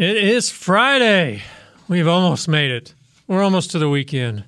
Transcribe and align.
It 0.00 0.16
is 0.16 0.48
Friday. 0.48 1.42
We've 1.86 2.08
almost 2.08 2.48
made 2.48 2.70
it. 2.70 2.94
We're 3.26 3.42
almost 3.42 3.72
to 3.72 3.78
the 3.78 3.90
weekend. 3.90 4.44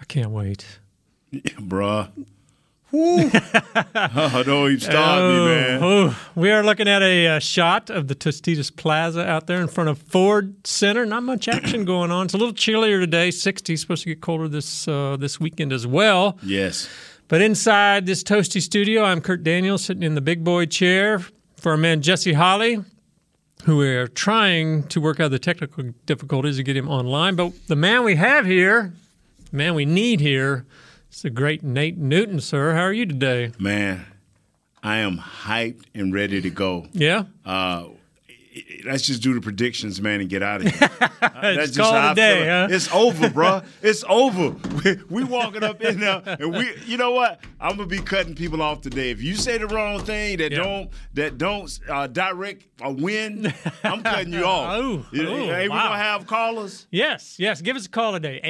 I 0.00 0.06
can't 0.06 0.30
wait. 0.30 0.64
bruh. 1.34 2.08
Woo. 2.90 3.30
oh, 3.94 4.42
don't 4.42 4.68
even 4.68 4.80
start 4.80 5.22
me, 5.22 5.44
man. 5.44 5.80
Oh, 5.82 6.18
we 6.34 6.50
are 6.50 6.64
looking 6.64 6.88
at 6.88 7.02
a, 7.02 7.26
uh 7.26 7.38
shot 7.40 7.90
of 7.90 8.08
the 8.08 8.14
Tostitos 8.14 8.74
Plaza 8.74 9.28
out 9.28 9.46
there 9.46 9.60
in 9.60 9.68
front 9.68 9.90
of 9.90 9.98
Ford 9.98 10.66
Center. 10.66 11.04
Not 11.04 11.24
much 11.24 11.46
action 11.46 11.84
going 11.84 12.10
on. 12.10 12.24
It's 12.24 12.32
a 12.32 12.38
little 12.38 12.54
chillier 12.54 12.98
today. 12.98 13.30
60. 13.30 13.76
Supposed 13.76 14.04
to 14.04 14.08
get 14.08 14.22
colder 14.22 14.48
this 14.48 14.88
uh, 14.88 15.18
this 15.20 15.38
weekend 15.38 15.74
as 15.74 15.86
well. 15.86 16.38
Yes. 16.42 16.88
But 17.28 17.42
inside 17.42 18.06
this 18.06 18.22
toasty 18.22 18.62
studio, 18.62 19.04
I'm 19.04 19.20
Kurt 19.20 19.44
Daniels 19.44 19.84
sitting 19.84 20.04
in 20.04 20.14
the 20.14 20.22
big 20.22 20.42
boy 20.42 20.64
chair 20.64 21.18
for 21.58 21.72
our 21.72 21.76
man 21.76 22.00
Jesse 22.00 22.32
Holley, 22.32 22.82
who 23.64 23.78
we 23.78 23.88
are 23.88 24.06
trying 24.06 24.84
to 24.84 25.00
work 25.00 25.18
out 25.18 25.30
the 25.30 25.38
technical 25.38 25.92
difficulties 26.04 26.56
to 26.56 26.62
get 26.62 26.76
him 26.76 26.88
online. 26.88 27.34
But 27.34 27.52
the 27.66 27.76
man 27.76 28.04
we 28.04 28.16
have 28.16 28.46
here, 28.46 28.92
the 29.50 29.56
man 29.56 29.74
we 29.74 29.84
need 29.84 30.20
here, 30.20 30.66
is 31.10 31.22
the 31.22 31.30
great 31.30 31.62
Nate 31.62 31.96
Newton, 31.96 32.40
sir. 32.40 32.74
How 32.74 32.82
are 32.82 32.92
you 32.92 33.06
today? 33.06 33.52
Man, 33.58 34.06
I 34.82 34.98
am 34.98 35.18
hyped 35.18 35.84
and 35.94 36.14
ready 36.14 36.40
to 36.40 36.50
go. 36.50 36.86
Yeah? 36.92 37.24
Uh, 37.44 37.88
let's 38.84 39.02
just 39.06 39.22
do 39.22 39.34
the 39.34 39.40
predictions, 39.40 40.00
man, 40.00 40.20
and 40.20 40.28
get 40.28 40.42
out 40.42 40.62
of 40.64 40.68
here. 40.74 40.90
It's 41.48 41.76
called 41.76 41.94
a 41.94 41.98
I 41.98 42.14
day, 42.14 42.36
feel 42.40 42.46
huh? 42.46 42.68
It's 42.70 42.92
over, 42.92 43.30
bro. 43.30 43.62
It's 43.82 44.04
over. 44.08 44.56
We, 44.84 44.98
we 45.10 45.24
walking 45.24 45.62
up 45.62 45.80
in 45.82 46.00
there, 46.00 46.22
and 46.24 46.52
we, 46.52 46.72
you 46.86 46.96
know 46.96 47.10
what? 47.12 47.40
I'm 47.60 47.76
gonna 47.76 47.86
be 47.86 47.98
cutting 47.98 48.34
people 48.34 48.62
off 48.62 48.80
today. 48.80 49.10
If 49.10 49.22
you 49.22 49.34
say 49.36 49.58
the 49.58 49.66
wrong 49.66 50.00
thing 50.04 50.38
that 50.38 50.52
Yeah. 50.52 50.58
don't 50.58 50.90
that 51.14 51.38
don't 51.38 51.78
uh, 51.88 52.06
direct 52.06 52.66
a 52.80 52.90
win, 52.92 53.52
I'm 53.84 54.02
cutting 54.02 54.32
you 54.32 54.44
off. 54.44 54.78
Ooh, 54.78 55.04
You 55.12 55.22
know, 55.24 55.36
ooh, 55.36 55.46
hey, 55.48 55.64
we 55.64 55.68
wow. 55.70 55.88
gonna 55.88 55.98
have 56.02 56.26
callers. 56.26 56.86
Yes, 56.90 57.36
yes. 57.38 57.60
Give 57.60 57.76
us 57.76 57.86
a 57.86 57.90
call 57.90 58.12
today. 58.12 58.40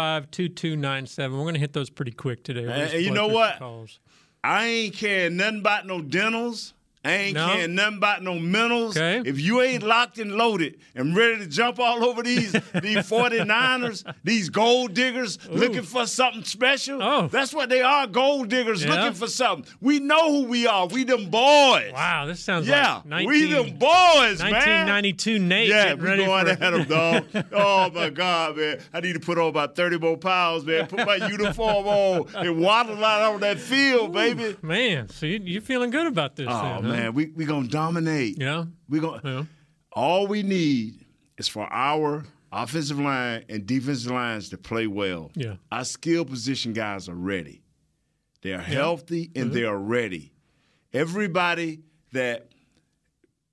888-855-2297. 0.00 1.18
We're 1.32 1.38
going 1.38 1.54
to 1.54 1.60
hit 1.60 1.72
those 1.72 1.90
pretty 1.90 2.12
quick 2.12 2.42
today. 2.44 2.62
We'll 2.62 2.70
and 2.72 2.92
you 3.02 3.10
know 3.10 3.28
what? 3.28 3.58
calls. 3.58 3.98
I 4.42 4.66
ain't 4.66 4.94
caring 4.94 5.36
nothing 5.36 5.60
about 5.60 5.86
no 5.86 6.00
dentals. 6.00 6.74
I 7.02 7.12
ain't 7.12 7.34
No? 7.34 7.46
caring 7.54 7.74
nothing 7.74 7.96
about 7.96 8.22
no 8.22 8.34
mentals. 8.34 8.90
Okay. 8.90 9.22
If 9.26 9.40
you 9.40 9.62
ain't 9.62 9.82
locked 9.82 10.18
and 10.18 10.32
loaded 10.36 10.76
and 10.94 11.16
ready 11.16 11.38
to 11.38 11.46
jump 11.46 11.78
all 11.78 12.04
over 12.04 12.22
these 12.22 12.52
these 12.82 12.98
49ers, 12.98 14.04
these 14.22 14.50
gold 14.50 14.92
diggers 14.94 15.38
looking 15.48 15.82
for 15.82 16.06
something 16.06 16.44
special, 16.44 17.02
Oh. 17.02 17.28
that's 17.28 17.54
what 17.54 17.68
they 17.70 17.80
are, 17.80 18.06
gold 18.06 18.48
diggers 18.50 18.84
Yeah. 18.84 18.94
looking 18.94 19.14
for 19.14 19.28
something. 19.28 19.72
We 19.80 19.98
know 19.98 20.30
who 20.30 20.44
we 20.48 20.66
are. 20.66 20.86
We 20.88 21.04
them 21.04 21.30
boys. 21.30 21.92
Wow, 21.92 22.26
this 22.26 22.40
sounds 22.40 22.68
Yeah, 22.68 22.96
like 22.96 23.06
19, 23.06 23.28
we 23.28 23.46
them 23.46 23.78
boys, 23.78 24.40
man. 24.42 24.52
1992 24.52 25.38
Nate 25.38 25.68
Yeah, 25.68 25.94
we 25.94 26.00
ready 26.02 26.24
going 26.26 26.44
for 26.44 26.50
at 26.64 26.70
them, 26.70 26.84
dog. 26.84 27.24
Oh 27.52 27.90
my 27.94 28.10
God, 28.10 28.56
man! 28.56 28.78
I 28.92 29.00
need 29.00 29.14
to 29.14 29.20
put 29.20 29.38
on 29.38 29.48
about 29.48 29.74
thirty 29.74 29.98
more 29.98 30.16
pounds, 30.16 30.64
man. 30.64 30.86
Put 30.86 31.06
my 31.06 31.16
uniform 31.16 31.86
on 31.86 32.26
and 32.34 32.60
waddle 32.60 33.02
out 33.04 33.34
on 33.34 33.40
that 33.40 33.58
field, 33.58 34.12
baby. 34.12 34.56
Man, 34.62 35.08
so 35.08 35.26
you, 35.26 35.40
you're 35.42 35.62
feeling 35.62 35.90
good 35.90 36.06
about 36.06 36.36
this 36.36 36.46
Oh? 36.50 36.89
Man, 36.96 37.14
we 37.14 37.26
we 37.30 37.44
gonna 37.44 37.68
dominate. 37.68 38.38
Yeah? 38.40 38.64
we 38.88 39.00
gonna. 39.00 39.20
Yeah. 39.24 39.44
All 39.92 40.26
we 40.26 40.42
need 40.42 41.04
is 41.38 41.48
for 41.48 41.66
our 41.72 42.24
offensive 42.52 42.98
line 42.98 43.44
and 43.48 43.66
defensive 43.66 44.12
lines 44.12 44.48
to 44.50 44.58
play 44.58 44.86
well. 44.86 45.30
Yeah. 45.34 45.54
our 45.72 45.84
skill 45.84 46.24
position 46.24 46.72
guys 46.72 47.08
are 47.08 47.14
ready. 47.14 47.62
They 48.42 48.52
are 48.52 48.58
healthy 48.60 49.26
Mm-hmm. 49.28 49.40
and 49.42 49.52
they 49.52 49.64
are 49.64 49.78
ready. 49.78 50.32
Everybody 50.92 51.80
that 52.12 52.48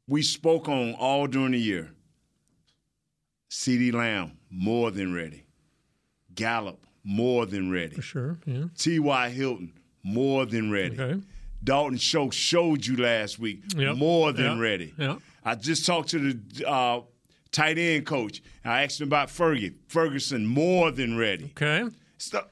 we 0.07 0.21
spoke 0.23 0.67
on 0.69 0.93
all 0.95 1.27
during 1.27 1.51
the 1.51 1.59
year. 1.59 1.91
CeeDee 3.49 3.93
Lamb 3.93 4.37
more 4.49 4.91
than 4.91 5.13
ready. 5.13 5.45
Gallup 6.33 6.85
more 7.03 7.45
than 7.45 7.71
ready. 7.71 7.95
For 7.95 8.01
sure, 8.01 8.39
yeah. 8.45 8.65
T.Y. 8.77 9.29
Hilton 9.29 9.73
more 10.03 10.45
than 10.45 10.71
ready. 10.71 10.99
Okay. 10.99 11.21
Dalton 11.67 11.97
Schultz 11.97 12.37
showed 12.37 12.85
you 12.85 12.95
last 12.95 13.37
week 13.39 13.61
Yep. 13.75 13.97
more 13.97 14.31
than 14.31 14.53
Yep. 14.53 14.59
ready. 14.59 14.93
Yep. 14.97 15.19
I 15.43 15.55
just 15.55 15.85
talked 15.85 16.09
to 16.09 16.33
the 16.33 16.67
uh, 16.67 17.01
tight 17.51 17.77
end 17.77 18.05
coach. 18.05 18.41
I 18.63 18.83
asked 18.83 19.01
him 19.01 19.07
about 19.07 19.27
Fergie. 19.27 19.73
Ferguson 19.89 20.45
more 20.45 20.91
than 20.91 21.17
ready. 21.17 21.51
Okay. 21.57 21.83
So, 22.17 22.45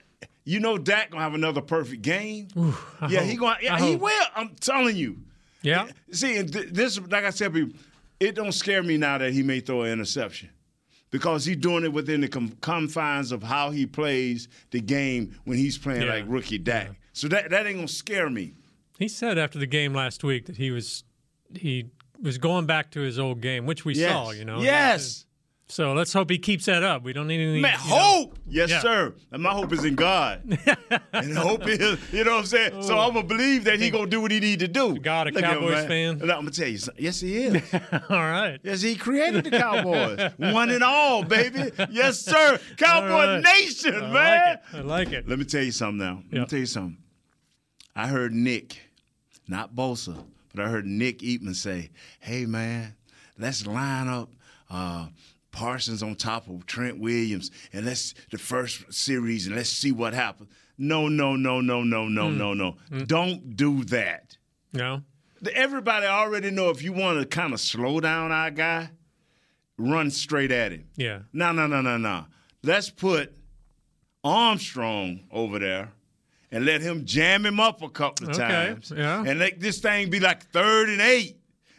you 0.43 0.59
know 0.59 0.77
Dak 0.77 1.11
gonna 1.11 1.23
have 1.23 1.33
another 1.33 1.61
perfect 1.61 2.01
game. 2.01 2.49
Yeah, 2.55 2.71
hope. 3.21 3.29
he 3.29 3.35
gonna. 3.37 3.57
Yeah, 3.61 3.75
I 3.75 3.79
he 3.81 3.91
hope. 3.93 4.01
will. 4.01 4.25
I'm 4.35 4.49
telling 4.59 4.97
you. 4.97 5.17
Yeah. 5.61 5.87
See, 6.11 6.41
this, 6.41 6.99
like 6.99 7.23
I 7.23 7.29
said, 7.31 7.53
people, 7.53 7.73
it 8.19 8.35
don't 8.35 8.51
scare 8.51 8.83
me 8.83 8.97
now 8.97 9.17
that 9.17 9.31
he 9.33 9.41
may 9.43 9.61
throw 9.61 9.81
an 9.83 9.91
interception 9.93 10.49
because 11.09 11.45
he's 11.45 11.57
doing 11.57 11.83
it 11.85 11.91
within 11.93 12.19
the 12.21 12.27
confines 12.61 13.31
of 13.31 13.41
how 13.43 13.71
he 13.71 13.85
plays 13.85 14.47
the 14.71 14.81
game 14.81 15.35
when 15.45 15.57
he's 15.57 15.77
playing 15.77 16.01
Yeah. 16.03 16.09
like 16.15 16.25
rookie 16.27 16.57
Dak. 16.59 16.91
So 17.13 17.27
that 17.29 17.49
that 17.49 17.65
ain't 17.65 17.77
gonna 17.77 17.87
scare 17.87 18.29
me. 18.29 18.53
He 18.99 19.07
said 19.07 19.37
after 19.37 19.59
the 19.59 19.67
game 19.67 19.93
last 19.93 20.23
week 20.23 20.45
that 20.45 20.57
he 20.57 20.71
was 20.71 21.03
he 21.53 21.89
was 22.21 22.37
going 22.37 22.65
back 22.65 22.91
to 22.91 23.01
his 23.01 23.19
old 23.19 23.41
game, 23.41 23.65
which 23.65 23.83
we 23.85 23.93
Yes. 23.93 24.11
saw, 24.11 24.31
you 24.31 24.45
know. 24.45 24.61
Yes. 24.61 25.25
So 25.67 25.93
let's 25.93 26.13
hope 26.13 26.29
he 26.29 26.37
keeps 26.37 26.65
that 26.65 26.83
up. 26.83 27.03
We 27.03 27.11
don't 27.11 27.25
need 27.27 27.41
any 27.41 27.59
Man, 27.59 27.73
you 27.83 27.89
know- 27.89 27.95
hope. 27.95 28.39
Yes, 28.47 28.69
Yeah. 28.69 28.81
sir. 28.81 29.15
And 29.31 29.41
my 29.41 29.49
hope 29.51 29.73
is 29.73 29.83
in 29.83 29.95
God. 29.95 30.43
and 31.11 31.35
hope 31.35 31.67
is, 31.67 31.97
you 32.13 32.23
know 32.23 32.33
what 32.33 32.39
I'm 32.41 32.45
saying? 32.45 32.83
So 32.83 32.99
I'm 32.99 33.13
to 33.15 33.23
believe 33.23 33.63
that 33.63 33.79
he 33.79 33.89
going 33.89 34.03
to 34.05 34.09
do 34.09 34.21
what 34.21 34.29
he 34.29 34.39
need 34.39 34.59
to 34.59 34.67
do. 34.67 34.95
God 34.99 35.27
a 35.27 35.31
Look 35.31 35.43
at 35.43 35.53
him, 35.57 35.59
Cowboys 35.61 35.85
fan? 35.87 36.21
And 36.21 36.31
I'm 36.31 36.45
to 36.45 36.51
tell 36.51 36.67
you 36.69 36.77
something. 36.77 37.03
Yes, 37.03 37.19
he 37.19 37.35
is. 37.45 37.63
All 38.11 38.17
right. 38.19 38.59
yes, 38.63 38.81
he 38.81 38.95
created 38.95 39.43
the 39.45 39.51
Cowboys. 39.51 40.31
One 40.37 40.69
and 40.69 40.83
all, 40.83 41.23
baby. 41.23 41.71
Yes, 41.89 42.21
sir. 42.21 42.59
Cowboy 42.77 43.07
right. 43.07 43.43
Nation, 43.43 43.95
I 43.95 43.99
man. 44.01 44.13
like 44.13 44.53
it. 44.53 44.77
I 44.77 44.81
like 44.81 45.11
it. 45.13 45.27
Let 45.27 45.39
me 45.39 45.45
tell 45.45 45.63
you 45.63 45.71
something 45.71 45.97
now. 45.97 46.21
Let 46.31 46.41
me 46.41 46.45
tell 46.45 46.59
you 46.59 46.65
something. 46.67 46.97
I 47.95 48.07
heard 48.07 48.33
Nick, 48.33 48.81
not 49.47 49.75
Bosa, 49.75 50.23
but 50.53 50.65
I 50.65 50.69
heard 50.69 50.85
Nick 50.85 51.19
Eatman 51.19 51.55
say, 51.55 51.89
hey, 52.19 52.45
man, 52.45 52.95
let's 53.37 53.65
line 53.67 54.07
up 54.07 54.29
uh, 54.69 55.07
Parsons 55.51 56.01
on 56.03 56.15
top 56.15 56.47
of 56.49 56.65
Trent 56.65 56.99
Williams 56.99 57.51
and 57.73 57.85
let's 57.85 58.13
the 58.31 58.37
first 58.37 58.91
series 58.93 59.47
and 59.47 59.55
let's 59.55 59.69
see 59.69 59.91
what 59.91 60.13
happens. 60.13 60.49
No, 60.77 61.07
no, 61.07 61.35
no, 61.35 61.61
no, 61.61 61.81
no, 61.83 62.07
no, 62.07 62.29
Hmm. 62.29 62.37
no, 62.37 62.53
no. 62.53 62.75
Don't 63.05 63.55
do 63.55 63.83
that. 63.85 64.35
No. 64.73 65.03
Everybody 65.53 66.05
already 66.07 66.51
know 66.51 66.69
if 66.69 66.81
you 66.81 66.91
want 66.91 67.19
to 67.19 67.25
kind 67.25 67.53
of 67.53 67.59
slow 67.61 67.99
down 68.01 68.31
our 68.31 68.51
guy, 68.51 68.89
run 69.77 70.09
straight 70.11 70.51
at 70.51 70.71
him. 70.71 70.85
Yeah. 70.97 71.19
No, 71.31 71.51
no, 71.51 71.67
no, 71.67 71.81
no, 71.81 71.97
no. 71.97 72.25
Let's 72.63 72.89
put 72.89 73.37
Armstrong 74.23 75.21
over 75.31 75.59
there 75.59 75.91
and 76.51 76.65
let 76.65 76.81
him 76.81 77.05
jam 77.05 77.45
him 77.45 77.59
up 77.59 77.81
a 77.81 77.89
couple 77.89 78.29
of 78.29 78.35
Okay, 78.35 78.47
times. 78.47 78.91
yeah. 78.95 79.23
And 79.25 79.39
let 79.39 79.59
this 79.59 79.79
thing 79.79 80.09
be 80.09 80.19
like 80.19 80.45
third 80.51 80.89
and 80.89 81.01
eight. 81.01 81.37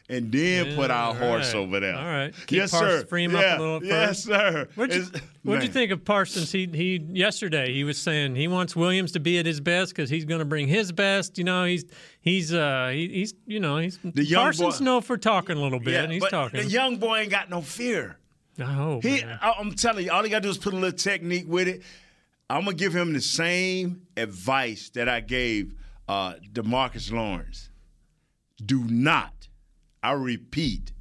And 0.09 0.31
then 0.31 0.77
put 0.77 0.89
our 0.93 1.09
all 1.09 1.15
horse 1.15 1.53
over 1.53 1.81
there. 1.81 1.97
all 1.97 2.05
right. 2.05 2.33
Keep 2.47 2.57
yes, 2.59 2.71
Parsons, 2.71 3.01
sir. 3.01 3.07
free 3.07 3.25
him 3.25 3.35
up 3.35 3.43
a 3.59 3.61
little 3.61 3.81
First. 3.81 3.91
Yes, 3.91 4.23
sir. 4.23 4.69
What'd 4.77 4.95
you, 4.95 5.05
what'd 5.43 5.65
you 5.65 5.69
think 5.69 5.91
of 5.91 6.05
Parsons? 6.05 6.53
He 6.53 6.67
he 6.73 7.05
yesterday 7.11 7.73
he 7.75 7.83
was 7.83 7.99
saying 7.99 8.37
he 8.37 8.47
wants 8.47 8.77
Williams 8.77 9.11
to 9.13 9.19
be 9.19 9.37
at 9.41 9.47
his 9.47 9.59
best 9.61 9.91
because 9.97 10.09
he's 10.09 10.25
going 10.25 10.39
to 10.39 10.45
bring 10.45 10.69
his 10.69 10.93
best. 10.93 11.39
You 11.39 11.43
know 11.45 11.65
he's 11.65 11.85
he's 12.21 12.55
uh 12.55 12.91
he, 12.93 13.09
he's 13.09 13.35
you 13.49 13.59
know 13.59 13.79
he's 13.79 13.99
young 14.15 14.43
Parsons 14.45 14.79
boy- 14.79 14.85
know 14.85 15.01
for 15.01 15.17
talking 15.17 15.57
a 15.59 15.61
little 15.61 15.81
bit. 15.81 15.95
Yeah, 15.95 16.03
and 16.05 16.13
he's 16.13 16.21
but 16.23 16.31
talking. 16.31 16.61
The 16.61 16.69
young 16.69 16.99
boy 16.99 17.23
ain't 17.23 17.31
got 17.33 17.51
no 17.51 17.61
fear. 17.61 18.17
I 18.61 18.63
hope. 18.63 19.03
He, 19.03 19.25
man. 19.25 19.41
I'm 19.43 19.73
telling 19.73 20.05
you, 20.05 20.13
all 20.13 20.23
he 20.23 20.31
got 20.31 20.39
to 20.39 20.43
do 20.45 20.51
is 20.51 20.57
put 20.59 20.73
a 20.73 20.77
little 20.77 20.97
technique 20.97 21.47
with 21.49 21.67
it. 21.67 21.83
I'm 22.49 22.65
gonna 22.65 22.77
give 22.77 22.95
him 22.95 23.13
the 23.13 23.21
same 23.21 24.03
advice 24.17 24.91
that 24.91 25.09
I 25.09 25.21
gave 25.21 25.75
uh, 26.09 26.35
Demarcus 26.53 27.11
Lawrence. 27.13 27.71
Do 28.65 28.85
not, 28.85 29.49
I 30.03 30.13
repeat, 30.13 30.93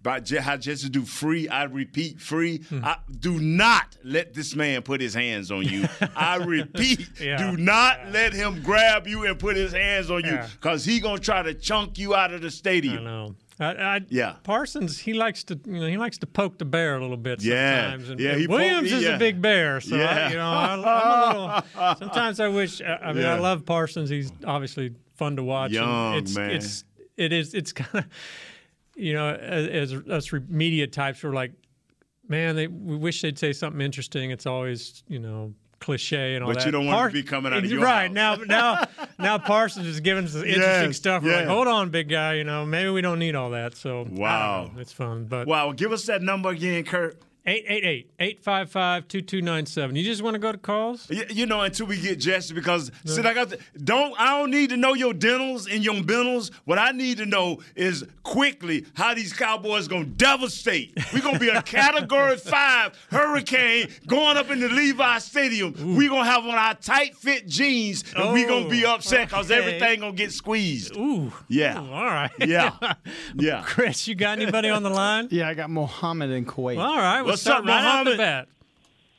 by 0.00 0.20
how 0.40 0.56
just 0.56 0.82
to 0.84 0.90
do 0.90 1.04
free. 1.04 1.48
I 1.48 1.64
repeat, 1.64 2.20
free. 2.20 2.58
Hmm. 2.58 2.84
I, 2.84 2.96
do 3.20 3.38
not 3.38 3.96
let 4.02 4.34
this 4.34 4.54
man 4.56 4.82
put 4.82 5.00
his 5.00 5.14
hands 5.14 5.50
on 5.50 5.62
you. 5.62 5.86
I 6.16 6.36
repeat, 6.36 7.20
Yeah. 7.20 7.36
do 7.36 7.56
not 7.56 8.10
let 8.10 8.32
him 8.32 8.62
grab 8.62 9.06
you 9.06 9.26
and 9.26 9.38
put 9.38 9.56
his 9.56 9.72
hands 9.72 10.10
on 10.10 10.24
you, 10.24 10.40
cause 10.60 10.84
he 10.84 11.00
gonna 11.00 11.18
try 11.20 11.42
to 11.42 11.54
chunk 11.54 11.98
you 11.98 12.14
out 12.14 12.32
of 12.32 12.40
the 12.40 12.46
I 12.46 12.50
stadium. 12.50 13.04
know. 13.04 13.34
I, 13.60 13.66
I, 13.96 14.00
Yeah. 14.08 14.36
Parsons, 14.42 14.98
he 14.98 15.12
likes 15.12 15.44
to, 15.44 15.60
you 15.66 15.80
know, 15.80 15.86
he 15.86 15.96
likes 15.96 16.18
to 16.18 16.26
poke 16.26 16.58
the 16.58 16.64
bear 16.64 16.96
a 16.96 17.00
little 17.00 17.16
bit 17.16 17.42
Yeah. 17.42 17.90
sometimes. 17.90 18.08
And, 18.10 18.20
Yeah, 18.20 18.30
and 18.32 18.40
he 18.40 18.46
poke- 18.46 18.56
Williams 18.58 18.92
is 18.92 19.02
yeah. 19.02 19.16
a 19.16 19.18
big 19.18 19.40
bear, 19.42 19.80
so 19.80 19.96
Yeah. 19.96 20.26
I, 20.26 20.30
you 20.30 20.36
know, 20.36 20.50
I, 20.50 20.72
I'm 20.74 20.78
a 20.80 21.28
little. 21.28 21.96
Sometimes 21.98 22.40
I 22.40 22.48
wish. 22.48 22.80
I, 22.80 22.96
I 22.96 23.12
mean, 23.12 23.24
I 23.26 23.38
love 23.38 23.64
Parsons. 23.66 24.08
He's 24.10 24.32
obviously 24.44 24.94
fun 25.16 25.36
to 25.36 25.42
watch. 25.42 25.70
Young, 25.72 26.14
it's, 26.16 26.34
man. 26.36 26.50
It's 26.50 26.84
it 27.16 27.32
is 27.32 27.54
it's 27.54 27.72
kind 27.80 28.04
of, 28.04 28.10
you 28.96 29.12
know, 29.12 29.28
as, 29.30 29.92
as 29.92 30.08
us 30.08 30.32
media 30.48 30.86
types, 30.86 31.22
we're 31.22 31.32
like, 31.32 31.52
man, 32.28 32.56
they 32.56 32.66
we 32.68 32.96
wish 32.96 33.20
they'd 33.22 33.38
say 33.38 33.52
something 33.52 33.80
interesting. 33.80 34.30
It's 34.30 34.46
always 34.46 35.04
you 35.08 35.18
know 35.18 35.52
cliche 35.82 36.34
and 36.36 36.44
all 36.44 36.50
But 36.50 36.58
that. 36.60 36.66
you 36.66 36.72
don't 36.72 36.86
want 36.86 37.06
it 37.06 37.08
to 37.18 37.22
be 37.24 37.28
coming 37.28 37.52
out 37.52 37.58
of 37.58 37.64
your 37.70 37.82
right 37.82 38.06
house. 38.06 38.14
now. 38.14 38.34
Now, 38.36 38.84
now 39.18 39.38
Parsons 39.38 39.86
is 39.86 40.00
giving 40.00 40.24
us 40.24 40.34
interesting 40.34 40.60
Yes, 40.60 40.96
stuff. 40.96 41.22
We're 41.22 41.36
like, 41.36 41.46
hold 41.46 41.66
on, 41.68 41.90
big 41.90 42.08
guy. 42.08 42.34
You 42.34 42.44
know, 42.44 42.64
maybe 42.64 42.90
we 42.90 43.00
don't 43.02 43.18
need 43.18 43.34
all 43.34 43.50
that. 43.50 43.74
So 43.76 44.06
Wow. 44.10 44.70
know. 44.74 44.80
it's 44.80 44.92
fun. 44.92 45.24
But 45.26 45.46
Wow, 45.46 45.72
give 45.72 45.92
us 45.92 46.06
that 46.06 46.22
number 46.22 46.50
again, 46.50 46.84
Kurt. 46.84 47.18
888-855-2297. 47.46 49.96
You 49.96 50.04
just 50.04 50.22
want 50.22 50.34
to 50.34 50.38
go 50.38 50.52
to 50.52 50.58
calls? 50.58 51.08
Y- 51.10 51.24
You 51.30 51.46
know, 51.46 51.60
until 51.62 51.86
we 51.86 51.98
get 52.00 52.18
Jesse, 52.18 52.54
because 52.54 52.90
see, 53.04 53.20
I 53.22 53.34
got 53.34 53.50
the, 53.50 53.58
don't 53.82 54.14
I 54.18 54.38
don't 54.38 54.50
need 54.50 54.70
to 54.70 54.76
know 54.76 54.94
your 54.94 55.12
dentals 55.14 55.66
and 55.72 55.84
your 55.84 55.94
bentals. 55.94 56.50
What 56.64 56.78
I 56.78 56.92
need 56.92 57.18
to 57.18 57.26
know 57.26 57.58
is 57.74 58.04
quickly 58.22 58.86
how 58.94 59.14
these 59.14 59.32
Cowboys 59.32 59.88
gonna 59.88 60.04
devastate. 60.04 60.92
We're 61.12 61.20
gonna 61.22 61.38
be 61.38 61.48
a 61.48 61.62
Category 61.62 62.36
Five 62.36 62.96
hurricane 63.10 63.88
going 64.06 64.36
up 64.36 64.50
in 64.50 64.60
the 64.60 64.68
Levi 64.68 65.18
Stadium. 65.18 65.74
We're 65.96 66.08
gonna 66.10 66.24
have 66.30 66.44
on 66.44 66.54
our 66.54 66.74
tight 66.74 67.16
fit 67.16 67.46
jeans, 67.48 68.04
and 68.16 68.32
we're 68.32 68.48
gonna 68.48 68.68
be 68.68 68.82
Oh, 68.84 68.94
upset 68.96 69.28
because 69.28 69.50
okay. 69.50 69.60
everything 69.60 70.00
gonna 70.00 70.12
get 70.12 70.32
squeezed. 70.32 70.96
Ooh. 70.96 71.32
Yeah. 71.48 71.80
Ooh, 71.82 71.92
all 71.92 72.04
right. 72.04 72.30
Yeah, 72.38 72.72
yeah. 73.36 73.62
Chris, 73.64 74.06
you 74.08 74.14
got 74.14 74.38
anybody 74.40 74.68
on 74.70 74.82
the 74.82 74.90
line? 74.90 75.02
Yeah, 75.32 75.48
I 75.48 75.54
got 75.54 75.70
Mohammed 75.70 76.30
in 76.30 76.44
Kuwait. 76.44 76.78
All 76.78 76.96
right. 76.96 77.22
We'll 77.22 77.31
What's 77.32 77.42
start 77.42 77.60
up, 77.60 77.66
right 77.68 77.84
out 77.84 78.04
the 78.04 78.16
Mohammed? 78.16 78.18
bat. 78.18 78.48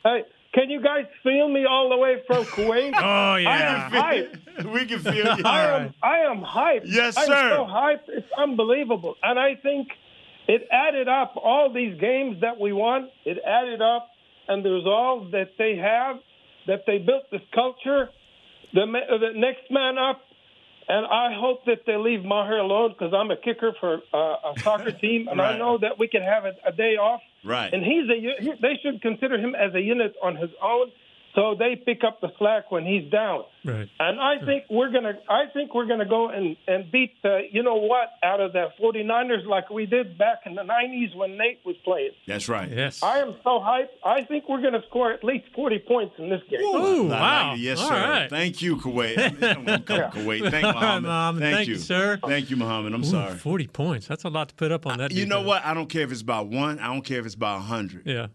Hey, 0.03 0.23
can 0.53 0.69
you 0.69 0.81
guys 0.81 1.05
feel 1.23 1.49
me 1.49 1.65
all 1.65 1.89
the 1.89 1.97
way 1.97 2.21
from 2.27 2.43
Kuwait? 2.55 2.93
Oh, 2.95 3.35
yeah, 3.35 3.49
I 3.49 3.57
am 3.61 3.91
hyped. 3.91 4.71
we 4.73 4.85
can 4.85 4.99
feel 4.99 5.15
you. 5.37 5.43
I 5.43 5.61
am, 5.75 5.93
I 6.03 6.17
am 6.19 6.41
hyped. 6.43 6.83
Yes, 6.85 7.17
I'm 7.17 7.25
sir. 7.27 7.49
so 7.55 7.65
hyped. 7.65 8.07
It's 8.09 8.27
unbelievable. 8.37 9.15
And 9.23 9.39
I 9.39 9.55
think 9.55 9.87
it 10.47 10.67
added 10.71 11.07
up 11.07 11.33
all 11.37 11.71
these 11.73 11.99
games 11.99 12.41
that 12.41 12.59
we 12.59 12.71
won. 12.73 13.09
It 13.25 13.37
added 13.45 13.81
up, 13.81 14.09
and 14.47 14.63
the 14.63 14.69
resolve 14.71 15.31
that 15.31 15.51
they 15.57 15.75
have, 15.77 16.17
that 16.67 16.81
they 16.85 16.97
built 16.99 17.23
this 17.31 17.41
culture, 17.53 18.09
the, 18.73 18.81
uh, 18.81 19.17
the 19.17 19.31
next 19.35 19.69
man 19.71 19.97
up. 19.97 20.21
And 20.87 21.05
I 21.05 21.33
hope 21.33 21.65
that 21.65 21.85
they 21.85 21.95
leave 21.97 22.23
Maher 22.23 22.57
alone 22.57 22.89
because 22.97 23.13
I'm 23.13 23.31
a 23.31 23.37
kicker 23.37 23.73
for 23.79 24.01
uh, 24.13 24.51
a 24.53 24.59
soccer 24.59 24.91
team, 25.03 25.27
and 25.27 25.39
Right. 25.39 25.55
I 25.55 25.57
know 25.57 25.77
that 25.77 25.97
we 25.99 26.07
can 26.07 26.21
have 26.21 26.45
a, 26.45 26.53
a 26.65 26.71
day 26.71 26.95
off. 26.97 27.21
Right. 27.43 27.73
And 27.73 27.83
he's 27.83 28.09
a. 28.09 28.15
he, 28.43 28.51
they 28.61 28.79
should 28.81 29.01
consider 29.01 29.37
him 29.37 29.55
as 29.55 29.73
a 29.73 29.81
unit 29.81 30.15
on 30.21 30.35
his 30.35 30.49
own, 30.61 30.91
so 31.35 31.55
they 31.57 31.75
pick 31.75 32.03
up 32.03 32.21
the 32.21 32.29
slack 32.37 32.71
when 32.71 32.85
he's 32.85 33.09
down. 33.11 33.43
Right. 33.65 33.89
And 33.99 34.19
I 34.19 34.43
think 34.45 34.65
we're 34.69 34.91
gonna 34.91 35.13
I 35.29 35.45
think 35.53 35.73
we're 35.73 35.85
gonna 35.85 36.07
go 36.07 36.29
and 36.29 36.57
and 36.67 36.91
beat 36.91 37.13
uh, 37.23 37.37
you 37.51 37.63
know 37.63 37.75
what 37.75 38.09
out 38.21 38.41
of 38.41 38.51
the 38.53 38.67
49ers 38.81 39.45
like 39.45 39.69
we 39.69 39.85
did 39.85 40.17
back 40.17 40.39
in 40.45 40.55
the 40.55 40.63
90s 40.63 41.15
when 41.15 41.37
Nate 41.37 41.59
was 41.65 41.75
playing. 41.85 42.11
That's 42.27 42.49
right. 42.49 42.69
Yes. 42.69 43.01
I 43.01 43.19
am 43.19 43.35
so 43.43 43.59
hyped. 43.59 43.87
I 44.05 44.23
think 44.23 44.49
we're 44.49 44.61
gonna 44.61 44.81
score 44.89 45.11
at 45.13 45.23
least 45.23 45.45
40 45.55 45.79
points 45.87 46.15
in 46.17 46.29
this 46.29 46.41
game. 46.49 46.59
Ooh, 46.61 47.05
I 47.07 47.09
like 47.09 47.19
wow. 47.21 47.53
Yes, 47.55 47.79
All 47.79 47.87
sir. 47.87 47.93
right. 47.93 48.29
Thank 48.29 48.61
you, 48.61 48.75
Kuwait. 48.77 49.17
I'm 49.17 49.63
gonna 49.63 49.79
come 50.11 50.11
Kuwait. 50.11 50.51
Thank 50.51 50.65
All 50.65 50.73
right, 50.73 50.75
Muhammad. 51.01 51.03
Mom. 51.03 51.39
Thank 51.39 51.67
you, 51.67 51.77
sir. 51.77 52.19
Thank 52.27 52.49
you, 52.49 52.57
Muhammad. 52.57 52.93
I'm 52.93 53.01
Ooh, 53.01 53.05
sorry. 53.05 53.35
40 53.35 53.67
points. 53.67 54.07
That's 54.07 54.23
a 54.25 54.29
lot 54.29 54.49
to 54.49 54.55
put 54.55 54.71
up 54.71 54.85
on 54.85 54.97
that. 54.97 55.11
You 55.11 55.25
know 55.25 55.41
what? 55.41 55.63
I 55.65 55.73
don't 55.73 55.87
care 55.87 56.01
if 56.03 56.11
it's 56.11 56.21
by 56.21 56.41
one. 56.41 56.79
I 56.79 56.87
don't 56.87 57.03
care 57.03 57.19
if 57.19 57.25
it's 57.25 57.35
by 57.35 57.55
a 57.55 57.59
hundred. 57.59 58.03
Yeah. 58.05 58.27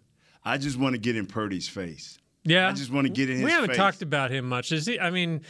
I 0.45 0.57
just 0.57 0.79
want 0.79 0.95
to 0.95 0.99
get 0.99 1.17
in 1.17 1.27
Purdy's 1.27 1.69
face. 1.69 2.18
Yeah. 2.45 2.69
I 2.69 2.73
just 2.73 2.91
want 2.93 3.07
to 3.07 3.13
get 3.13 3.29
in 3.29 3.37
his 3.37 3.45
We 3.45 3.51
haven't 3.51 3.69
face. 3.71 3.77
talked 3.77 4.03
about 4.03 4.31
him 4.31 4.49
much. 4.49 4.73
Is 4.73 4.87
he? 4.87 4.99
I 4.99 5.11
mean, 5.11 5.43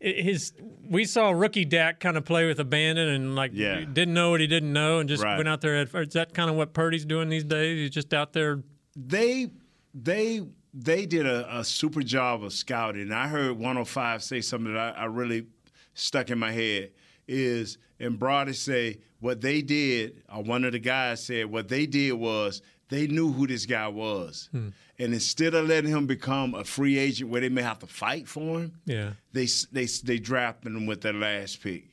his. 0.00 0.52
We 0.88 1.04
saw 1.04 1.30
rookie 1.30 1.64
Dak 1.64 2.00
kind 2.00 2.16
of 2.16 2.24
play 2.24 2.46
with 2.46 2.58
abandon 2.60 3.08
and 3.08 3.34
like 3.34 3.52
Yeah. 3.54 3.80
didn't 3.80 4.12
know 4.14 4.30
what 4.30 4.40
he 4.40 4.46
didn't 4.46 4.72
know 4.72 4.98
and 4.98 5.08
just 5.08 5.22
Right. 5.22 5.36
went 5.36 5.48
out 5.48 5.60
there. 5.60 5.76
At, 5.76 5.94
is 5.94 6.12
that 6.14 6.34
kind 6.34 6.50
of 6.50 6.56
what 6.56 6.74
Purdy's 6.74 7.04
doing 7.06 7.28
these 7.28 7.44
days? 7.44 7.78
He's 7.78 7.90
just 7.90 8.12
out 8.12 8.32
there. 8.32 8.62
They 8.96 9.50
they 9.94 10.42
they 10.74 11.06
did 11.06 11.24
a, 11.24 11.58
a 11.60 11.64
super 11.64 12.02
job 12.02 12.42
of 12.44 12.52
scouting. 12.52 13.12
I 13.12 13.28
heard 13.28 13.52
105 13.52 14.22
say 14.22 14.40
something 14.40 14.74
that 14.74 14.96
I, 14.96 15.02
I 15.02 15.04
really 15.06 15.46
stuck 15.94 16.30
in 16.30 16.38
my 16.38 16.50
head 16.52 16.90
is 17.28 17.78
and 18.00 18.18
Brody 18.18 18.52
say 18.52 18.98
what 19.20 19.40
they 19.40 19.62
did, 19.62 20.22
or 20.34 20.42
one 20.42 20.64
of 20.64 20.72
the 20.72 20.78
guys 20.80 21.24
said 21.24 21.46
what 21.46 21.68
they 21.68 21.86
did 21.86 22.12
was 22.12 22.60
they 22.88 23.06
knew 23.06 23.32
who 23.32 23.46
this 23.46 23.66
guy 23.66 23.88
was. 23.88 24.48
Hmm. 24.52 24.68
And 24.98 25.12
instead 25.14 25.54
of 25.54 25.66
letting 25.66 25.90
him 25.90 26.06
become 26.06 26.54
a 26.54 26.64
free 26.64 26.98
agent 26.98 27.30
where 27.30 27.40
they 27.40 27.48
may 27.48 27.62
have 27.62 27.78
to 27.80 27.86
fight 27.86 28.28
for 28.28 28.60
him, 28.60 28.72
Yeah. 28.84 29.12
they 29.32 29.46
they 29.72 29.86
they 29.86 30.18
drafted 30.18 30.72
him 30.72 30.86
with 30.86 31.00
their 31.00 31.12
last 31.14 31.62
pick. 31.62 31.84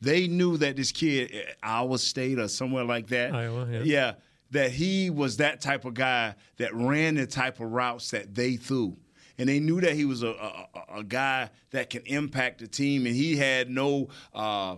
They 0.00 0.26
knew 0.28 0.56
that 0.56 0.76
this 0.76 0.92
kid, 0.92 1.30
Iowa 1.62 1.98
State 1.98 2.38
or 2.38 2.48
somewhere 2.48 2.84
like 2.84 3.08
that, 3.08 3.34
Iowa, 3.34 3.68
yeah. 3.84 4.14
that 4.50 4.70
he 4.72 5.10
was 5.10 5.36
that 5.36 5.60
type 5.60 5.84
of 5.84 5.92
guy 5.94 6.34
that 6.56 6.74
ran 6.74 7.16
the 7.16 7.26
type 7.26 7.60
of 7.60 7.70
routes 7.70 8.10
that 8.12 8.34
they 8.34 8.56
threw. 8.56 8.96
And 9.38 9.48
they 9.48 9.60
knew 9.60 9.80
that 9.80 9.94
he 9.94 10.04
was 10.06 10.22
a, 10.22 10.28
a, 10.28 10.68
a- 10.74 10.98
a 11.00 11.04
guy 11.04 11.50
that 11.70 11.88
can 11.90 12.02
impact 12.06 12.60
the 12.60 12.66
team, 12.66 13.06
and 13.06 13.14
he 13.14 13.36
had 13.36 13.70
no 13.70 14.08
uh, 14.34 14.76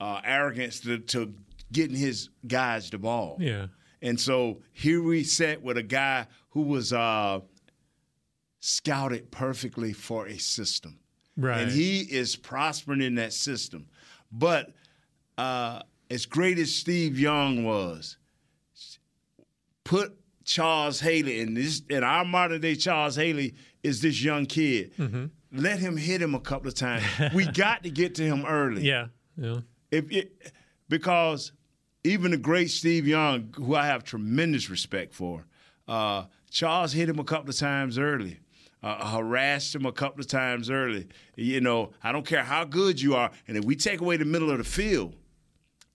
uh, 0.00 0.20
arrogance 0.24 0.80
to, 0.80 0.98
to 0.98 1.32
getting 1.70 1.96
his 1.96 2.28
guys 2.46 2.90
the 2.90 2.98
ball. 2.98 3.36
Yeah. 3.40 3.66
And 4.02 4.20
so 4.20 4.60
here 4.72 5.00
we 5.02 5.22
sat 5.22 5.62
with 5.62 5.78
a 5.78 5.82
guy 5.82 6.26
who 6.50 6.62
was 6.62 6.92
uh, 6.92 7.40
scouted 8.58 9.30
perfectly 9.30 9.92
for 9.92 10.26
a 10.26 10.38
system. 10.38 10.98
Right. 11.36 11.62
And 11.62 11.70
he 11.70 12.00
is 12.00 12.36
prospering 12.36 13.00
in 13.00 13.14
that 13.14 13.32
system. 13.32 13.86
But 14.30 14.72
uh, 15.38 15.82
as 16.10 16.26
great 16.26 16.58
as 16.58 16.74
Steve 16.74 17.18
Young 17.18 17.64
was, 17.64 18.18
put 19.84 20.18
Charles 20.44 21.00
Haley 21.00 21.40
in 21.40 21.54
this 21.54 21.82
in 21.88 22.02
our 22.02 22.24
modern 22.24 22.60
day 22.60 22.74
Charles 22.74 23.16
Haley 23.16 23.54
is 23.82 24.02
this 24.02 24.22
young 24.22 24.46
kid. 24.46 24.94
Mm-hmm. 24.96 25.26
Let 25.52 25.78
him 25.78 25.96
hit 25.96 26.20
him 26.20 26.34
a 26.34 26.40
couple 26.40 26.68
of 26.68 26.74
times. 26.74 27.04
we 27.34 27.46
got 27.52 27.84
to 27.84 27.90
get 27.90 28.16
to 28.16 28.24
him 28.24 28.44
early. 28.46 28.82
Yeah. 28.82 29.06
Yeah. 29.36 29.60
If 29.90 30.10
it, 30.10 30.52
because 30.88 31.52
even 32.04 32.30
the 32.32 32.36
great 32.36 32.70
Steve 32.70 33.06
Young, 33.06 33.52
who 33.56 33.74
I 33.74 33.86
have 33.86 34.04
tremendous 34.04 34.68
respect 34.70 35.14
for, 35.14 35.44
uh, 35.88 36.24
Charles 36.50 36.92
hit 36.92 37.08
him 37.08 37.18
a 37.18 37.24
couple 37.24 37.50
of 37.50 37.56
times 37.56 37.98
early, 37.98 38.38
uh, 38.82 39.08
harassed 39.10 39.74
him 39.74 39.86
a 39.86 39.92
couple 39.92 40.20
of 40.20 40.26
times 40.26 40.68
early. 40.70 41.06
You 41.36 41.60
know, 41.60 41.92
I 42.02 42.12
don't 42.12 42.26
care 42.26 42.42
how 42.42 42.64
good 42.64 43.00
you 43.00 43.14
are, 43.14 43.30
and 43.48 43.56
if 43.56 43.64
we 43.64 43.76
take 43.76 44.00
away 44.00 44.16
the 44.16 44.24
middle 44.24 44.50
of 44.50 44.58
the 44.58 44.64
field 44.64 45.14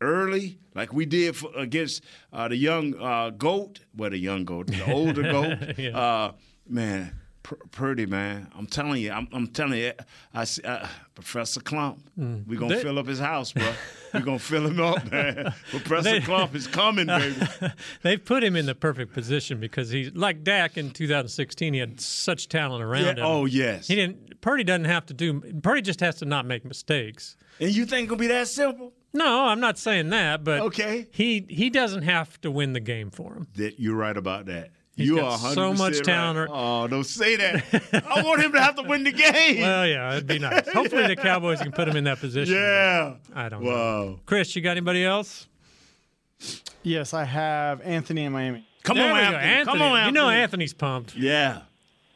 early, 0.02 0.60
like 0.76 0.94
we 0.94 1.06
did 1.06 1.36
for, 1.36 1.50
against 1.56 2.04
uh, 2.32 2.48
the 2.48 2.56
young 2.56 2.96
uh, 3.00 3.32
goat, 3.32 3.80
well, 3.96 4.10
the 4.10 4.18
young 4.18 4.46
goat, 4.46 4.68
the 4.68 4.92
older 4.92 5.22
goat, 5.32 5.78
Yeah. 5.78 5.98
uh, 5.98 6.32
man. 6.68 7.14
Pur- 7.48 7.60
Purdy, 7.72 8.06
man, 8.06 8.52
I'm 8.58 8.68
telling 8.68 9.02
you, 9.02 9.10
I'm, 9.12 9.26
I'm 9.32 9.48
telling 9.48 9.80
you, 9.80 9.94
I, 10.34 10.44
see- 10.44 10.64
uh, 10.64 10.86
Professor 11.16 11.62
Klump, 11.62 12.00
we're 12.18 12.60
gonna 12.60 12.76
They- 12.76 12.82
fill 12.82 13.00
up 13.00 13.08
his 13.08 13.20
house, 13.20 13.54
bro. 13.54 13.72
We're 14.14 14.20
gonna 14.20 14.38
fill 14.38 14.68
him 14.68 14.82
up, 14.82 15.10
man. 15.12 15.54
Professor 15.72 16.04
They- 16.04 16.20
Klump 16.20 16.54
is 16.56 16.68
coming, 16.68 17.08
baby. 17.08 17.36
They've 18.02 18.24
put 18.24 18.44
him 18.44 18.58
in 18.58 18.66
the 18.66 18.76
perfect 18.76 19.14
position 19.14 19.62
because 19.62 19.90
he's 19.90 20.14
like 20.14 20.44
Dak 20.44 20.78
in 20.78 20.92
2016. 20.92 21.74
He 21.74 21.80
had 21.80 22.02
such 22.02 22.50
talent 22.50 22.84
around 22.84 23.04
Yeah, 23.06 23.12
him. 23.12 23.18
oh, 23.22 23.46
yes. 23.46 23.88
He 23.88 23.96
didn't. 23.96 24.42
Purdy 24.42 24.66
doesn't 24.66 24.86
have 24.86 25.06
to 25.06 25.14
do. 25.14 25.40
Purdy 25.64 25.82
just 25.82 26.02
has 26.02 26.16
to 26.16 26.26
not 26.26 26.46
make 26.46 26.66
mistakes. 26.66 27.38
And 27.62 27.74
you 27.74 27.86
think 27.86 28.10
gonna 28.10 28.20
be 28.20 28.28
that 28.28 28.50
simple? 28.50 28.92
No, 29.14 29.46
I'm 29.46 29.62
not 29.62 29.78
saying 29.80 30.10
that, 30.10 30.44
but 30.44 30.60
Okay. 30.62 31.08
he 31.12 31.46
he 31.50 31.70
doesn't 31.70 32.04
have 32.04 32.40
to 32.42 32.52
win 32.52 32.74
the 32.74 32.80
game 32.82 33.10
for 33.10 33.34
him. 33.36 33.48
That 33.56 33.80
you're 33.80 33.96
right 33.96 34.16
about 34.18 34.46
that. 34.48 34.72
He's 34.98 35.08
you 35.08 35.16
got 35.18 35.34
are 35.46 35.54
so 35.54 35.72
100% 35.74 35.78
much 35.78 35.94
right. 35.94 36.04
talent. 36.04 36.52
Oh, 36.54 36.88
don't 36.88 37.04
say 37.06 37.36
that. 37.38 38.04
I 38.10 38.24
want 38.24 38.42
him 38.42 38.52
to 38.54 38.60
have 38.62 38.76
to 38.78 38.82
win 38.84 39.04
the 39.04 39.12
game. 39.12 39.62
Well, 39.62 39.88
yeah, 39.88 40.12
it'd 40.14 40.28
be 40.28 40.40
nice. 40.40 40.68
Hopefully, 40.74 41.08
the 41.08 41.16
Cowboys 41.16 41.62
can 41.62 41.72
put 41.72 41.88
him 41.88 41.96
in 41.96 42.04
that 42.06 42.20
position. 42.20 42.56
yeah. 42.56 43.14
I 43.36 43.48
don't 43.50 43.64
Wow. 43.64 43.72
know. 43.72 44.20
Chris, 44.26 44.56
you 44.56 44.62
got 44.64 44.72
anybody 44.72 45.06
else? 45.06 45.48
Yes, 46.84 47.14
I 47.14 47.24
have 47.26 47.82
Anthony 47.82 48.24
in 48.26 48.32
Miami. 48.34 48.66
Come 48.84 48.98
There 48.98 49.12
on, 49.12 49.18
we 49.18 49.32
go. 49.32 49.38
Anthony. 49.38 49.66
Come 49.66 49.82
on, 49.82 49.98
Anthony. 49.98 50.06
You 50.08 50.12
know 50.14 50.30
Anthony's 50.30 50.74
pumped. 50.74 51.16
Yeah. 51.16 51.62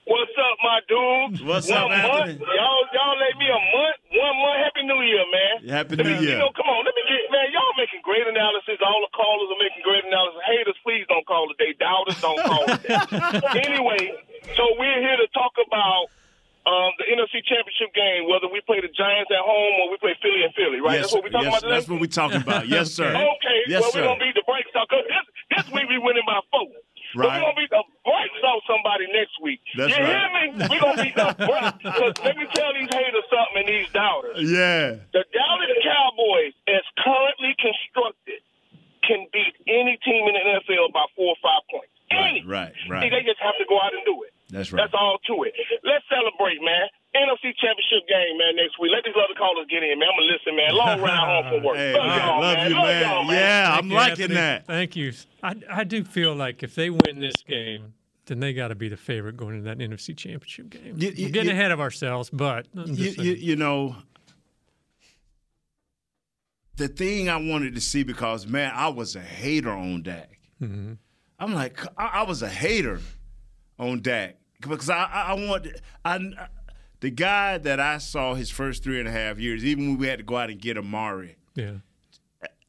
What's 0.06 0.32
up, 0.38 0.58
my 0.64 0.80
dudes? 0.90 1.44
What's 1.44 1.70
one 1.70 1.78
up, 1.78 1.90
month, 1.90 2.04
Anthony? 2.04 2.40
Y'all, 2.40 2.84
y'all 2.94 3.18
let 3.20 3.34
me 3.38 3.46
a 3.48 3.62
month, 3.78 3.98
one 4.12 4.36
month. 4.42 4.58
Happy 4.66 4.84
New 4.84 5.02
Year, 5.02 5.26
man. 5.32 5.70
Happy 5.70 5.96
New 5.96 6.10
You 6.10 6.28
Year. 6.28 6.38
know, 6.40 6.50
come 6.56 6.66
on, 6.68 6.84
let 6.86 6.96
me 6.96 7.04
get, 7.08 7.32
man. 7.32 7.48
Y'all 7.54 7.71
making 7.82 8.06
great 8.06 8.30
analysis. 8.30 8.78
All 8.86 9.02
the 9.02 9.10
callers 9.18 9.50
are 9.50 9.58
making 9.58 9.82
great 9.82 10.06
analysis. 10.06 10.38
Haters, 10.46 10.78
please 10.86 11.06
don't 11.10 11.26
call 11.26 11.50
today. 11.50 11.74
Doubters, 11.82 12.22
don't 12.22 12.38
call 12.38 12.64
today. 12.78 13.02
anyway, 13.66 14.14
so 14.54 14.64
we're 14.78 15.02
here 15.02 15.18
to 15.18 15.28
talk 15.34 15.58
about 15.58 16.14
um, 16.70 16.94
the 17.02 17.10
NFC 17.10 17.42
Championship 17.42 17.90
game, 17.98 18.30
whether 18.30 18.46
we 18.46 18.62
play 18.62 18.86
the 18.86 18.94
Giants 18.94 19.34
at 19.34 19.42
home 19.42 19.74
or 19.82 19.90
we 19.90 19.98
play 19.98 20.14
Philly 20.22 20.46
and 20.46 20.54
Philly, 20.54 20.78
right? 20.78 21.02
Yes, 21.02 21.10
that's 21.10 21.14
what 21.18 21.24
we're 21.26 21.34
talking 21.34 21.50
yes, 21.50 21.58
about 21.58 21.62
today. 21.66 21.74
That's 21.74 21.90
what 21.90 22.00
we're 22.00 22.18
talking 22.22 22.42
about. 22.46 22.64
Yes, 22.70 22.88
sir. 22.94 23.10
Okay, 23.42 23.60
Yes, 23.66 23.82
well, 23.82 23.92
sir. 23.92 24.02
we're 24.02 24.14
gonna 24.14 24.22
beat 24.22 24.38
the 24.38 24.46
brakes 24.46 24.70
off 24.78 24.86
because 24.86 25.06
this 25.10 25.26
this 25.58 25.66
week 25.74 25.90
we 25.90 25.98
winning 25.98 26.26
by 26.30 26.40
four. 26.54 26.70
Right. 27.16 27.42
we're 27.42 27.52
gonna 27.52 27.60
beat 27.60 27.70
the 27.70 27.84
brakes 28.06 28.42
off 28.48 28.64
somebody 28.68 29.06
next 29.12 29.36
week. 29.42 29.60
That's 29.76 29.92
you 29.98 30.04
right. 30.04 30.16
hear 30.16 30.28
me? 30.56 30.68
We're 30.72 30.80
gonna 30.80 31.04
beat 31.04 31.16
the 31.16 31.30
brakes. 31.50 31.80
'Cause 31.84 32.16
let 32.24 32.36
me 32.38 32.46
tell 32.56 32.72
these 32.74 32.90
haters 32.92 33.28
something 33.28 33.58
and 33.62 33.68
these 33.68 33.90
doubters. 33.92 34.40
Yeah. 34.40 35.04
The 35.12 35.24
Dallas 35.36 35.74
Cowboys, 35.84 36.54
as 36.72 36.84
currently 37.04 37.52
constructed, 37.60 38.40
can 39.04 39.28
beat 39.34 39.56
any 39.68 39.98
team 40.06 40.24
in 40.30 40.34
the 40.40 40.44
NFL 40.62 40.94
by 40.94 41.04
four 41.16 41.36
or 41.36 41.40
five 41.44 41.64
points. 41.70 41.92
Any. 42.12 42.44
Right, 42.46 42.72
See, 42.86 42.92
right. 42.92 43.10
they 43.12 43.24
just 43.28 43.40
have 43.40 43.56
to 43.60 43.66
go 43.68 43.76
out 43.82 43.92
and 43.94 44.04
do 44.06 44.24
it. 44.24 44.32
That's 44.52 44.72
right. 44.72 44.84
That's 44.84 44.94
all 44.94 45.18
to 45.28 45.44
it. 45.44 45.54
Let's 45.84 46.04
celebrate, 46.12 46.60
man. 46.64 46.71
NFC 47.72 47.80
Championship 47.80 48.08
game, 48.08 48.38
man, 48.38 48.56
next 48.56 48.80
week. 48.80 48.92
Let 48.94 49.04
these 49.04 49.14
other 49.16 49.34
callers 49.38 49.68
get 49.70 49.84
in, 49.84 49.98
man. 50.00 50.10
I'm 50.10 50.18
going 50.18 50.28
to 50.28 50.34
listen, 50.34 50.56
man. 50.56 50.76
Long 50.76 51.02
ride 51.02 51.44
home 51.44 51.54
from 51.54 51.64
work. 51.64 51.78
Hey, 51.82 51.94
love, 51.94 52.06
man, 52.08 52.20
y'all, 52.28 52.42
love 52.42 52.56
man. 52.58 52.70
you, 52.70 52.76
love 52.76 52.86
man. 52.86 53.02
y'all, 53.02 53.24
man. 53.24 53.36
Yeah, 53.36 53.76
I'm 53.78 53.88
you, 53.90 53.96
liking 53.96 54.22
Anthony. 54.24 54.34
that. 54.36 54.68
Thank 54.68 54.96
you. 54.96 55.14
I, 55.44 55.56
I 55.72 55.84
do 55.84 56.04
feel 56.04 56.36
like 56.36 56.64
if 56.64 56.76
they 56.76 56.90
win 56.90 57.20
this 57.20 57.36
game, 57.48 57.94
then 58.26 58.40
they 58.40 58.54
got 58.54 58.70
to 58.70 58.76
be 58.76 58.90
the 58.90 58.98
favorite 58.98 59.38
going 59.38 59.56
into 59.58 59.66
that 59.66 59.78
NFC 59.80 60.16
Championship 60.16 60.70
game. 60.70 60.96
You- 60.98 61.10
you- 61.10 61.26
We're 61.26 61.32
getting 61.32 61.48
you- 61.50 61.52
ahead 61.54 61.72
of 61.72 61.80
ourselves, 61.80 62.30
but 62.30 62.68
you, 62.74 63.12
you, 63.18 63.34
you 63.34 63.56
know, 63.56 63.96
the 66.76 66.88
thing 66.88 67.30
I 67.30 67.38
wanted 67.38 67.76
to 67.76 67.82
see 67.82 68.04
because 68.04 68.48
man, 68.48 68.72
I 68.76 68.88
was 68.90 69.16
a 69.16 69.22
hater 69.22 69.72
on 69.72 70.04
Dak. 70.04 70.40
Mm-hmm. 70.62 70.94
I'm 71.40 71.54
like, 71.54 71.80
I, 71.98 72.06
I 72.20 72.24
was 72.24 72.42
a 72.42 72.50
hater 72.50 73.00
on 73.80 74.02
Dak 74.02 74.38
because 74.62 74.90
I, 74.90 75.04
I, 75.04 75.22
I 75.30 75.34
want 75.34 75.68
I, 76.06 76.20
the 77.02 77.10
guy 77.10 77.58
that 77.58 77.80
I 77.80 77.98
saw 77.98 78.36
his 78.36 78.50
first 78.50 78.84
three 78.84 79.00
and 79.00 79.08
a 79.08 79.12
half 79.12 79.40
years, 79.40 79.66
even 79.66 79.90
when 79.90 79.98
we 79.98 80.08
had 80.08 80.20
to 80.20 80.24
go 80.24 80.38
out 80.38 80.50
and 80.50 80.60
get 80.60 80.78
Amari. 80.78 81.36
yeah. 81.56 81.74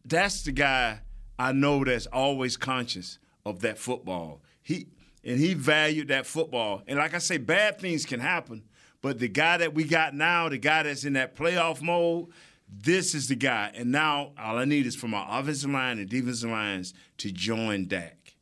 That's 0.04 0.42
the 0.42 0.50
guy 0.50 0.98
I 1.38 1.52
know 1.52 1.84
that's 1.84 2.06
always 2.06 2.56
conscious 2.56 3.20
of 3.46 3.60
that 3.60 3.78
football. 3.78 4.42
He 4.60 4.88
and 5.24 5.38
he 5.38 5.54
valued 5.54 6.08
that 6.08 6.26
football. 6.26 6.82
And 6.88 6.98
like 6.98 7.14
I 7.14 7.18
say, 7.18 7.36
bad 7.36 7.78
things 7.78 8.04
can 8.04 8.18
happen, 8.18 8.64
but 9.00 9.20
the 9.20 9.28
guy 9.28 9.58
that 9.58 9.74
we 9.74 9.84
got 9.84 10.14
now, 10.14 10.48
the 10.48 10.58
guy 10.58 10.82
that's 10.82 11.04
in 11.04 11.12
that 11.12 11.36
playoff 11.36 11.80
mode, 11.80 12.30
this 12.68 13.14
is 13.14 13.28
the 13.28 13.36
guy. 13.36 13.70
And 13.74 13.92
now 13.92 14.32
all 14.36 14.58
I 14.58 14.64
need 14.64 14.86
is 14.86 14.96
for 14.96 15.06
my 15.06 15.24
offensive 15.38 15.70
line 15.70 15.98
and 15.98 16.08
defensive 16.08 16.50
lines 16.50 16.94
to 17.18 17.30
join 17.30 17.86
Dak. 17.86 18.34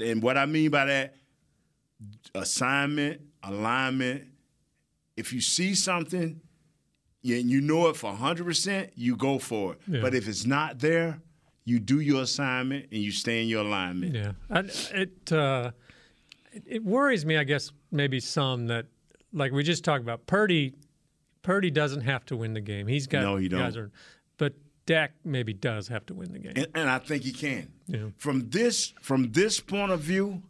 And 0.00 0.22
what 0.22 0.36
I 0.36 0.46
mean 0.46 0.70
by 0.70 0.86
that, 0.86 1.14
assignment, 2.34 3.20
alignment. 3.42 4.24
If 5.20 5.32
you 5.32 5.40
see 5.40 5.74
something 5.74 6.40
and 7.22 7.50
you 7.50 7.60
know 7.60 7.88
it 7.88 7.96
for 7.96 8.12
100%, 8.12 8.90
you 8.94 9.16
go 9.16 9.38
for 9.38 9.74
it. 9.74 9.80
Yeah. 9.86 10.00
But 10.00 10.14
if 10.14 10.26
it's 10.26 10.46
not 10.46 10.78
there, 10.78 11.20
you 11.64 11.78
do 11.78 12.00
your 12.00 12.22
assignment 12.22 12.86
and 12.90 13.00
you 13.00 13.12
stay 13.12 13.42
in 13.42 13.48
your 13.48 13.64
alignment. 13.64 14.14
Yeah, 14.14 14.32
I, 14.50 14.60
it, 14.94 15.32
uh, 15.32 15.72
it 16.52 16.62
it 16.66 16.84
worries 16.84 17.24
me. 17.24 17.36
I 17.36 17.44
guess 17.44 17.70
maybe 17.92 18.18
some 18.18 18.66
that 18.68 18.86
like 19.32 19.52
we 19.52 19.62
just 19.62 19.84
talked 19.84 20.02
about 20.02 20.26
Purdy. 20.26 20.74
Purdy 21.42 21.70
doesn't 21.70 22.02
have 22.02 22.24
to 22.26 22.36
win 22.36 22.54
the 22.54 22.60
game. 22.60 22.86
He's 22.86 23.06
got 23.06 23.22
No, 23.22 23.36
he 23.36 23.48
don't. 23.48 23.76
Are, 23.76 23.90
but 24.36 24.54
Dak 24.86 25.12
maybe 25.24 25.52
does 25.52 25.88
have 25.88 26.04
to 26.06 26.14
win 26.14 26.32
the 26.32 26.38
game. 26.38 26.52
And, 26.56 26.66
and 26.74 26.90
I 26.90 26.98
think 26.98 27.22
he 27.22 27.32
can. 27.32 27.70
Yeah. 27.86 28.06
From 28.16 28.50
this 28.50 28.92
from 29.00 29.32
this 29.32 29.60
point 29.60 29.92
of 29.92 30.00
view, 30.00 30.42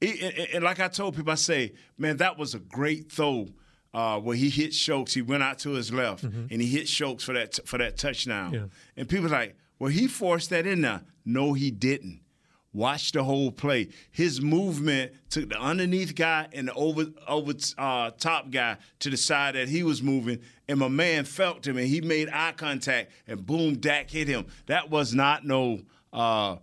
it, 0.00 0.20
and, 0.20 0.48
and 0.54 0.64
like 0.64 0.80
I 0.80 0.88
told 0.88 1.16
people, 1.16 1.32
I 1.32 1.36
say, 1.36 1.72
man, 1.98 2.18
that 2.18 2.38
was 2.38 2.54
a 2.54 2.58
great 2.58 3.10
throw 3.10 3.48
uh, 3.94 4.18
where 4.18 4.36
he 4.36 4.50
hit 4.50 4.74
Schultz. 4.74 5.14
He 5.14 5.22
went 5.22 5.42
out 5.42 5.58
to 5.60 5.70
his 5.70 5.92
left 5.92 6.22
and 6.22 6.50
he 6.50 6.66
hit 6.66 6.88
Schultz 6.88 7.24
for 7.24 7.34
that 7.34 7.58
for 7.66 7.78
that 7.78 7.96
touchdown. 7.96 8.52
Yeah. 8.52 8.64
And 8.96 9.08
people 9.08 9.28
like, 9.28 9.56
well, 9.78 9.90
he 9.90 10.06
forced 10.06 10.50
that 10.50 10.66
in 10.66 10.82
there. 10.82 11.02
No, 11.24 11.52
he 11.52 11.70
didn't. 11.70 12.20
Watch 12.74 13.12
the 13.12 13.22
whole 13.22 13.52
play. 13.52 13.88
His 14.10 14.40
movement 14.40 15.12
took 15.28 15.50
the 15.50 15.60
underneath 15.60 16.14
guy 16.14 16.48
and 16.54 16.68
the 16.68 16.74
over 16.74 17.04
over 17.28 17.52
uh, 17.76 18.12
top 18.12 18.50
guy 18.50 18.78
to 19.00 19.10
the 19.10 19.18
side 19.18 19.56
that 19.56 19.68
he 19.68 19.82
was 19.82 20.02
moving, 20.02 20.38
and 20.68 20.78
my 20.78 20.88
man 20.88 21.26
felt 21.26 21.66
him 21.66 21.76
and 21.76 21.86
he 21.86 22.00
made 22.00 22.30
eye 22.32 22.54
contact, 22.56 23.12
and 23.26 23.44
boom, 23.44 23.74
Dak 23.74 24.08
hit 24.08 24.26
him. 24.26 24.46
That 24.66 24.88
was 24.88 25.14
not 25.14 25.44
no 25.44 25.80
uh, 26.14 26.56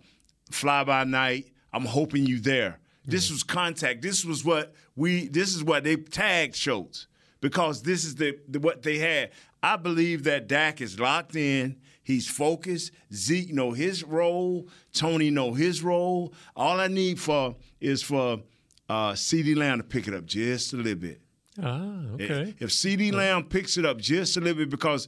fly 0.50 0.82
by 0.82 1.04
night. 1.04 1.52
I'm 1.72 1.84
hoping 1.84 2.26
you 2.26 2.40
there. 2.40 2.80
This 3.06 3.30
was 3.30 3.44
contact. 3.44 4.02
This 4.02 4.24
was 4.24 4.44
what 4.44 4.74
we. 4.96 5.28
This 5.28 5.54
is 5.54 5.62
what 5.62 5.84
they 5.84 5.94
tagged 5.94 6.56
Schultz 6.56 7.06
because 7.40 7.82
this 7.82 8.04
is 8.04 8.14
the, 8.16 8.38
the 8.48 8.60
what 8.60 8.82
they 8.82 8.98
had. 8.98 9.30
I 9.62 9.76
believe 9.76 10.24
that 10.24 10.48
Dak 10.48 10.80
is 10.80 10.98
locked 10.98 11.36
in. 11.36 11.76
He's 12.02 12.28
focused. 12.28 12.92
Zeke 13.12 13.52
know 13.52 13.72
his 13.72 14.02
role. 14.04 14.68
Tony 14.92 15.30
know 15.30 15.52
his 15.52 15.82
role. 15.82 16.32
All 16.56 16.80
I 16.80 16.88
need 16.88 17.20
for 17.20 17.56
is 17.80 18.02
for 18.02 18.40
uh, 18.88 19.12
CeeDee 19.12 19.56
Lamb 19.56 19.78
to 19.78 19.84
pick 19.84 20.08
it 20.08 20.14
up 20.14 20.24
just 20.24 20.72
a 20.72 20.76
little 20.76 20.94
bit. 20.96 21.20
ah, 21.62 22.14
okay. 22.14 22.54
If 22.58 22.70
CeeDee 22.70 23.12
Lamb 23.12 23.44
picks 23.44 23.76
it 23.76 23.84
up 23.84 23.98
just 23.98 24.36
a 24.36 24.40
little 24.40 24.56
bit, 24.58 24.70
because 24.70 25.06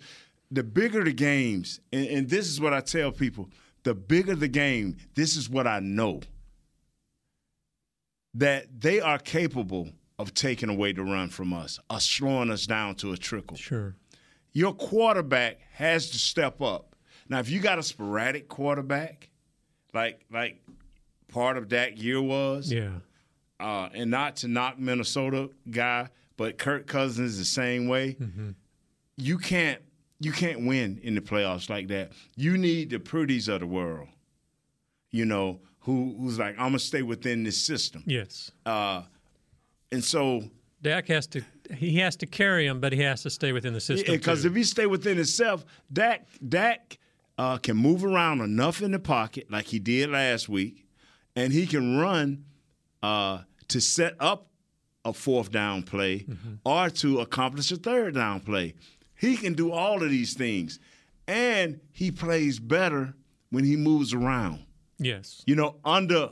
the 0.51 0.63
bigger 0.63 1.03
the 1.03 1.13
games, 1.13 1.81
and, 1.93 2.07
and 2.07 2.31
this 2.31 2.47
is 2.49 2.61
what 2.61 2.73
I 2.75 2.81
tell 2.81 3.11
people, 3.11 3.49
the 3.85 3.95
bigger 3.95 4.37
the 4.37 4.49
game, 4.49 4.97
this 5.15 5.37
is 5.37 5.51
what 5.51 5.67
I 5.67 5.81
know. 5.81 6.21
That 8.35 8.81
they 8.81 9.01
are 9.01 9.19
capable 9.19 9.91
of 10.23 10.33
taking 10.35 10.69
away 10.69 10.93
the 10.93 11.03
run 11.03 11.29
from 11.29 11.53
us, 11.53 11.79
or 11.91 11.99
slowing 12.01 12.51
us 12.51 12.65
down 12.67 12.95
to 12.95 13.13
a 13.13 13.17
trickle. 13.17 13.57
Sure. 13.57 13.97
Your 14.53 14.73
quarterback 14.73 15.59
has 15.73 16.11
to 16.11 16.19
step 16.19 16.63
up. 16.63 16.95
Now, 17.29 17.41
if 17.41 17.51
you 17.51 17.59
got 17.61 17.79
a 17.79 17.83
sporadic 17.83 18.49
quarterback, 18.49 19.31
like 19.93 20.25
like 20.31 20.63
part 21.29 21.57
of 21.57 21.71
that 21.71 21.99
year 21.99 22.23
was, 22.23 22.71
Yeah. 22.73 22.99
uh, 23.59 23.89
and 23.93 24.11
not 24.11 24.37
to 24.37 24.49
knock 24.49 24.79
Minnesota 24.79 25.51
guy, 25.71 26.09
but 26.37 26.57
Kirk 26.57 26.87
Cousins 26.87 27.37
the 27.39 27.45
same 27.45 27.89
way. 27.89 28.17
You 29.17 29.39
can't 29.39 29.83
you 30.21 30.31
can't 30.33 30.65
win 30.67 31.01
in 31.03 31.17
the 31.17 31.21
playoffs 31.21 31.69
like 31.69 31.89
that. 31.89 32.13
You 32.37 32.57
need 32.57 32.91
the 32.91 33.01
pretties 33.01 33.49
of 33.49 33.59
the 33.61 33.67
world, 33.67 34.07
you 35.11 35.25
know, 35.25 35.61
who 35.81 36.15
who's 36.21 36.39
like 36.39 36.53
I'm 36.59 36.67
gonna 36.69 36.79
stay 36.79 37.03
within 37.03 37.43
this 37.43 37.61
system, 37.65 38.05
Yes. 38.07 38.53
uh, 38.67 39.03
and 39.93 40.03
so 40.03 40.43
Dak 40.83 41.07
has 41.09 41.27
to 41.29 41.43
he 41.75 41.97
has 41.99 42.17
to 42.17 42.27
carry 42.27 42.67
him, 42.67 42.81
but 42.81 42.93
he 42.93 43.01
has 43.01 43.23
to 43.23 43.31
stay 43.31 43.53
within 43.53 43.73
the 43.73 43.81
system. 43.81 44.13
because 44.15 44.45
if 44.45 44.55
he 44.55 44.65
stay 44.65 44.87
within 44.87 45.17
himself, 45.17 45.65
Dak 45.93 46.27
Dak 46.47 46.99
uh, 47.39 47.59
can 47.59 47.77
move 47.77 48.05
around 48.05 48.41
enough 48.41 48.83
in 48.83 48.91
the 48.91 48.99
pocket 48.99 49.51
like 49.51 49.67
he 49.67 49.79
did 49.79 50.11
last 50.11 50.49
week, 50.49 50.87
and 51.37 51.53
he 51.53 51.67
can 51.67 51.99
run 51.99 52.45
uh, 53.03 53.43
to 53.69 53.81
set 53.81 54.15
up 54.21 54.49
a 55.05 55.13
fourth 55.13 55.51
down 55.51 55.83
play 55.83 56.21
Mm-hmm. 56.21 56.55
or 56.65 56.91
to 56.91 57.21
accomplish 57.21 57.73
a 57.73 57.77
third 57.77 58.15
down 58.15 58.41
play. 58.41 58.75
He 59.15 59.37
can 59.37 59.55
do 59.55 59.71
all 59.73 60.03
of 60.03 60.11
these 60.11 60.35
things, 60.35 60.79
and 61.29 61.81
he 61.93 62.11
plays 62.11 62.59
better 62.59 63.15
when 63.51 63.65
he 63.65 63.77
moves 63.77 64.13
around. 64.13 64.65
yes. 64.99 65.43
You 65.47 65.55
know, 65.57 65.77
under 65.85 66.31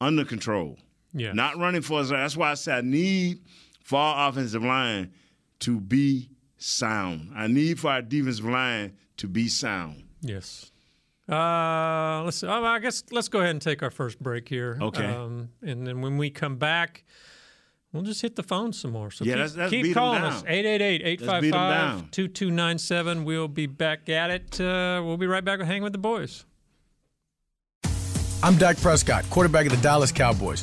under 0.00 0.24
control. 0.24 0.78
Yeah. 1.14 1.32
Not 1.32 1.56
running 1.58 1.82
for 1.82 2.00
us. 2.00 2.10
That's 2.10 2.36
why 2.36 2.50
I 2.50 2.54
said 2.54 2.78
I 2.78 2.80
need 2.82 3.38
for 3.82 3.98
our 3.98 4.28
offensive 4.28 4.64
line 4.64 5.12
to 5.60 5.80
be 5.80 6.28
sound. 6.58 7.30
I 7.34 7.46
need 7.46 7.78
for 7.78 7.90
our 7.90 8.02
defensive 8.02 8.44
line 8.44 8.94
to 9.18 9.28
be 9.28 9.48
sound. 9.48 10.02
Yes. 10.20 10.70
Uh, 11.30 12.22
let's. 12.24 12.42
Oh, 12.42 12.64
I 12.64 12.78
guess 12.80 13.02
let's 13.10 13.28
go 13.28 13.38
ahead 13.38 13.50
and 13.52 13.62
take 13.62 13.82
our 13.82 13.90
first 13.90 14.20
break 14.22 14.48
here. 14.48 14.76
Okay. 14.80 15.06
Um, 15.06 15.50
and 15.62 15.86
then 15.86 16.02
when 16.02 16.18
we 16.18 16.28
come 16.30 16.56
back, 16.56 17.04
we'll 17.92 18.02
just 18.02 18.20
hit 18.20 18.36
the 18.36 18.42
phone 18.42 18.72
some 18.74 18.90
more. 18.90 19.10
So 19.10 19.24
Yeah, 19.24 19.34
keep, 19.34 19.40
let's- 19.40 19.56
let's 19.56 19.70
keep 19.70 19.94
calling 19.94 20.22
us 20.22 20.42
888-855 20.42 22.10
2297. 22.10 23.24
We'll 23.24 23.48
be 23.48 23.66
back 23.66 24.08
at 24.10 24.30
it. 24.30 24.60
Uh, 24.60 25.00
we'll 25.04 25.16
be 25.16 25.26
right 25.26 25.44
back 25.44 25.60
with 25.60 25.68
Hang 25.68 25.82
with 25.82 25.92
the 25.92 25.98
Boys. 25.98 26.44
I'm 28.42 28.56
Dak 28.56 28.76
Prescott, 28.78 29.24
quarterback 29.30 29.64
of 29.66 29.72
the 29.72 29.78
Dallas 29.80 30.12
Cowboys. 30.12 30.62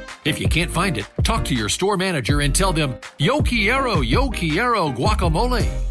If 0.23 0.39
you 0.39 0.47
can't 0.47 0.69
find 0.69 0.97
it, 0.99 1.05
talk 1.23 1.43
to 1.45 1.55
your 1.55 1.67
store 1.67 1.97
manager 1.97 2.41
and 2.41 2.53
tell 2.53 2.71
them, 2.71 2.95
Yo 3.17 3.41
Quiero, 3.41 4.01
Yo 4.01 4.29
Quiero 4.29 4.89
guacamole. 4.89 5.90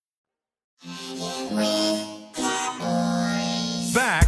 Back 3.93 4.27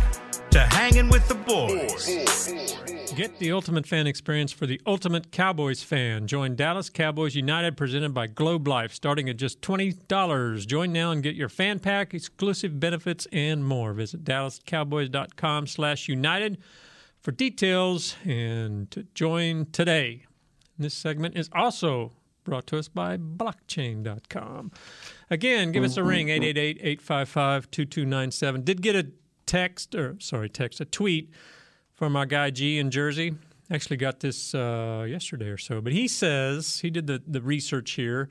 to 0.52 0.60
hanging 0.60 1.10
with 1.10 1.28
the 1.28 1.34
boys. 1.34 3.16
Get 3.16 3.40
the 3.40 3.52
ultimate 3.52 3.88
fan 3.88 4.06
experience 4.06 4.52
for 4.52 4.68
the 4.68 4.80
ultimate 4.86 5.32
Cowboys 5.32 5.82
fan. 5.82 6.28
Join 6.28 6.56
Dallas 6.56 6.92
Cowboys 6.92 7.34
United 7.36 7.76
presented 7.76 8.14
by 8.14 8.28
Globe 8.28 8.68
Life 8.68 8.94
starting 8.94 9.30
at 9.30 9.38
just 9.38 9.62
$20. 9.62 10.68
Join 10.68 10.94
now 10.94 11.10
and 11.10 11.24
get 11.24 11.34
your 11.36 11.50
fan 11.50 11.80
pack, 11.80 12.14
exclusive 12.14 12.80
benefits, 12.80 13.28
and 13.32 13.66
more. 13.66 13.94
Visit 13.94 14.24
dallascowboys.com 14.24 15.66
slash 15.66 16.08
united 16.08 16.60
for 17.20 17.32
details 17.32 18.16
and 18.26 18.92
to 18.92 19.08
join 19.16 19.66
today. 19.72 20.26
This 20.78 20.94
segment 20.94 21.36
is 21.36 21.50
also 21.52 22.12
brought 22.44 22.68
to 22.68 22.78
us 22.78 22.88
by 22.88 23.18
blockchain.com. 23.18 24.72
Again, 25.30 25.72
give 25.72 25.84
us 25.84 25.98
a 25.98 26.04
ring, 26.04 26.28
888-855-2297. 26.28 28.66
Did 28.66 28.82
get 28.82 28.96
a 28.96 29.08
text, 29.46 29.96
or 29.96 30.16
sorry, 30.20 30.50
text, 30.50 30.82
a 30.82 30.86
tweet 30.86 31.32
from 31.92 32.16
our 32.16 32.26
guy 32.26 32.50
G 32.50 32.80
in 32.80 32.92
Jersey. 32.92 33.36
Actually 33.72 33.98
got 33.98 34.20
this 34.20 34.54
uh, 34.54 35.06
yesterday 35.08 35.48
or 35.48 35.58
so, 35.58 35.82
but 35.82 35.94
he 35.94 36.08
says, 36.08 36.80
he 36.80 36.90
did 36.90 37.08
the, 37.08 37.22
the 37.26 37.42
research 37.42 37.92
here. 37.92 38.30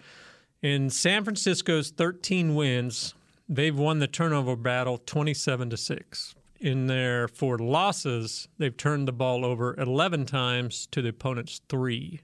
In 0.61 0.90
San 0.90 1.25
Francisco's 1.25 1.90
13 1.90 2.55
wins, 2.55 3.14
they've 3.48 3.77
won 3.77 3.98
the 3.98 4.07
turnover 4.07 4.57
battle 4.57 4.98
27 4.98 5.70
to 5.70 5.77
6. 5.77 6.35
In 6.61 6.87
their 6.87 7.27
four 7.27 7.59
losses, 7.59 8.46
they've 8.59 8.77
turned 8.77 9.09
the 9.09 9.12
ball 9.12 9.44
over 9.44 9.75
11 9.81 10.27
times 10.27 10.87
to 10.92 11.03
the 11.03 11.09
opponent's 11.09 11.61
three. 11.68 12.20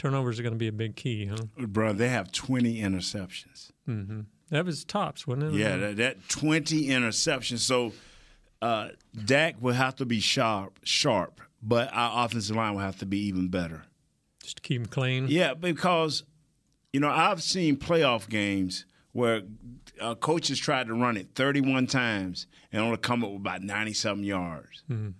Turnovers 0.00 0.40
are 0.40 0.42
going 0.42 0.54
to 0.54 0.58
be 0.58 0.66
a 0.66 0.72
big 0.72 0.96
key, 0.96 1.26
huh? 1.26 1.36
Bro, 1.58 1.92
they 1.92 2.08
have 2.08 2.32
20 2.32 2.80
interceptions. 2.80 3.70
Mm-hmm. 3.86 4.20
That 4.48 4.64
was 4.64 4.82
tops, 4.82 5.26
wasn't 5.26 5.52
it? 5.52 5.58
Yeah, 5.58 5.76
that, 5.76 5.96
that 5.98 6.28
20 6.30 6.86
interceptions. 6.86 7.58
So 7.58 7.92
uh, 8.62 8.88
Dak 9.26 9.56
will 9.60 9.74
have 9.74 9.96
to 9.96 10.06
be 10.06 10.18
sharp, 10.18 10.80
sharp, 10.84 11.42
but 11.62 11.90
our 11.92 12.24
offensive 12.24 12.56
line 12.56 12.76
will 12.76 12.80
have 12.80 12.98
to 13.00 13.04
be 13.04 13.18
even 13.26 13.48
better. 13.48 13.82
Just 14.42 14.56
to 14.56 14.62
keep 14.62 14.80
them 14.80 14.90
clean? 14.90 15.26
Yeah, 15.28 15.52
because, 15.52 16.24
you 16.94 17.00
know, 17.00 17.10
I've 17.10 17.42
seen 17.42 17.76
playoff 17.76 18.26
games 18.26 18.86
where 19.12 19.42
uh, 20.00 20.14
coaches 20.14 20.58
tried 20.58 20.86
to 20.86 20.94
run 20.94 21.18
it 21.18 21.28
31 21.34 21.88
times 21.88 22.46
and 22.72 22.80
only 22.80 22.96
come 22.96 23.22
up 23.22 23.32
with 23.32 23.40
about 23.42 23.62
90 23.62 23.92
something 23.92 24.24
yards. 24.24 24.82
Mm-hmm. 24.90 25.10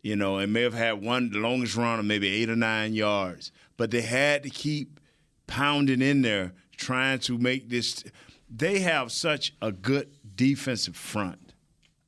You 0.00 0.14
know, 0.14 0.38
and 0.38 0.52
may 0.52 0.62
have 0.62 0.74
had 0.74 1.02
one, 1.02 1.30
the 1.30 1.38
longest 1.38 1.74
run 1.76 1.98
of 1.98 2.04
maybe 2.04 2.28
eight 2.28 2.48
or 2.48 2.56
nine 2.56 2.92
yards. 2.92 3.50
But 3.76 3.90
they 3.90 4.02
had 4.02 4.42
to 4.42 4.50
keep 4.50 5.00
pounding 5.46 6.02
in 6.02 6.22
there 6.22 6.52
trying 6.76 7.18
to 7.20 7.38
make 7.38 7.68
this. 7.68 8.04
They 8.48 8.80
have 8.80 9.12
such 9.12 9.54
a 9.62 9.72
good 9.72 10.10
defensive 10.34 10.96
front. 10.96 11.52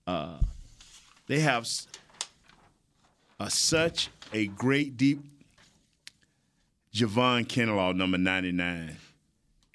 Uh, 0.06 0.38
they 1.26 1.40
have 1.40 1.68
a, 3.40 3.50
such 3.50 4.10
a 4.32 4.46
great 4.48 4.96
deep. 4.96 5.20
Javon 6.92 7.46
Kinlaw, 7.46 7.96
number 7.96 8.18
99. 8.18 8.96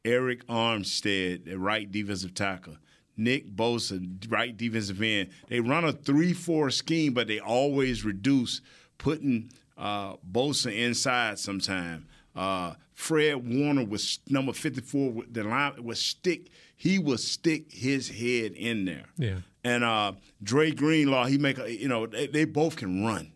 Arik 0.05 0.43
Armstead, 0.45 1.53
right 1.57 1.91
defensive 1.91 2.33
tackle. 2.33 2.77
Nick 3.17 3.53
Bosa, 3.53 3.99
right 4.31 4.55
defensive 4.55 5.01
end. 5.01 5.29
They 5.49 5.59
run 5.59 5.83
a 5.83 5.91
3 5.91 6.33
4 6.33 6.69
scheme, 6.69 7.13
but 7.13 7.27
they 7.27 7.39
always 7.39 8.05
reduce 8.05 8.61
putting 8.97 9.51
uh, 9.79 10.17
Bosa 10.29 10.75
inside 10.75 11.39
sometime. 11.39 12.07
Uh, 12.35 12.73
Fred 12.93 13.35
Warner 13.47 13.85
was 13.85 14.19
number 14.29 14.53
54. 14.53 15.23
The 15.31 15.43
line 15.43 15.83
was 15.83 15.99
stick. 15.99 16.49
He 16.75 16.99
would 16.99 17.19
stick 17.19 17.71
his 17.71 18.09
head 18.09 18.51
in 18.53 18.85
there. 18.85 19.05
Yeah. 19.17 19.37
And 19.63 19.83
uh, 19.83 20.13
Dre 20.43 20.71
Greenlaw, 20.71 21.25
he 21.25 21.37
make 21.37 21.57
a, 21.57 21.73
you 21.73 21.87
know 21.87 22.05
they, 22.05 22.27
they 22.27 22.45
both 22.45 22.75
can 22.75 23.03
run. 23.03 23.31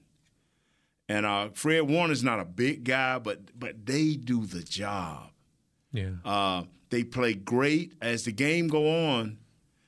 And 1.10 1.26
uh, 1.26 1.50
Fred 1.54 1.82
Warner's 1.90 2.24
not 2.24 2.40
a 2.40 2.46
big 2.46 2.84
guy, 2.84 3.20
but 3.20 3.58
but 3.58 3.86
they 3.86 4.16
do 4.16 4.46
the 4.46 4.62
job. 4.64 5.32
Yeah. 5.92 6.12
Uh, 6.24 6.64
they 6.90 7.04
play 7.04 7.34
great 7.34 7.94
as 8.02 8.26
the 8.26 8.32
game 8.32 8.68
go 8.68 8.88
on. 8.90 9.38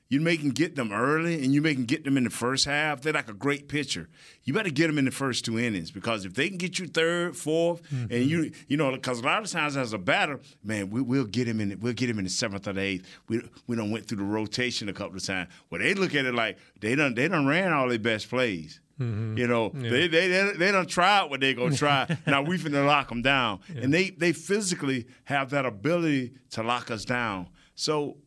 You 0.08 0.22
make 0.22 0.42
them 0.42 0.52
get 0.52 0.76
them 0.76 0.92
early, 0.94 1.44
and 1.44 1.52
you 1.52 1.62
make 1.64 1.78
them 1.78 1.86
get 1.86 2.04
them 2.04 2.16
in 2.16 2.24
the 2.26 2.30
first 2.30 2.66
half. 2.66 3.02
They're 3.02 3.12
like 3.14 3.28
a 3.28 3.34
great 3.34 3.68
pitcher. 3.68 4.08
You 4.44 4.54
better 4.54 4.70
get 4.70 4.86
them 4.88 5.00
in 5.00 5.06
the 5.06 5.12
first 5.12 5.46
two 5.46 5.58
innings 5.58 5.90
because 5.90 6.26
if 6.26 6.36
they 6.36 6.48
can 6.48 6.60
get 6.60 6.78
you 6.78 6.86
third, 6.88 7.34
4th 7.34 7.82
Mm-hmm. 7.82 8.14
and 8.14 8.26
you, 8.26 8.52
you 8.68 8.78
know, 8.78 8.92
because 8.92 9.20
a 9.20 9.24
lot 9.24 9.44
of 9.44 9.50
times 9.50 9.76
as 9.76 9.94
a 9.94 9.98
batter, 9.98 10.40
man, 10.64 10.92
we, 10.92 11.02
will 11.02 11.26
get 11.26 11.48
him 11.48 11.60
in. 11.60 11.80
We'll 11.80 11.94
get 11.94 12.08
him 12.10 12.20
in 12.20 12.26
the 12.26 12.30
seventh 12.30 12.68
or 12.68 12.74
the 12.74 12.82
eighth. 12.82 13.08
We 13.28 13.42
we 13.66 13.76
don't 13.76 13.90
went 13.90 14.08
through 14.08 14.18
the 14.20 14.24
rotation 14.26 14.90
a 14.90 14.94
couple 14.94 15.18
of 15.18 15.24
times. 15.26 15.50
Well, 15.72 15.82
they 15.82 15.96
look 15.96 16.14
at 16.14 16.26
it 16.26 16.36
like 16.36 16.60
they 16.82 16.94
done 16.94 17.16
they 17.16 17.28
done 17.28 17.48
ran 17.48 17.74
all 17.74 17.90
their 17.90 17.98
best 17.98 18.30
plays. 18.30 18.80
Mm-hmm. 19.00 19.38
You 19.40 19.48
know, 19.48 19.72
Yeah. 19.76 19.90
they 19.90 20.08
they 20.08 20.28
they, 20.28 20.52
they 20.56 20.72
done 20.72 20.86
tried 20.86 21.24
what 21.32 21.40
they 21.42 21.56
gonna 21.56 21.76
try. 21.86 22.16
now 22.28 22.44
we 22.44 22.58
finna 22.60 22.86
lock 22.86 23.10
them 23.10 23.24
down, 23.24 23.60
and 23.76 23.92
they 23.92 24.12
they 24.12 24.32
physically 24.34 25.08
have 25.24 25.50
that 25.50 25.66
ability 25.66 26.34
to 26.52 26.62
lock 26.64 26.92
us 26.92 27.04
down. 27.06 27.48
So 27.74 28.18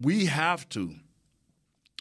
we 0.00 0.26
have 0.26 0.68
to 0.70 0.94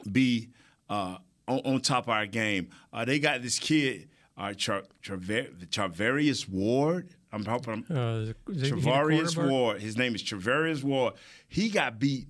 be 0.10 0.50
uh, 0.90 1.18
on, 1.48 1.60
on 1.66 1.82
top 1.82 2.06
of 2.06 2.10
our 2.10 2.26
game. 2.26 2.70
Uh, 2.94 3.06
they 3.06 3.20
got 3.20 3.42
this 3.42 3.60
kid, 3.60 4.10
uh, 4.38 4.54
Char- 4.54 4.84
Charvarius 5.04 6.48
Ward. 6.48 7.10
I'm 7.32 7.46
hoping. 7.46 7.86
Uh, 7.86 8.34
he 8.48 8.54
the 8.54 8.70
Travarius? 8.72 9.50
Ward. 9.50 9.82
His 9.82 9.98
name 9.98 10.16
is 10.16 10.24
Travarius 10.24 10.84
Ward. 10.84 11.14
He 11.48 11.70
got 11.70 12.00
beat 12.00 12.28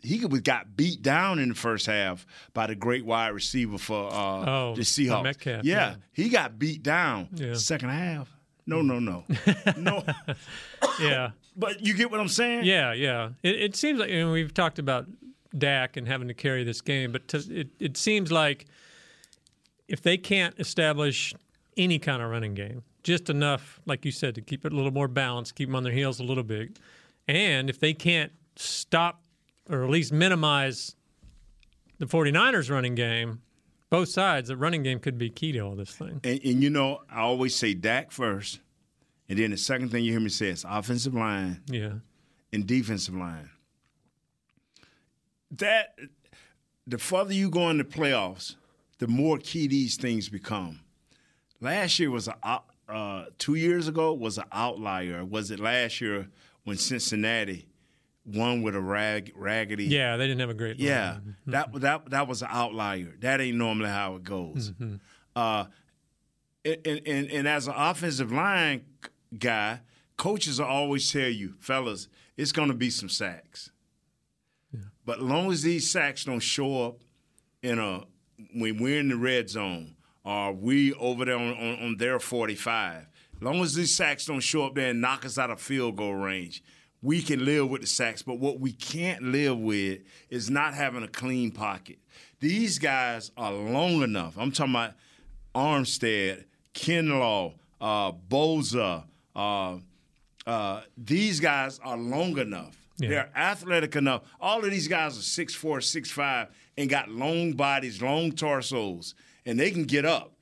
he 0.00 0.24
was 0.24 0.40
got 0.40 0.76
beat 0.76 1.02
down 1.02 1.38
in 1.40 1.48
the 1.48 1.54
first 1.56 1.86
half 1.86 2.24
by 2.54 2.68
the 2.68 2.74
great 2.76 3.04
wide 3.04 3.30
receiver 3.30 3.78
for 3.78 4.08
uh, 4.12 4.44
Oh, 4.70 4.74
the 4.76 4.82
Seahawks. 4.82 5.24
Metcalf, 5.24 5.64
yeah, 5.64 5.74
yeah. 5.90 5.94
he 6.12 6.28
got 6.28 6.56
beat 6.58 6.82
down. 6.84 7.28
Yeah. 7.34 7.54
Second 7.54 7.88
half. 7.90 8.32
No, 8.64 8.80
no, 8.80 9.00
no, 9.00 9.24
no. 9.76 10.04
yeah. 11.00 11.30
But 11.58 11.84
you 11.84 11.92
get 11.94 12.10
what 12.10 12.20
I'm 12.20 12.28
saying? 12.28 12.64
Yeah, 12.64 12.92
yeah. 12.92 13.30
It, 13.42 13.56
it 13.56 13.76
seems 13.76 13.98
like 13.98 14.10
you 14.10 14.24
know, 14.24 14.32
we've 14.32 14.54
talked 14.54 14.78
about 14.78 15.06
Dak 15.56 15.96
and 15.96 16.06
having 16.06 16.28
to 16.28 16.34
carry 16.34 16.62
this 16.62 16.80
game, 16.80 17.10
but 17.10 17.26
to, 17.28 17.38
it 17.50 17.68
it 17.80 17.96
seems 17.96 18.30
like 18.30 18.66
if 19.88 20.00
they 20.00 20.16
can't 20.16 20.58
establish 20.60 21.34
any 21.76 21.98
kind 21.98 22.22
of 22.22 22.30
running 22.30 22.54
game, 22.54 22.82
just 23.02 23.28
enough, 23.28 23.80
like 23.86 24.04
you 24.04 24.12
said, 24.12 24.34
to 24.36 24.40
keep 24.40 24.64
it 24.64 24.72
a 24.72 24.76
little 24.76 24.92
more 24.92 25.08
balanced, 25.08 25.56
keep 25.56 25.68
them 25.68 25.74
on 25.74 25.82
their 25.82 25.92
heels 25.92 26.20
a 26.20 26.24
little 26.24 26.44
bit, 26.44 26.78
and 27.26 27.68
if 27.68 27.80
they 27.80 27.92
can't 27.92 28.32
stop 28.56 29.22
or 29.68 29.84
at 29.84 29.90
least 29.90 30.12
minimize 30.12 30.94
the 31.98 32.06
49ers 32.06 32.70
running 32.70 32.94
game, 32.94 33.40
both 33.90 34.08
sides, 34.08 34.48
the 34.48 34.56
running 34.56 34.82
game 34.82 34.98
could 34.98 35.18
be 35.18 35.30
key 35.30 35.52
to 35.52 35.60
all 35.60 35.74
this 35.74 35.90
thing. 35.90 36.20
And, 36.24 36.40
and 36.44 36.62
you 36.62 36.70
know, 36.70 37.00
I 37.10 37.20
always 37.20 37.54
say 37.54 37.74
Dak 37.74 38.12
first, 38.12 38.60
and 39.28 39.38
then 39.38 39.50
the 39.50 39.56
second 39.56 39.90
thing 39.90 40.04
you 40.04 40.12
hear 40.12 40.20
me 40.20 40.28
say 40.28 40.48
is 40.48 40.64
offensive 40.68 41.14
line 41.14 41.62
Yeah. 41.68 41.94
and 42.52 42.66
defensive 42.66 43.14
line. 43.14 43.50
That 45.50 45.98
the 46.86 46.98
further 46.98 47.32
you 47.32 47.50
go 47.50 47.70
in 47.70 47.78
the 47.78 47.84
playoffs, 47.84 48.56
the 48.98 49.06
more 49.08 49.38
key 49.38 49.66
these 49.66 49.96
things 49.96 50.28
become. 50.28 50.80
Last 51.60 51.98
year 51.98 52.10
was 52.10 52.28
a 52.28 52.60
uh, 52.88 53.26
two 53.38 53.54
years 53.54 53.88
ago 53.88 54.12
was 54.14 54.38
an 54.38 54.44
outlier. 54.52 55.24
Was 55.24 55.50
it 55.50 55.60
last 55.60 56.00
year 56.00 56.28
when 56.64 56.76
Cincinnati 56.76 57.66
won 58.24 58.62
with 58.62 58.74
a 58.74 58.80
rag 58.80 59.32
raggedy? 59.36 59.84
Yeah, 59.86 60.16
they 60.16 60.26
didn't 60.26 60.40
have 60.40 60.50
a 60.50 60.54
great 60.54 60.78
Yeah, 60.78 61.12
line. 61.12 61.36
that 61.46 61.72
that 61.80 62.10
that 62.10 62.28
was 62.28 62.42
an 62.42 62.48
outlier. 62.50 63.14
That 63.20 63.40
ain't 63.40 63.56
normally 63.56 63.88
how 63.90 64.16
it 64.16 64.24
goes. 64.24 64.72
Uh, 65.34 65.66
and, 66.64 67.00
and 67.06 67.30
and 67.30 67.48
as 67.48 67.68
an 67.68 67.74
offensive 67.76 68.32
line 68.32 68.84
guy, 69.36 69.80
coaches 70.16 70.60
will 70.60 70.66
always 70.66 71.10
tell 71.10 71.28
you, 71.28 71.54
fellas, 71.58 72.08
it's 72.36 72.52
going 72.52 72.68
to 72.68 72.74
be 72.74 72.90
some 72.90 73.08
sacks. 73.08 73.70
But 75.04 75.18
as 75.18 75.24
long 75.24 75.50
as 75.50 75.62
these 75.62 75.90
sacks 75.90 76.24
don't 76.24 76.40
show 76.40 76.84
up 76.86 77.00
in 77.62 77.78
a 77.78 78.04
when 78.54 78.76
we're 78.76 79.00
in 79.00 79.08
the 79.08 79.16
red 79.16 79.48
zone 79.48 79.96
or 80.22 80.52
we 80.52 80.92
over 80.94 81.24
there 81.24 81.36
on, 81.36 81.54
on, 81.54 81.78
on 81.80 81.96
their 81.96 82.20
45, 82.20 83.06
as 83.36 83.42
long 83.42 83.60
as 83.62 83.74
these 83.74 83.94
sacks 83.96 84.26
don't 84.26 84.40
show 84.40 84.66
up 84.66 84.74
there 84.74 84.90
and 84.90 85.00
knock 85.00 85.24
us 85.24 85.38
out 85.38 85.50
of 85.50 85.60
field 85.60 85.96
goal 85.96 86.14
range, 86.14 86.62
we 87.00 87.22
can 87.22 87.44
live 87.44 87.70
with 87.70 87.80
the 87.80 87.86
sacks. 87.86 88.22
But 88.22 88.38
what 88.38 88.60
we 88.60 88.72
can't 88.72 89.22
live 89.22 89.58
with 89.58 90.00
is 90.28 90.50
not 90.50 90.74
having 90.74 91.02
a 91.02 91.08
clean 91.08 91.52
pocket. 91.52 91.98
These 92.40 92.78
guys 92.78 93.30
are 93.36 93.52
long 93.52 94.02
enough. 94.02 94.36
I'm 94.36 94.52
talking 94.52 94.74
about 94.74 94.92
Armstead, 95.54 96.44
Kinlaw, 96.74 97.54
uh, 97.80 98.12
Bosa. 98.12 99.04
Uh, 99.38 99.78
uh, 100.46 100.80
these 100.96 101.38
guys 101.38 101.78
are 101.84 101.96
long 101.96 102.36
enough. 102.38 102.76
Yeah. 102.98 103.08
They're 103.08 103.30
athletic 103.36 103.94
enough. 103.94 104.22
All 104.40 104.64
of 104.64 104.70
these 104.70 104.88
guys 104.88 105.16
are 105.16 105.42
6'4", 105.42 105.78
6'5", 105.78 106.48
and 106.76 106.90
got 106.90 107.08
long 107.08 107.52
bodies, 107.52 108.02
long 108.02 108.32
torsos, 108.32 109.14
and 109.46 109.58
they 109.60 109.70
can 109.70 109.84
get 109.84 110.04
up. 110.04 110.32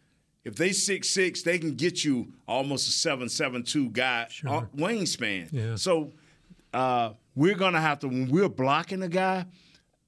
If 0.47 0.55
they 0.55 0.71
six 0.71 1.11
six, 1.11 1.43
they 1.43 1.59
can 1.59 1.75
get 1.75 2.05
you 2.05 2.33
almost 2.47 2.89
a 2.89 2.93
seven 2.93 3.29
seven 3.29 3.65
two 3.65 3.91
guy 3.91 4.29
uh, 4.47 4.61
wingspan. 4.77 5.49
Yeah. 5.51 5.75
So 5.75 6.13
uh, 6.73 7.15
we're 7.35 7.57
gonna 7.57 7.81
have 7.81 7.99
to 8.01 8.07
when 8.07 8.31
we're 8.31 8.49
blocking 8.49 9.03
a 9.03 9.09
guy. 9.09 9.47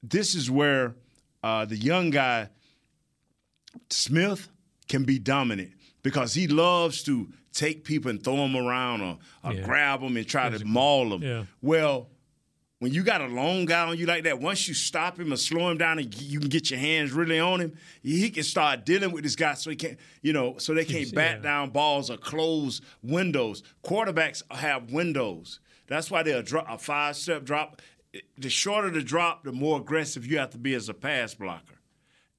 This 0.00 0.36
is 0.36 0.48
where 0.48 0.94
uh, 1.42 1.64
the 1.64 1.74
young 1.74 2.10
guy 2.10 2.50
Smith 3.90 4.48
can 4.88 5.02
be 5.02 5.18
dominant 5.18 5.72
because 6.02 6.34
he 6.34 6.46
loves 6.48 7.02
to 7.04 7.28
take 7.52 7.84
people 7.84 8.10
and 8.10 8.22
throw 8.22 8.36
them 8.36 8.56
around 8.56 9.00
or, 9.02 9.18
or 9.42 9.52
Yeah. 9.54 9.62
grab 9.62 10.00
them 10.00 10.16
and 10.16 10.26
try 10.26 10.48
to 10.48 10.64
maul 10.64 11.10
them. 11.10 11.22
Yeah. 11.22 11.44
Well, 11.60 12.08
when 12.78 12.92
you 12.92 13.02
got 13.02 13.20
a 13.20 13.26
long 13.26 13.64
guy 13.64 13.88
on 13.88 13.98
you 13.98 14.06
like 14.06 14.22
that, 14.24 14.40
once 14.40 14.68
you 14.68 14.74
stop 14.74 15.18
him 15.18 15.32
or 15.32 15.36
slow 15.36 15.68
him 15.70 15.78
down 15.78 15.98
and 15.98 16.14
you 16.20 16.38
can 16.38 16.48
get 16.48 16.70
your 16.70 16.78
hands 16.78 17.10
really 17.12 17.40
on 17.40 17.60
him, 17.60 17.76
he 18.02 18.30
can 18.30 18.44
start 18.44 18.86
dealing 18.86 19.10
with 19.10 19.24
this 19.24 19.34
guy 19.34 19.54
so 19.54 19.70
he 19.70 19.76
can't, 19.76 19.98
you 20.22 20.32
know, 20.32 20.56
so 20.58 20.74
they 20.74 20.84
can't 20.84 21.12
bat 21.12 21.38
yeah. 21.38 21.42
down 21.42 21.70
balls 21.70 22.08
or 22.08 22.16
close 22.16 22.80
windows. 23.02 23.64
Quarterbacks 23.84 24.42
have 24.52 24.92
windows. 24.92 25.58
That's 25.88 26.10
why 26.10 26.22
they'll 26.22 26.42
drop 26.42 26.66
a 26.70 26.78
five 26.78 27.16
step 27.16 27.44
drop. 27.44 27.82
The 28.38 28.48
shorter 28.48 28.90
the 28.90 29.02
drop, 29.02 29.42
the 29.42 29.52
more 29.52 29.80
aggressive 29.80 30.24
you 30.24 30.38
have 30.38 30.50
to 30.50 30.58
be 30.58 30.74
as 30.74 30.88
a 30.88 30.94
pass 30.94 31.34
blocker. 31.34 31.80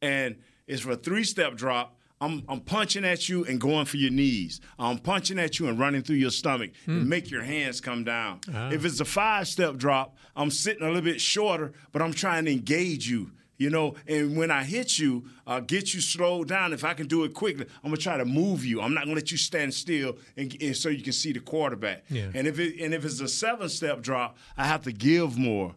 And 0.01 0.37
it's 0.67 0.81
for 0.83 0.91
a 0.91 0.95
three 0.95 1.25
step 1.25 1.55
drop. 1.55 1.98
I'm, 2.21 2.43
I'm 2.49 2.59
punching 2.59 3.05
at 3.05 3.29
you 3.29 3.45
and 3.45 3.61
going 3.61 3.85
for 3.85 3.97
your 3.97 4.11
knees. 4.11 4.59
I'm 4.77 4.97
punching 4.97 5.39
at 5.39 5.57
you 5.59 5.67
and 5.67 5.79
running 5.79 6.01
through 6.01 6.17
your 6.17 6.31
stomach 6.31 6.71
and 6.85 7.07
make 7.07 7.31
your 7.31 7.43
hands 7.43 7.79
come 7.79 8.03
down. 8.03 8.41
Ah. 8.53 8.69
If 8.71 8.83
it's 8.83 8.99
a 8.99 9.05
five 9.05 9.47
step 9.47 9.77
drop, 9.77 10.17
I'm 10.35 10.51
sitting 10.51 10.83
a 10.83 10.87
little 10.87 11.01
bit 11.01 11.21
shorter, 11.21 11.71
but 11.91 12.01
I'm 12.01 12.13
trying 12.13 12.45
to 12.45 12.51
engage 12.51 13.09
you. 13.09 13.31
You 13.57 13.69
know, 13.69 13.95
and 14.07 14.37
when 14.37 14.51
I 14.51 14.63
hit 14.63 14.97
you, 14.97 15.25
uh, 15.45 15.59
get 15.59 15.93
you 15.93 15.99
slowed 15.99 16.47
down. 16.47 16.71
If 16.71 16.85
I 16.85 16.93
can 16.93 17.07
do 17.07 17.25
it 17.25 17.33
quickly, 17.33 17.65
I'm 17.83 17.89
gonna 17.89 17.97
try 17.97 18.15
to 18.15 18.23
move 18.23 18.63
you. 18.63 18.79
I'm 18.79 18.93
not 18.93 19.03
gonna 19.03 19.15
let 19.15 19.31
you 19.31 19.37
stand 19.37 19.73
still, 19.73 20.17
and, 20.37 20.55
and 20.61 20.77
so 20.77 20.87
you 20.87 21.03
can 21.03 21.11
see 21.11 21.33
the 21.33 21.41
quarterback. 21.41 22.05
Yeah. 22.09 22.27
And 22.33 22.47
if 22.47 22.57
it 22.57 22.79
and 22.81 22.93
if 22.93 23.03
it's 23.03 23.19
a 23.19 23.27
seven 23.27 23.67
step 23.67 24.01
drop, 24.01 24.37
I 24.55 24.65
have 24.65 24.83
to 24.83 24.93
give 24.93 25.37
more 25.37 25.75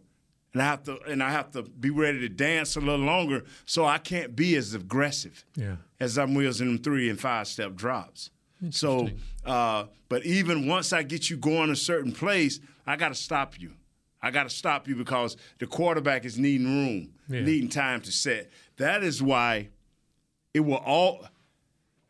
and 0.53 0.61
I 0.61 0.65
have 0.65 0.83
to 0.83 0.99
and 1.03 1.21
I 1.23 1.31
have 1.31 1.51
to 1.51 1.63
be 1.63 1.89
ready 1.89 2.19
to 2.19 2.29
dance 2.29 2.75
a 2.75 2.79
little 2.79 3.05
longer, 3.05 3.43
so 3.65 3.85
I 3.85 3.97
can't 3.97 4.35
be 4.35 4.55
as 4.55 4.73
aggressive 4.73 5.43
Yeah. 5.55 5.77
as 5.99 6.17
I'm 6.17 6.35
in 6.37 6.53
them 6.53 6.77
three 6.77 7.09
and 7.09 7.19
five 7.19 7.47
step 7.47 7.75
drops. 7.75 8.29
So, 8.69 9.09
uh, 9.45 9.85
but 10.07 10.25
even 10.25 10.67
once 10.67 10.93
I 10.93 11.03
get 11.03 11.29
you 11.29 11.35
going 11.35 11.69
a 11.69 11.75
certain 11.75 12.13
place, 12.13 12.61
I 12.87 12.95
got 12.95 13.09
to 13.09 13.15
stop 13.15 13.59
you. 13.59 13.73
I 14.21 14.31
got 14.31 14.43
to 14.43 14.49
stop 14.49 14.87
you 14.87 14.95
because 14.95 15.35
the 15.59 15.67
quarterback 15.67 16.23
is 16.23 16.37
needing 16.39 16.67
room, 16.67 17.13
Yeah. 17.27 17.41
needing 17.41 17.67
time 17.67 17.99
to 18.01 18.11
set. 18.11 18.49
That 18.77 19.03
is 19.03 19.21
why 19.21 19.67
it 20.53 20.61
will 20.61 20.75
all. 20.77 21.27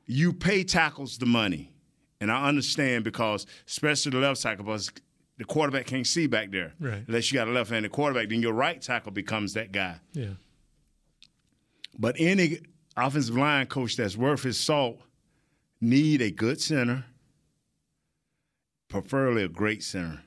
You 0.05 0.31
pay 0.33 0.63
tackles 0.63 1.17
the 1.17 1.25
money, 1.25 1.71
and 2.21 2.29
I 2.31 2.47
understand 2.49 3.03
because 3.03 3.47
especially 3.67 4.11
the 4.11 4.19
left 4.19 4.41
tackle, 4.41 4.65
because 4.65 4.91
the 5.43 5.53
quarterback 5.53 5.85
can't 5.85 6.07
see 6.07 6.25
back 6.27 6.51
there 6.51 6.73
Right. 6.79 7.03
unless 7.07 7.31
you 7.31 7.35
got 7.35 7.47
a 7.47 7.51
left-handed 7.51 7.91
quarterback. 7.91 8.29
Then 8.29 8.41
your 8.41 8.53
right 8.53 8.81
tackle 8.81 9.11
becomes 9.11 9.53
that 9.53 9.71
guy. 9.71 9.99
Yeah. 10.13 10.35
But 11.99 12.15
any 12.17 12.59
offensive 12.95 13.35
line 13.37 13.67
coach 13.67 13.95
that's 13.97 14.15
worth 14.17 14.43
his 14.43 14.59
salt 14.59 15.01
need 15.81 16.21
a 16.21 16.31
good 16.31 16.61
center, 16.61 17.05
preferably 18.89 19.43
a 19.43 19.47
great 19.49 19.83
center, 19.83 20.21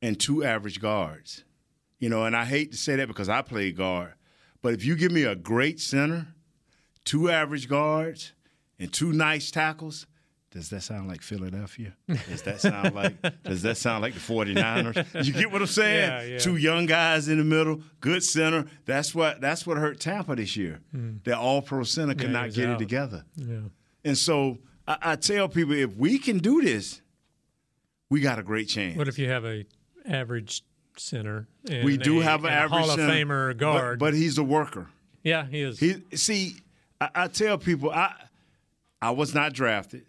and 0.00 0.18
two 0.18 0.42
average 0.44 0.80
guards. 0.80 1.44
You 1.98 2.08
know, 2.08 2.24
and 2.24 2.34
I 2.36 2.44
hate 2.44 2.72
to 2.72 2.76
say 2.78 2.96
that 2.96 3.08
because 3.08 3.28
I 3.28 3.42
play 3.42 3.70
guard, 3.72 4.14
but 4.60 4.74
if 4.74 4.84
you 4.84 4.96
give 4.96 5.12
me 5.12 5.22
a 5.24 5.36
great 5.36 5.80
center, 5.80 6.28
two 7.04 7.30
average 7.30 7.68
guards, 7.68 8.32
and 8.78 8.92
two 8.92 9.12
nice 9.12 9.50
tackles, 9.52 10.06
does 10.52 10.68
that 10.70 10.82
sound 10.82 11.08
like 11.08 11.22
Philadelphia? 11.22 11.94
Does 12.28 12.42
that 12.42 12.60
sound 12.60 12.94
like 12.94 13.42
does 13.42 13.62
that 13.62 13.76
sound 13.76 14.02
like 14.02 14.14
the 14.14 14.20
49ers? 14.20 15.24
You 15.24 15.32
get 15.32 15.50
what 15.50 15.60
I'm 15.62 15.66
saying? 15.82 16.10
Yeah, 16.10 16.22
yeah. 16.34 16.38
Two 16.38 16.56
young 16.56 16.86
guys 16.86 17.28
in 17.28 17.38
the 17.38 17.44
middle, 17.44 17.80
good 18.00 18.22
center. 18.22 18.66
That's 18.84 19.14
what 19.14 19.40
that's 19.40 19.66
what 19.66 19.78
hurt 19.78 19.98
Tampa 19.98 20.36
this 20.36 20.56
year. 20.56 20.80
Hmm. 20.92 21.16
Their 21.24 21.36
all 21.36 21.62
pro 21.62 21.82
center 21.84 22.14
could. 22.14 22.24
Yeah, 22.30 22.32
not 22.32 22.52
get 22.52 22.68
out. 22.68 22.74
it 22.76 22.78
together. 22.78 23.24
Yeah. 23.36 23.60
And 24.04 24.16
so 24.18 24.58
I, 24.86 24.98
I 25.02 25.16
tell 25.16 25.48
people 25.48 25.72
if 25.74 25.96
we 25.96 26.18
can 26.18 26.38
do 26.38 26.60
this, 26.62 27.00
we 28.10 28.20
got 28.20 28.38
a 28.38 28.42
great 28.42 28.68
chance. 28.68 28.96
What 28.98 29.08
if 29.08 29.18
you 29.18 29.28
have 29.28 29.44
a 29.44 29.64
average 30.06 30.62
center? 30.96 31.48
We 31.66 31.96
do 31.96 32.20
a- 32.20 32.24
have 32.24 32.44
an 32.44 32.50
average 32.52 32.80
Hall 32.80 32.90
of 32.90 32.96
center, 32.96 33.12
Famer 33.12 33.48
but- 33.50 33.56
guard. 33.58 33.98
but, 33.98 34.12
he's 34.14 34.36
a 34.38 34.44
worker. 34.44 34.88
yeah, 35.22 35.46
he 35.46 35.62
is. 35.62 35.78
He 35.78 36.02
see, 36.14 36.56
I, 37.00 37.08
I 37.14 37.28
tell 37.28 37.56
people 37.56 37.90
I 37.90 38.12
I 39.00 39.10
was 39.12 39.34
not 39.34 39.52
drafted. 39.52 40.04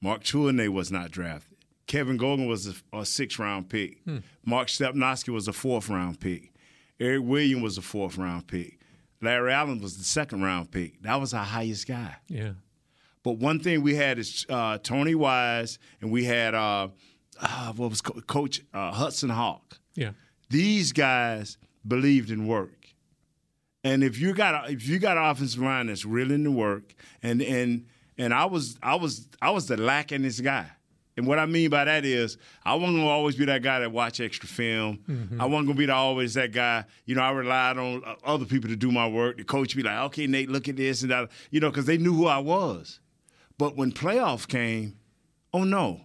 Mark 0.00 0.22
Tuinei 0.24 0.68
was 0.68 0.90
not 0.90 1.10
drafted. 1.10 1.56
Kevin 1.86 2.18
Gogan 2.18 2.46
was 2.48 2.68
a, 2.92 2.96
a 2.98 3.04
six 3.04 3.38
round 3.38 3.68
pick. 3.68 3.98
Hmm. 4.04 4.18
Mark 4.44 4.68
Stepnoski 4.68 5.30
was 5.32 5.48
a 5.48 5.52
fourth 5.52 5.88
round 5.88 6.20
pick. 6.20 6.52
Eric 6.98 7.22
Williams 7.24 7.62
was 7.62 7.78
a 7.78 7.82
fourth 7.82 8.16
round 8.16 8.46
pick. 8.46 8.78
Larry 9.22 9.52
Allen 9.52 9.80
was 9.80 9.98
the 9.98 10.04
second 10.04 10.42
round 10.42 10.70
pick. 10.70 11.02
That 11.02 11.20
was 11.20 11.34
our 11.34 11.44
highest 11.44 11.86
guy. 11.88 12.16
yeah. 12.28 12.52
But 13.22 13.32
one 13.32 13.60
thing 13.60 13.82
we 13.82 13.94
had 13.96 14.18
is 14.18 14.46
uh, 14.48 14.78
Tony 14.78 15.14
Wise, 15.14 15.78
and 16.00 16.10
we 16.10 16.24
had 16.24 16.54
uh, 16.54 16.88
uh, 17.38 17.72
what 17.74 17.90
was 17.90 18.00
co- 18.00 18.18
Coach 18.22 18.62
uh, 18.72 18.92
Hudson 18.92 19.28
Houck. 19.28 19.78
Yeah. 19.94 20.12
These 20.48 20.92
guys 20.92 21.58
believed 21.86 22.30
in 22.30 22.46
work, 22.46 22.86
and 23.84 24.02
if 24.02 24.18
you 24.18 24.32
got 24.32 24.54
a, 24.70 24.72
if 24.72 24.88
you 24.88 24.98
got 24.98 25.18
an 25.18 25.24
offensive 25.24 25.60
line 25.60 25.88
that's 25.88 26.06
really 26.06 26.34
into 26.34 26.50
work, 26.50 26.94
and 27.22 27.42
and 27.42 27.84
and 28.20 28.32
I 28.34 28.44
was 28.44 28.76
I 28.82 28.94
was 28.96 29.26
I 29.42 29.50
was 29.50 29.66
the 29.66 29.76
lackingest 29.76 30.42
guy. 30.42 30.66
And 31.16 31.26
what 31.26 31.38
I 31.38 31.44
mean 31.46 31.68
by 31.70 31.84
that 31.84 32.04
is, 32.04 32.38
I 32.64 32.74
wasn't 32.76 32.98
gonna 32.98 33.08
always 33.08 33.34
be 33.36 33.44
that 33.46 33.62
guy 33.62 33.80
that 33.80 33.90
watch 33.92 34.20
extra 34.20 34.48
film. 34.48 35.00
Mhm. 35.08 35.40
I 35.40 35.44
wasn't 35.44 35.66
gonna 35.68 35.78
be 35.78 35.86
the, 35.86 35.92
always 35.94 36.34
that 36.34 36.52
guy. 36.52 36.84
You 37.04 37.14
know, 37.16 37.22
I 37.22 37.30
relied 37.32 37.76
on 37.78 38.02
uh, 38.06 38.14
other 38.24 38.46
people 38.46 38.70
to 38.70 38.76
do 38.76 38.90
my 38.92 39.06
work. 39.08 39.36
The 39.36 39.44
coach 39.44 39.74
be 39.76 39.82
like, 39.82 39.98
"Okay, 40.06 40.26
Nate, 40.26 40.48
look 40.48 40.68
at 40.68 40.76
this 40.76 41.02
and 41.02 41.10
that." 41.10 41.30
You 41.50 41.60
know, 41.60 41.68
because 41.70 41.84
they 41.86 41.98
knew 41.98 42.14
who 42.14 42.26
I 42.26 42.38
was. 42.38 43.00
But 43.58 43.76
when 43.76 43.92
playoff 43.92 44.48
came, 44.48 44.96
oh 45.52 45.64
no. 45.64 46.02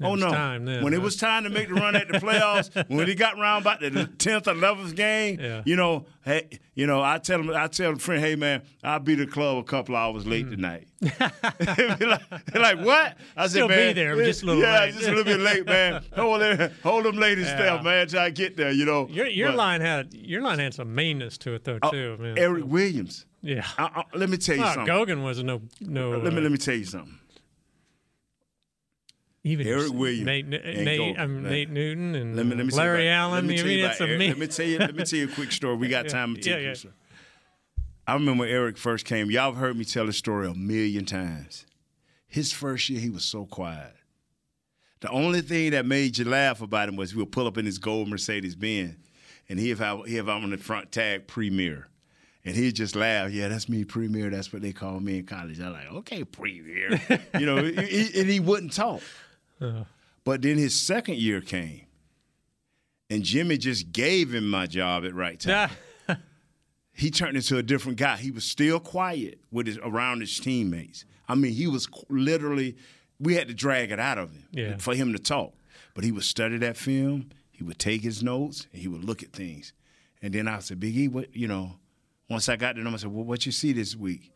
It 0.00 0.04
oh 0.04 0.16
no! 0.16 0.28
time 0.28 0.64
then, 0.64 0.82
when 0.82 0.92
it 0.92 1.00
was 1.00 1.14
time 1.14 1.44
to 1.44 1.50
make 1.50 1.68
the 1.68 1.74
run 1.74 1.94
at 1.94 2.08
the 2.08 2.14
playoffs, 2.18 2.68
when 2.88 3.06
he 3.06 3.14
got 3.14 3.38
round 3.38 3.62
about 3.62 3.78
the 3.78 4.06
tenth 4.18 4.48
or 4.48 4.50
eleventh 4.50 4.96
game, 4.96 5.38
Yeah. 5.40 5.62
you 5.64 5.76
know, 5.76 6.06
hey, 6.24 6.48
you 6.74 6.88
know, 6.88 7.00
I 7.00 7.18
tell 7.18 7.38
him, 7.38 7.50
I 7.54 7.68
tell 7.68 7.92
a 7.92 7.96
friend, 7.96 8.20
hey 8.20 8.34
man, 8.34 8.62
I'll 8.82 8.98
be 8.98 9.14
the 9.14 9.26
club 9.28 9.58
a 9.58 9.62
couple 9.62 9.94
hours 9.94 10.24
Mm. 10.24 10.30
late 10.30 10.50
tonight. 10.50 10.88
They're 11.00 12.08
like, 12.08 12.46
they're 12.46 12.62
like, 12.62 12.80
what? 12.84 13.16
I 13.36 13.46
Still 13.46 13.68
said, 13.68 13.74
be 13.76 13.76
man, 13.76 13.94
there, 13.94 14.24
just 14.24 14.42
a 14.42 14.46
little 14.46 14.62
yeah, 14.62 14.80
late." 14.80 14.94
just 14.94 15.06
a 15.06 15.10
little 15.10 15.24
bit 15.24 15.38
late, 15.40 15.64
man. 15.66 16.02
Hold 16.16 16.40
them, 16.40 16.70
hold 16.82 17.04
them 17.04 17.16
ladies 17.16 17.46
Yeah. 17.46 17.56
there, 17.76 17.82
man, 17.82 18.08
till 18.08 18.18
I 18.20 18.30
get 18.30 18.56
there. 18.56 18.72
You 18.72 18.86
know, 18.86 19.06
Your 19.08 19.26
your 19.26 19.50
But- 19.50 19.56
line 19.58 19.80
had 19.80 20.12
your 20.12 20.42
line 20.42 20.58
had 20.58 20.74
some 20.74 20.92
meanness 20.92 21.38
to 21.38 21.54
it 21.54 21.62
though 21.64 21.78
Oh, 21.82 21.90
too. 21.92 22.16
man. 22.18 22.36
Eric 22.36 22.64
Williams. 22.66 23.26
Yeah. 23.42 23.64
I- 23.78 24.02
I- 24.12 24.16
let 24.16 24.28
me 24.28 24.38
tell 24.38 24.56
you 24.56 24.62
Well, 24.62 24.74
something. 24.74 24.92
Gogan 24.92 25.22
was 25.22 25.42
no 25.44 25.60
no. 25.80 26.10
let 26.18 26.32
me 26.32 26.38
uh, 26.40 26.42
let 26.42 26.50
me 26.52 26.58
tell 26.58 26.74
you 26.74 26.84
something. 26.84 27.18
Even 29.44 29.66
Eric 29.66 29.92
Williams, 29.92 30.24
Nate, 30.26 30.46
Nate, 30.48 31.18
um, 31.18 31.42
Nate 31.42 31.68
Newton, 31.70 32.14
and 32.14 32.34
Let 32.34 32.46
me, 32.46 32.54
let 32.56 32.64
me 32.66 32.72
tell 32.72 32.84
you 32.84 32.90
Larry 32.90 33.08
about- 33.08 33.18
Allen. 33.18 33.34
Let 33.34 33.44
me, 33.44 33.56
tell 33.56 33.66
mean, 33.66 33.78
you 33.78 33.86
it's 33.86 33.96
about 33.96 34.08
a 34.08 34.12
Eric- 34.12 34.28
let 34.28 34.38
me 34.38 34.46
tell 34.46 34.66
you. 34.66 34.78
Let 34.78 34.94
me 34.96 35.04
tell 35.06 35.18
you 35.18 35.24
a 35.28 35.32
quick 35.32 35.52
story. 35.52 35.76
We 35.76 35.88
got 35.88 36.08
time 36.08 36.34
to 36.34 36.40
yeah, 36.50 36.56
take 36.72 36.82
yeah. 36.84 36.90
I 38.06 38.14
remember 38.14 38.40
when 38.40 38.48
Eric 38.50 38.76
first 38.78 39.04
came. 39.06 39.30
Y'all 39.30 39.52
have 39.52 39.56
heard 39.60 39.76
me 39.76 39.84
tell 39.84 40.06
this 40.06 40.16
story 40.18 40.48
a 40.48 40.54
million 40.54 41.04
times. 41.04 41.66
His 42.26 42.52
first 42.52 42.88
year, 42.88 43.00
he 43.00 43.10
was 43.10 43.24
so 43.24 43.46
quiet. 43.46 43.94
The 45.00 45.10
only 45.10 45.40
thing 45.42 45.72
that 45.72 45.84
made 45.86 46.16
you 46.18 46.24
laugh 46.24 46.60
about 46.62 46.88
him 46.88 46.96
was 46.96 47.12
he 47.12 47.18
would 47.18 47.30
pull 47.30 47.46
up 47.46 47.58
in 47.58 47.66
his 47.66 47.78
gold 47.78 48.08
Mercedes 48.08 48.54
Benz, 48.56 48.96
and 49.48 49.58
he 49.58 49.68
have 49.70 50.06
he 50.06 50.14
have 50.16 50.28
out 50.28 50.42
on 50.42 50.50
the 50.50 50.56
front 50.56 50.90
tag 50.90 51.26
Premier, 51.26 51.88
and 52.44 52.56
he'd 52.56 52.74
just 52.74 52.96
laugh. 52.96 53.30
Yeah, 53.30 53.48
that's 53.48 53.68
me, 53.68 53.84
Premier. 53.84 54.30
That's 54.30 54.52
what 54.52 54.62
they 54.62 54.72
call 54.72 55.00
me 55.00 55.18
in 55.18 55.26
college. 55.26 55.60
I'm 55.60 55.72
like, 55.74 55.92
okay, 55.92 56.24
Premier. 56.24 56.98
you 57.38 57.44
know, 57.46 57.58
and 57.58 57.78
he 57.78 58.40
wouldn't 58.40 58.72
talk. 58.72 59.02
Uh, 59.60 59.84
But 60.24 60.42
then 60.42 60.56
his 60.58 60.78
second 60.78 61.16
year 61.18 61.40
came, 61.40 61.82
and 63.10 63.22
Jimmy 63.22 63.58
just 63.58 63.92
gave 63.92 64.32
him 64.34 64.48
my 64.48 64.66
job 64.66 65.04
at 65.04 65.14
right 65.14 65.38
time. 65.38 65.70
he 66.92 67.10
turned 67.10 67.36
into 67.36 67.56
a 67.58 67.62
different 67.62 67.98
guy. 67.98 68.16
He 68.16 68.30
was 68.30 68.44
still 68.44 68.80
quiet 68.80 69.40
with 69.50 69.66
his 69.66 69.78
around 69.78 70.20
his 70.20 70.38
teammates. 70.38 71.04
I 71.28 71.34
mean, 71.34 71.52
he 71.52 71.66
was 71.66 71.88
literally. 72.08 72.76
We 73.20 73.34
had 73.36 73.48
to 73.48 73.54
drag 73.54 73.90
it 73.92 74.00
out 74.00 74.18
of 74.18 74.32
him 74.32 74.44
Yeah. 74.52 74.76
for 74.78 74.94
him 74.94 75.12
to 75.12 75.18
talk. 75.18 75.54
But 75.94 76.02
he 76.04 76.10
would 76.10 76.24
study 76.24 76.58
that 76.58 76.76
film. 76.76 77.30
He 77.52 77.62
would 77.62 77.78
take 77.78 78.02
his 78.02 78.22
notes 78.22 78.66
and 78.72 78.82
he 78.82 78.88
would 78.88 79.04
look 79.04 79.22
at 79.22 79.32
things. 79.32 79.72
And 80.20 80.34
then 80.34 80.48
I 80.48 80.58
said, 80.58 80.80
Big 80.80 80.96
E, 80.96 81.06
what 81.08 81.34
you 81.34 81.46
know? 81.46 81.76
Once 82.28 82.48
I 82.48 82.56
got 82.56 82.72
to 82.72 82.80
know 82.80 82.88
him, 82.88 82.94
I 82.94 82.98
said, 82.98 83.12
Well, 83.12 83.24
what 83.24 83.46
you 83.46 83.52
see 83.52 83.72
this 83.72 83.94
week? 83.94 84.32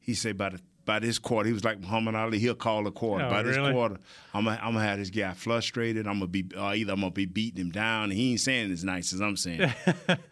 He 0.00 0.14
said, 0.14 0.38
by 0.38 0.48
the 0.50 0.60
by 0.84 0.98
this 0.98 1.18
quarter, 1.18 1.46
he 1.46 1.52
was 1.52 1.64
like 1.64 1.80
Muhammad 1.80 2.14
Ali. 2.14 2.38
He'll 2.38 2.54
call 2.54 2.86
a 2.86 2.90
quarter. 2.90 3.24
Oh, 3.26 3.30
by 3.30 3.42
this 3.42 3.56
really? 3.56 3.72
quarter, 3.72 3.98
I'm 4.34 4.44
gonna, 4.44 4.58
I'm 4.62 4.72
gonna 4.74 4.84
have 4.84 4.98
this 4.98 5.10
guy 5.10 5.32
frustrated. 5.34 6.06
I'm 6.06 6.14
gonna 6.14 6.26
be 6.26 6.44
uh, 6.56 6.72
either 6.74 6.92
I'm 6.92 7.00
gonna 7.00 7.12
be 7.12 7.26
beating 7.26 7.60
him 7.60 7.70
down. 7.70 8.04
And 8.04 8.12
he 8.14 8.32
ain't 8.32 8.40
saying 8.40 8.72
as 8.72 8.82
nice 8.84 9.12
as 9.12 9.20
I'm 9.20 9.36
saying. 9.36 9.60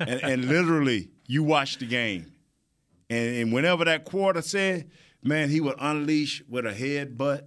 and, 0.01 0.23
and 0.23 0.45
literally, 0.47 1.11
you 1.27 1.43
watch 1.45 1.79
the 1.79 1.87
game, 1.87 2.33
and, 3.09 3.37
and 3.37 3.53
whenever 3.53 3.85
that 3.85 4.05
quarter 4.05 4.43
said, 4.43 4.91
man, 5.23 5.51
he 5.51 5.61
would 5.61 5.77
unleash 5.79 6.43
with 6.49 6.67
a 6.67 6.73
headbutt, 6.73 7.43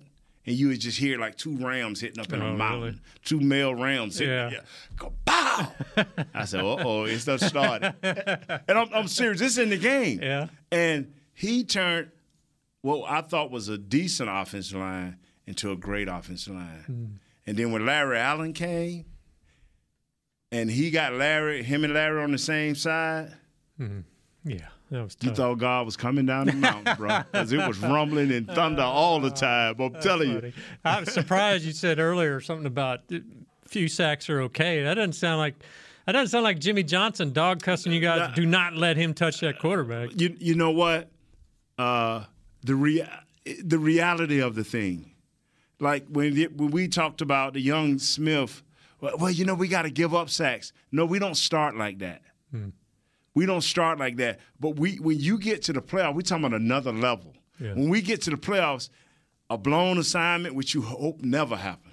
and 0.45 0.55
you 0.55 0.69
would 0.69 0.79
just 0.79 0.97
hear 0.97 1.19
like 1.19 1.37
two 1.37 1.57
rams 1.57 1.99
hitting 1.99 2.19
up 2.19 2.31
in 2.31 2.41
Oh, 2.41 2.45
a 2.45 2.47
really? 2.47 2.57
mountain, 2.57 3.01
two 3.25 3.39
male 3.41 3.75
rams 3.75 4.19
hitting. 4.19 4.33
Yeah. 4.33 4.49
Yeah. 4.51 4.59
Go 4.95 5.13
bow. 5.25 5.71
I 6.33 6.45
said, 6.45 6.61
uh 6.61 6.77
oh, 6.79 7.03
it's 7.03 7.25
done 7.25 7.39
started. 7.39 7.95
and 8.01 8.77
I'm, 8.77 8.89
I'm 8.93 9.07
serious. 9.09 9.39
This 9.39 9.53
is 9.53 9.57
in 9.57 9.69
the 9.69 9.77
game. 9.77 10.19
Yeah. 10.21 10.47
And 10.71 11.13
he 11.33 11.63
turned 11.63 12.11
what 12.83 13.09
I 13.09 13.21
thought 13.21 13.49
was 13.49 13.69
a 13.69 13.77
decent 13.77 14.29
offensive 14.31 14.77
line 14.77 15.17
into 15.47 15.71
a 15.71 15.75
great 15.75 16.07
offensive 16.07 16.53
line. 16.53 16.83
Hmm. 16.85 17.05
And 17.47 17.57
then 17.57 17.71
when 17.71 17.85
Larry 17.85 18.19
Allen 18.19 18.53
came, 18.53 19.05
and 20.51 20.69
he 20.69 20.91
got 20.91 21.13
Larry, 21.13 21.63
him 21.63 21.83
and 21.83 21.93
Larry 21.93 22.21
on 22.23 22.31
the 22.31 22.37
same 22.37 22.75
side, 22.75 23.33
Mhm. 23.79 24.03
Yeah, 24.45 24.67
that 24.91 25.03
was 25.03 25.17
you 25.21 25.31
thought 25.33 25.55
God 25.55 25.85
was 25.85 25.95
coming 25.97 26.25
down 26.25 26.45
the 26.47 26.53
mountain, 26.53 26.95
bro, 26.97 27.21
because 27.31 27.51
it 27.51 27.65
was 27.65 27.79
rumbling 27.79 28.31
and 28.31 28.45
thunder 28.47 28.81
all 28.83 29.19
the 29.19 29.31
time. 29.31 29.75
I'm 29.79 29.93
telling 30.01 30.29
you. 30.31 30.53
I'm 30.85 31.05
surprised 31.05 31.63
you 31.65 31.71
said 31.71 31.97
earlier 31.97 32.39
something 32.41 32.67
about 32.67 33.01
few 33.67 33.87
sacks 33.87 34.29
are 34.29 34.41
okay. 34.41 34.83
That 34.83 34.93
doesn't 34.95 35.13
sound 35.13 35.39
like 35.39 35.55
that 36.05 36.11
doesn't 36.11 36.27
sound 36.27 36.43
like 36.43 36.59
Jimmy 36.59 36.83
Johnson 36.83 37.31
dog 37.31 37.63
cussing 37.63 37.93
you 37.93 38.01
guys. 38.01 38.35
Do 38.35 38.45
not 38.45 38.75
let 38.75 38.97
him 38.97 39.13
touch 39.13 39.39
that 39.39 39.57
quarterback. 39.59 40.09
You 40.19 40.35
you 40.39 40.55
know 40.55 40.71
what? 40.71 41.09
Uh, 41.77 42.25
the 42.63 42.75
rea- 42.75 43.09
the 43.63 43.77
reality 43.77 44.39
of 44.39 44.55
the 44.55 44.63
thing, 44.63 45.11
like 45.79 46.05
when 46.07 46.33
the, 46.33 46.47
when 46.47 46.71
we 46.71 46.87
talked 46.87 47.21
about 47.21 47.53
the 47.53 47.61
young 47.61 47.99
Smith. 47.99 48.63
Well, 49.01 49.17
well 49.17 49.31
you 49.31 49.45
know 49.45 49.53
we 49.53 49.67
got 49.67 49.83
to 49.83 49.91
give 49.91 50.15
up 50.15 50.29
sacks. 50.29 50.71
No, 50.91 51.05
we 51.05 51.19
don't 51.19 51.35
start 51.35 51.75
like 51.75 51.99
that. 51.99 52.21
Hmm. 52.51 52.69
We 53.35 53.45
don't 53.45 53.61
start 53.61 53.99
like 53.99 54.17
that. 54.17 54.39
But 54.59 54.77
we 54.77 54.95
when 54.97 55.19
you 55.19 55.37
get 55.37 55.63
to 55.63 55.73
the 55.73 55.81
playoffs, 55.81 56.15
we're 56.15 56.21
talking 56.21 56.45
about 56.45 56.59
another 56.59 56.91
level. 56.91 57.35
Yeah. 57.59 57.73
When 57.73 57.89
we 57.89 58.01
get 58.01 58.21
to 58.23 58.29
the 58.29 58.37
playoffs, 58.37 58.89
a 59.49 59.57
blown 59.57 59.97
assignment, 59.97 60.55
which 60.55 60.73
you 60.73 60.81
hope 60.81 61.21
never 61.21 61.55
happen, 61.55 61.91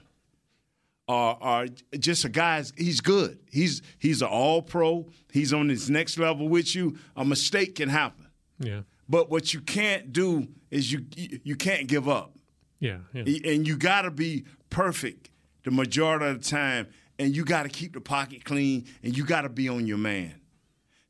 or, 1.08 1.42
or 1.42 1.66
just 1.98 2.24
a 2.24 2.28
guy's 2.28 2.72
he's 2.76 3.00
good. 3.00 3.38
He's 3.50 3.82
he's 3.98 4.22
an 4.22 4.28
all 4.28 4.62
pro. 4.62 5.08
He's 5.32 5.52
on 5.52 5.68
his 5.68 5.90
next 5.90 6.18
level 6.18 6.48
with 6.48 6.74
you. 6.74 6.96
A 7.16 7.24
mistake 7.24 7.76
can 7.76 7.88
happen. 7.88 8.26
Yeah, 8.58 8.82
But 9.10 9.28
what 9.28 9.52
you 9.52 9.60
can't 9.60 10.12
do 10.12 10.46
is 10.70 10.92
you 10.92 11.04
you 11.42 11.56
can't 11.56 11.88
give 11.88 12.08
up. 12.08 12.32
yeah, 12.78 12.98
yeah. 13.12 13.24
And 13.52 13.66
you 13.66 13.76
got 13.76 14.02
to 14.02 14.10
be 14.12 14.44
perfect 14.70 15.30
the 15.64 15.72
majority 15.72 16.26
of 16.26 16.42
the 16.42 16.48
time. 16.48 16.86
And 17.18 17.34
you 17.36 17.44
got 17.44 17.64
to 17.64 17.68
keep 17.68 17.92
the 17.92 18.00
pocket 18.00 18.44
clean 18.44 18.86
and 19.02 19.14
you 19.14 19.26
got 19.26 19.42
to 19.42 19.48
be 19.48 19.68
on 19.68 19.86
your 19.86 19.98
man. 19.98 20.36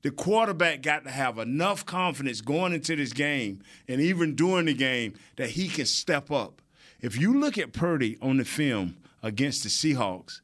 The 0.02 0.10
quarterback 0.10 0.80
got 0.80 1.04
to 1.04 1.10
have 1.10 1.38
enough 1.38 1.84
confidence 1.84 2.40
going 2.40 2.72
into 2.72 2.96
this 2.96 3.12
game 3.12 3.62
and 3.86 4.00
even 4.00 4.34
during 4.34 4.64
the 4.64 4.74
game 4.74 5.12
that 5.36 5.50
he 5.50 5.68
can 5.68 5.84
step 5.84 6.30
up. 6.32 6.62
If 7.00 7.20
you 7.20 7.38
look 7.38 7.58
at 7.58 7.74
Purdy 7.74 8.16
on 8.22 8.38
the 8.38 8.44
film 8.46 8.96
against 9.22 9.62
the 9.62 9.68
Seahawks, 9.68 10.40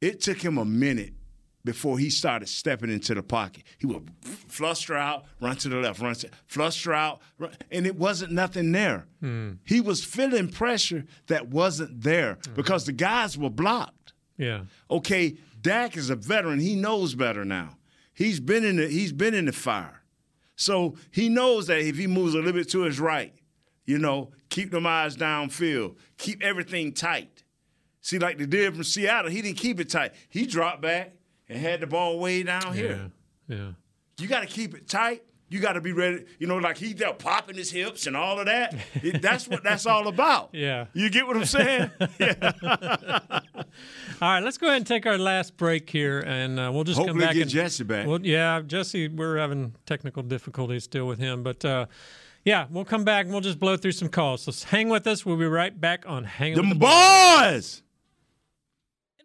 it 0.00 0.20
took 0.20 0.44
him 0.44 0.58
a 0.58 0.64
minute 0.64 1.14
before 1.64 1.98
he 1.98 2.10
started 2.10 2.48
stepping 2.48 2.90
into 2.90 3.14
the 3.14 3.22
pocket. 3.22 3.64
He 3.78 3.86
would 3.86 4.10
fluster 4.22 4.94
out, 4.94 5.24
run 5.40 5.56
to 5.56 5.68
the 5.68 5.76
left, 5.76 6.00
run 6.00 6.14
to 6.14 6.28
fluster 6.46 6.92
out, 6.92 7.20
run, 7.38 7.52
and 7.70 7.86
it 7.86 7.96
wasn't 7.96 8.32
nothing 8.32 8.72
there. 8.72 9.06
Hmm. 9.20 9.52
He 9.64 9.80
was 9.80 10.04
feeling 10.04 10.48
pressure 10.48 11.06
that 11.28 11.48
wasn't 11.48 12.02
there 12.02 12.38
hmm. 12.44 12.54
because 12.54 12.84
the 12.84 12.92
guys 12.92 13.38
were 13.38 13.50
blocked. 13.50 14.12
Yeah. 14.36 14.64
Okay, 14.90 15.38
Dak 15.60 15.96
is 15.96 16.10
a 16.10 16.16
veteran. 16.16 16.60
He 16.60 16.74
knows 16.74 17.14
better 17.14 17.44
now. 17.44 17.76
He's 18.12 18.40
been 18.40 18.64
in 18.64 18.76
the 18.76 18.86
he's 18.86 19.12
been 19.12 19.34
in 19.34 19.46
the 19.46 19.52
fire. 19.52 20.02
So 20.56 20.94
he 21.10 21.28
knows 21.28 21.66
that 21.66 21.80
if 21.80 21.96
he 21.96 22.06
moves 22.06 22.34
a 22.34 22.38
little 22.38 22.52
bit 22.52 22.68
to 22.70 22.82
his 22.82 23.00
right, 23.00 23.34
you 23.86 23.98
know, 23.98 24.30
keep 24.50 24.70
them 24.70 24.86
eyes 24.86 25.16
downfield, 25.16 25.96
keep 26.16 26.42
everything 26.42 26.92
tight. 26.92 27.42
See, 28.00 28.18
like 28.18 28.38
they 28.38 28.46
did 28.46 28.74
from 28.74 28.84
Seattle, 28.84 29.30
he 29.30 29.42
didn't 29.42 29.56
keep 29.56 29.80
it 29.80 29.88
tight. 29.88 30.12
He 30.28 30.46
dropped 30.46 30.82
back 30.82 31.14
and 31.48 31.58
had 31.58 31.80
the 31.80 31.86
ball 31.86 32.18
way 32.18 32.42
down 32.42 32.72
here. 32.74 33.10
Yeah. 33.48 33.72
You 34.18 34.28
got 34.28 34.40
to 34.40 34.46
keep 34.46 34.74
it 34.74 34.88
tight. 34.88 35.22
You 35.50 35.60
got 35.60 35.74
to 35.74 35.80
be 35.80 35.92
ready. 35.92 36.24
You 36.38 36.46
know, 36.46 36.56
like 36.56 36.78
he's 36.78 36.94
there 36.96 37.12
popping 37.12 37.56
his 37.56 37.70
hips 37.70 38.06
and 38.06 38.16
all 38.16 38.40
of 38.40 38.46
that. 38.46 38.74
It- 39.02 39.20
that's 39.22 39.46
what 39.46 39.62
that's 39.62 39.86
all 39.86 40.08
about. 40.08 40.50
Yeah. 40.52 40.86
You 40.94 41.10
get 41.10 41.26
what 41.26 41.36
I'm 41.36 41.44
saying? 41.44 41.90
Yeah. 42.18 42.52
all 44.22 44.30
right, 44.30 44.40
let's 44.42 44.56
go 44.58 44.66
ahead 44.68 44.78
and 44.78 44.86
take 44.86 45.04
our 45.06 45.18
last 45.18 45.56
break 45.56 45.90
here, 45.90 46.20
and 46.20 46.58
uh, 46.58 46.70
we'll 46.72 46.84
just 46.84 46.96
come 46.98 47.08
Hopefully 47.08 47.26
back 47.26 47.34
get 47.34 47.42
and 47.42 47.50
Jesse 47.50 47.84
back. 47.84 48.06
Well, 48.06 48.20
yeah, 48.22 48.62
Jesse, 48.64 49.08
we're 49.08 49.36
having 49.38 49.74
technical 49.86 50.22
difficulties 50.22 50.84
still 50.84 51.06
with 51.06 51.18
him, 51.18 51.42
but 51.42 51.64
uh, 51.64 51.86
yeah, 52.44 52.66
we'll 52.70 52.84
come 52.84 53.04
back 53.04 53.24
and 53.24 53.32
we'll 53.34 53.40
just 53.40 53.58
blow 53.58 53.76
through 53.76 53.92
some 53.92 54.08
calls. 54.08 54.42
So 54.42 54.52
hang 54.68 54.88
with 54.88 55.06
us. 55.06 55.24
We'll 55.26 55.36
be 55.36 55.46
right 55.46 55.78
back 55.78 56.04
on 56.06 56.24
Hang 56.24 56.54
Them 56.54 56.68
the 56.68 56.74
boys. 56.76 57.82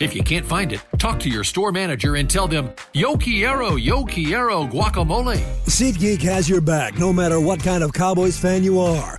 If 0.00 0.14
you 0.14 0.22
can't 0.22 0.46
find 0.46 0.72
it, 0.72 0.80
Talk 0.98 1.20
to 1.20 1.28
your 1.28 1.44
store 1.44 1.70
manager 1.70 2.16
and 2.16 2.28
tell 2.28 2.48
them, 2.48 2.70
Yo 2.92 3.16
quiero, 3.16 3.76
yo 3.76 4.04
quiero 4.04 4.64
guacamole. 4.64 5.40
SeatGeek 5.66 6.20
has 6.22 6.48
your 6.48 6.60
back 6.60 6.98
no 6.98 7.12
matter 7.12 7.40
what 7.40 7.62
kind 7.62 7.84
of 7.84 7.92
Cowboys 7.92 8.36
fan 8.38 8.64
you 8.64 8.80
are. 8.80 9.18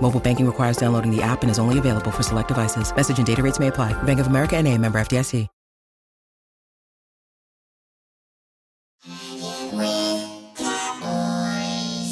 Mobile 0.00 0.20
banking 0.20 0.46
requires 0.46 0.76
downloading 0.76 1.10
the 1.10 1.22
app 1.22 1.42
and 1.42 1.50
is 1.50 1.58
only 1.58 1.78
available 1.78 2.10
for 2.10 2.22
select 2.22 2.48
devices. 2.48 2.94
Message 2.94 3.16
and 3.16 3.26
data 3.26 3.42
rates 3.42 3.58
may 3.58 3.68
apply. 3.68 3.94
Bank 4.02 4.20
of 4.20 4.26
America 4.26 4.56
and 4.56 4.68
a 4.68 4.76
member 4.76 4.98
FDIC. 4.98 5.48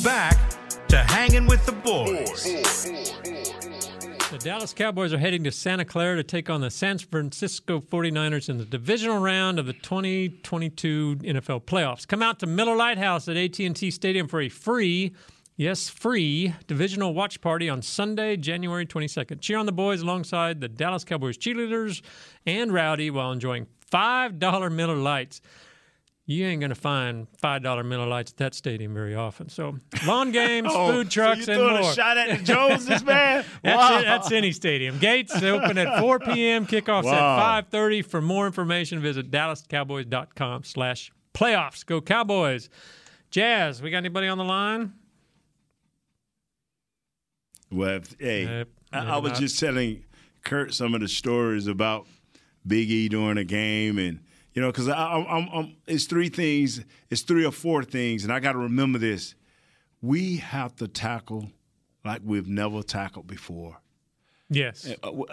Back 0.03 0.37
to 0.89 0.97
hanging 0.97 1.47
with 1.47 1.65
the 1.65 1.73
boys. 1.73 2.45
The 4.31 4.39
Dallas 4.39 4.75
Cowboys 4.75 5.13
are 5.13 5.19
heading 5.19 5.45
to 5.45 5.53
Santa 5.53 5.85
Clara 5.85 6.17
to 6.17 6.25
take 6.25 6.51
on 6.51 6.61
the 6.61 6.71
San 6.71 6.99
Francisco 6.99 7.81
49ers 7.81 8.49
in 8.49 8.59
the 8.59 8.65
divisional 8.65 9.19
round 9.19 9.59
of 9.59 9.67
the 9.67 9.75
2022 9.75 11.17
NFL 11.23 11.65
playoffs. 11.65 12.09
Come 12.09 12.23
out 12.23 12.41
to 12.41 12.47
Miller 12.47 12.75
Lite 12.75 12.99
House 12.99 13.29
at 13.29 13.37
AT&T 13.37 13.91
Stadium 13.91 14.27
for 14.27 14.41
a 14.41 14.49
free, 14.49 15.15
yes, 15.63 15.89
free 15.89 16.55
divisional 16.67 17.15
watch 17.15 17.41
party 17.41 17.69
on 17.69 17.83
Sunday, 17.83 18.37
January 18.37 18.85
22nd. 18.87 19.41
Cheer 19.41 19.59
on 19.59 19.67
the 19.67 19.73
boys 19.73 20.03
alongside 20.03 20.61
the 20.61 20.69
Dallas 20.69 21.05
Cowboys 21.05 21.39
cheerleaders 21.39 22.03
and 22.47 22.73
Rowdy 22.73 23.11
while 23.11 23.33
enjoying 23.33 23.67
$5 23.91 24.73
Miller 24.73 24.97
Lites. 24.97 25.41
You 26.25 26.47
ain't 26.47 26.61
gonna 26.61 26.77
find 26.77 27.27
five 27.41 27.65
dollar 27.65 27.83
Miller 27.83 28.07
Lites 28.07 28.31
at 28.31 28.37
that 28.39 28.55
stadium 28.55 28.95
very 28.95 29.15
often. 29.17 29.49
So 29.49 29.77
lawn 30.07 30.31
games, 30.41 30.69
Oh, 30.71 30.93
food 30.93 31.13
so 31.13 31.21
trucks, 31.21 31.49
you 31.49 31.53
and 31.55 31.61
throwing 31.63 31.85
a 31.85 31.93
shot 31.95 32.17
at 32.17 32.39
the 32.39 32.45
Joneses, 32.45 33.03
man? 33.05 33.45
that's, 33.63 33.77
Wow. 33.91 33.99
it, 33.99 34.03
that's 34.05 34.31
any 34.31 34.53
stadium. 34.53 34.99
Gates 34.99 35.35
open 35.43 35.77
at 35.79 35.99
4 36.01 36.21
p.m. 36.21 36.65
Kickoffs 36.67 37.05
Wow. 37.05 37.59
at 37.59 37.71
5:30. 37.73 38.03
For 38.07 38.23
more 38.23 38.47
information, 38.47 39.01
visit 39.01 39.33
DallasCowboys.com/slash 39.33 41.11
playoffs. 41.35 41.85
Go 41.85 42.01
Cowboys! 42.01 42.69
Jazz, 43.31 43.83
we 43.83 43.91
got 43.91 43.99
anybody 43.99 44.29
on 44.29 44.39
the 44.39 44.45
line? 44.45 44.93
Well, 47.73 47.97
if- 47.97 48.15
hey, 48.19 48.45
Nope, 48.45 48.69
I, 48.93 48.99
I 49.15 49.19
was 49.19 49.33
not. 49.33 49.41
just 49.41 49.59
telling 49.59 50.05
Kurt 50.45 50.75
some 50.75 50.95
of 50.95 51.01
the 51.01 51.09
stories 51.09 51.67
about 51.67 52.07
Big 52.67 52.91
E 52.91 53.09
during 53.09 53.39
a 53.39 53.45
game, 53.45 53.99
and 53.99 54.21
you 54.55 54.61
know, 54.63 54.71
because 54.71 54.89
I'm, 54.89 55.27
I'm, 55.27 55.49
I'm, 55.53 55.77
it's 55.87 56.05
three 56.05 56.29
things, 56.29 56.85
it's 57.11 57.23
three 57.23 57.45
or 57.45 57.53
four 57.53 57.83
things, 57.85 58.25
and 58.25 58.33
I 58.33 58.39
got 58.41 58.53
to 58.53 58.59
remember 58.59 58.99
this: 58.99 59.35
we 60.01 60.37
have 60.37 60.75
to 60.77 60.89
tackle 60.89 61.51
like 62.05 62.21
we've 62.25 62.49
never 62.49 62.83
tackled 62.83 63.27
before. 63.27 63.79
Yes. 64.51 64.87
Uh, 65.03 65.07
w- 65.07 65.27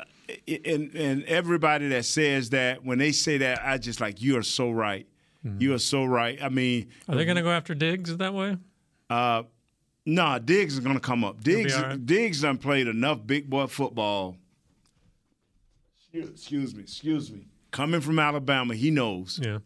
And 0.47 0.95
and 0.95 1.23
everybody 1.25 1.89
that 1.89 2.05
says 2.05 2.51
that, 2.51 2.85
when 2.85 2.97
they 2.99 3.11
say 3.11 3.37
that, 3.39 3.59
I 3.65 3.77
just 3.77 3.99
like 3.99 4.21
you 4.21 4.37
are 4.37 4.43
so 4.43 4.71
right. 4.71 5.05
You 5.57 5.73
are 5.73 5.79
so 5.79 6.03
right. 6.05 6.37
I 6.43 6.49
mean, 6.49 6.89
Are 7.07 7.15
they 7.15 7.23
going 7.25 7.37
to 7.37 7.41
go 7.41 7.49
after 7.51 7.73
Diggs 7.73 8.15
that 8.17 8.33
way? 8.33 8.57
uh, 9.09 9.43
nah, 10.13 10.39
Diggs 10.39 10.73
is 10.75 10.79
gonna 10.79 10.99
come 10.99 11.23
up. 11.23 11.43
Diggs, 11.43 11.75
right. 11.79 12.03
Diggs 12.05 12.41
done 12.41 12.57
played 12.57 12.87
enough 12.87 13.25
big 13.25 13.49
boy 13.49 13.67
football. 13.67 14.35
Excuse, 16.13 16.73
me, 16.75 16.81
excuse 16.81 17.31
me. 17.31 17.47
Coming 17.71 18.01
from 18.01 18.17
Alabama, 18.17 18.73
he 18.73 18.89
knows. 18.89 19.39
Yeah. 19.43 19.59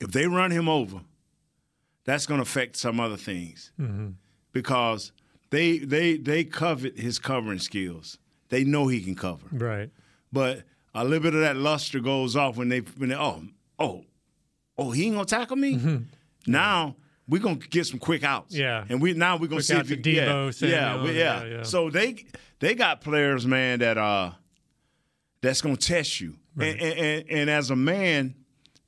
If 0.00 0.12
they 0.12 0.26
run 0.26 0.50
him 0.50 0.68
over, 0.68 1.00
that's 2.04 2.26
gonna 2.26 2.42
affect 2.42 2.76
some 2.76 3.00
other 3.00 3.16
things 3.16 3.72
Mm-hmm. 3.80 4.08
because 4.52 5.12
they 5.50 5.78
they 5.78 6.16
they 6.18 6.44
covet 6.44 6.98
his 6.98 7.18
covering 7.18 7.58
skills. 7.58 8.18
They 8.50 8.62
know 8.64 8.88
he 8.88 9.00
can 9.00 9.14
cover. 9.14 9.46
Right. 9.50 9.90
But 10.32 10.64
a 10.94 11.02
little 11.04 11.20
bit 11.20 11.34
of 11.34 11.40
that 11.40 11.56
luster 11.56 11.98
goes 12.00 12.36
off 12.36 12.56
when 12.56 12.68
they 12.68 12.80
when 12.80 13.08
they 13.08 13.14
oh 13.16 13.42
oh 13.78 14.04
oh 14.76 14.90
he 14.90 15.06
ain't 15.06 15.14
gonna 15.14 15.24
tackle 15.24 15.56
me. 15.56 16.02
Now 16.46 16.96
we're 17.28 17.40
gonna 17.42 17.56
get 17.56 17.86
some 17.86 17.98
quick 17.98 18.22
outs. 18.24 18.54
Yeah. 18.54 18.84
and 18.88 19.00
we 19.02 19.14
now 19.14 19.34
we're 19.36 19.48
gonna 19.48 19.56
Quick 19.56 19.64
see 19.64 19.74
if 19.76 19.88
to 19.88 20.10
he, 20.10 20.16
yeah, 20.16 20.26
Deebo, 20.26 20.54
Samuel, 20.54 20.78
yeah, 20.78 21.02
we- 21.02 21.18
yeah, 21.18 21.42
yeah, 21.44 21.56
yeah. 21.56 21.62
So 21.62 21.90
they 21.90 22.26
they 22.60 22.74
got 22.74 23.00
players, 23.00 23.46
man, 23.46 23.80
that 23.80 23.98
uh 23.98 24.32
that's 25.42 25.60
gonna 25.60 25.76
test 25.76 26.20
you. 26.20 26.34
And, 26.58 26.80
and, 26.80 26.98
and 26.98 27.24
and 27.30 27.50
as 27.50 27.70
a 27.70 27.76
man, 27.76 28.34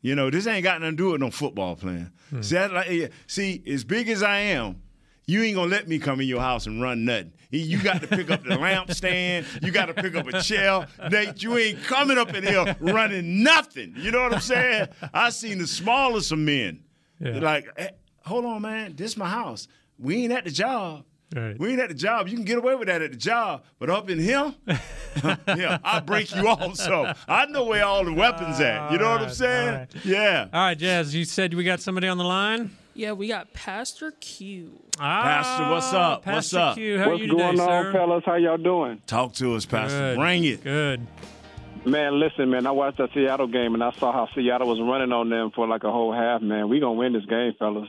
you 0.00 0.14
know 0.14 0.30
this 0.30 0.46
ain't 0.46 0.64
got 0.64 0.80
nothing 0.80 0.96
to 0.96 1.02
do 1.02 1.10
with 1.12 1.20
no 1.20 1.30
football 1.30 1.76
playing. 1.76 2.10
Hmm. 2.30 2.40
See, 2.42 2.54
that, 2.54 2.72
like, 2.72 3.12
see, 3.26 3.62
as 3.66 3.84
big 3.84 4.08
as 4.08 4.22
I 4.22 4.38
am. 4.40 4.82
You 5.30 5.42
ain't 5.42 5.56
gonna 5.56 5.68
let 5.70 5.86
me 5.86 5.98
come 5.98 6.22
in 6.22 6.26
your 6.26 6.40
house 6.40 6.66
and 6.66 6.80
run 6.80 7.04
nothing. 7.04 7.34
You 7.50 7.82
got 7.82 8.00
to 8.00 8.06
pick 8.06 8.30
up 8.30 8.44
the 8.44 8.56
lamp 8.58 8.90
stand. 8.92 9.44
You 9.60 9.70
got 9.70 9.86
to 9.86 9.92
pick 9.94 10.14
up 10.14 10.26
a 10.26 10.40
chair. 10.40 10.86
Nate, 11.10 11.42
you 11.42 11.58
ain't 11.58 11.82
coming 11.84 12.16
up 12.16 12.32
in 12.32 12.44
here 12.44 12.74
running 12.80 13.42
nothing. 13.42 13.92
You 13.98 14.10
know 14.10 14.22
what 14.22 14.32
I'm 14.32 14.40
saying? 14.40 14.88
I 15.12 15.28
seen 15.28 15.58
the 15.58 15.66
smallest 15.66 16.32
of 16.32 16.38
men. 16.38 16.82
Yeah. 17.20 17.40
Like, 17.40 17.68
"Hey, 17.76 17.90
hold 18.28 18.44
on, 18.44 18.62
man. 18.62 18.94
This 18.96 19.16
my 19.16 19.28
house. 19.28 19.66
We 19.98 20.22
ain't 20.24 20.32
at 20.32 20.44
the 20.44 20.50
job. 20.50 21.04
Right. 21.34 21.58
We 21.58 21.70
ain't 21.72 21.80
at 21.80 21.88
the 21.88 21.94
job. 21.94 22.28
You 22.28 22.36
can 22.36 22.44
get 22.44 22.56
away 22.56 22.74
with 22.74 22.88
that 22.88 23.02
at 23.02 23.10
the 23.10 23.16
job, 23.16 23.62
but 23.78 23.90
up 23.90 24.08
in 24.08 24.18
here, 24.18 24.54
yeah, 25.48 25.78
I'll 25.84 26.00
break 26.00 26.34
you 26.34 26.46
off. 26.48 26.76
So 26.76 27.12
I 27.26 27.44
know 27.46 27.64
where 27.64 27.84
all 27.84 28.04
the 28.04 28.14
weapons 28.14 28.60
at. 28.60 28.92
You 28.92 28.98
know 28.98 29.10
what 29.10 29.16
I'm 29.16 29.20
All 29.20 29.26
right, 29.26 29.34
saying? 29.34 29.68
all 29.68 29.74
right. 29.74 30.04
Yeah. 30.04 30.48
All 30.52 30.60
right, 30.60 30.78
Jazz, 30.78 31.14
you 31.14 31.24
said 31.26 31.52
we 31.52 31.64
got 31.64 31.80
somebody 31.80 32.08
on 32.08 32.16
the 32.16 32.24
line? 32.24 32.70
Yeah, 32.94 33.12
we 33.12 33.28
got 33.28 33.52
Pastor 33.52 34.12
Q. 34.12 34.80
Ah, 34.98 35.22
Pastor, 35.22 35.70
what's 35.70 35.92
up? 35.92 36.22
Pastor 36.24 36.34
what's 36.34 36.54
up? 36.54 36.74
Q, 36.76 36.98
how 36.98 37.10
What's 37.10 37.20
are 37.20 37.24
you 37.24 37.30
going 37.36 37.56
today, 37.56 37.62
on, 37.62 37.84
sir? 37.84 37.92
fellas? 37.92 38.22
How 38.24 38.34
y'all 38.36 38.56
doing? 38.56 39.02
Talk 39.06 39.34
to 39.34 39.54
us, 39.54 39.66
Pastor. 39.66 39.98
Good. 39.98 40.16
Bring 40.16 40.44
it. 40.44 40.64
Good. 40.64 41.06
Man, 41.84 42.18
listen, 42.18 42.50
man. 42.50 42.66
I 42.66 42.70
watched 42.72 42.98
that 42.98 43.10
Seattle 43.14 43.46
game 43.46 43.74
and 43.74 43.84
I 43.84 43.92
saw 43.92 44.12
how 44.12 44.28
Seattle 44.34 44.66
was 44.68 44.80
running 44.80 45.12
on 45.12 45.30
them 45.30 45.50
for 45.54 45.66
like 45.68 45.84
a 45.84 45.92
whole 45.92 46.12
half. 46.12 46.42
Man, 46.42 46.68
we 46.68 46.80
gonna 46.80 46.94
win 46.94 47.12
this 47.12 47.24
game, 47.26 47.52
fellas. 47.58 47.88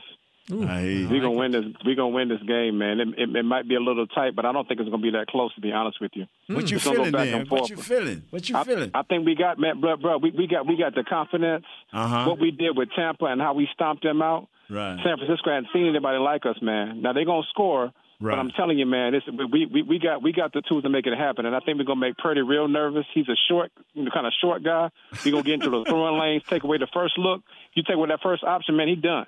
Hear. 0.58 1.08
We're 1.08 1.20
gonna 1.20 1.30
win 1.30 1.52
this. 1.52 1.64
We're 1.84 1.94
gonna 1.94 2.08
win 2.08 2.28
this 2.28 2.42
game, 2.46 2.78
man. 2.78 3.00
It, 3.00 3.08
it, 3.16 3.36
it 3.36 3.42
might 3.44 3.68
be 3.68 3.74
a 3.76 3.80
little 3.80 4.06
tight, 4.06 4.34
but 4.36 4.44
I 4.44 4.52
don't 4.52 4.66
think 4.66 4.80
it's 4.80 4.90
gonna 4.90 5.02
be 5.02 5.10
that 5.12 5.26
close. 5.28 5.54
To 5.54 5.60
be 5.60 5.72
honest 5.72 6.00
with 6.00 6.12
you, 6.14 6.26
What 6.48 6.70
you 6.70 6.78
feeling 6.78 7.14
and 7.14 7.48
What 7.48 7.70
you 7.70 7.76
feeling? 7.76 8.22
What 8.30 8.48
you 8.48 8.56
I, 8.56 8.64
feeling? 8.64 8.90
I 8.94 9.02
think 9.02 9.24
we 9.26 9.34
got 9.34 9.58
man, 9.58 9.80
bro, 9.80 9.96
bro. 9.96 10.18
We, 10.18 10.30
we 10.30 10.46
got 10.46 10.66
we 10.66 10.76
got 10.76 10.94
the 10.94 11.04
confidence. 11.04 11.64
Uh-huh. 11.92 12.24
What 12.28 12.40
we 12.40 12.50
did 12.50 12.76
with 12.76 12.88
Tampa 12.96 13.26
and 13.26 13.40
how 13.40 13.54
we 13.54 13.68
stomped 13.72 14.02
them 14.02 14.20
out. 14.22 14.48
Right. 14.68 14.98
San 15.02 15.16
Francisco 15.16 15.50
hadn't 15.50 15.68
seen 15.72 15.88
anybody 15.88 16.18
like 16.18 16.46
us, 16.46 16.56
man. 16.62 17.02
Now 17.02 17.12
they're 17.12 17.24
gonna 17.24 17.42
score, 17.50 17.92
Right. 18.20 18.32
but 18.32 18.38
I'm 18.38 18.50
telling 18.52 18.78
you, 18.78 18.86
man, 18.86 19.12
this 19.12 19.22
we, 19.52 19.66
we 19.66 19.82
we 19.82 19.98
got 19.98 20.22
we 20.22 20.32
got 20.32 20.52
the 20.52 20.62
tools 20.62 20.84
to 20.84 20.88
make 20.88 21.06
it 21.06 21.16
happen, 21.18 21.44
and 21.46 21.56
I 21.56 21.60
think 21.60 21.78
we're 21.78 21.84
gonna 21.84 22.00
make 22.00 22.16
Purdy 22.18 22.42
real 22.42 22.68
nervous. 22.68 23.04
He's 23.14 23.28
a 23.28 23.36
short, 23.48 23.72
kind 23.96 24.26
of 24.26 24.32
short 24.40 24.62
guy. 24.62 24.90
We're 25.24 25.32
gonna 25.32 25.42
get 25.42 25.54
into 25.54 25.70
the 25.70 25.84
throwing 25.88 26.20
lanes, 26.20 26.42
take 26.48 26.62
away 26.62 26.78
the 26.78 26.86
first 26.94 27.18
look. 27.18 27.42
You 27.74 27.82
take 27.82 27.96
away 27.96 28.08
that 28.10 28.20
first 28.22 28.44
option, 28.44 28.76
man, 28.76 28.86
he 28.88 28.94
done. 28.96 29.26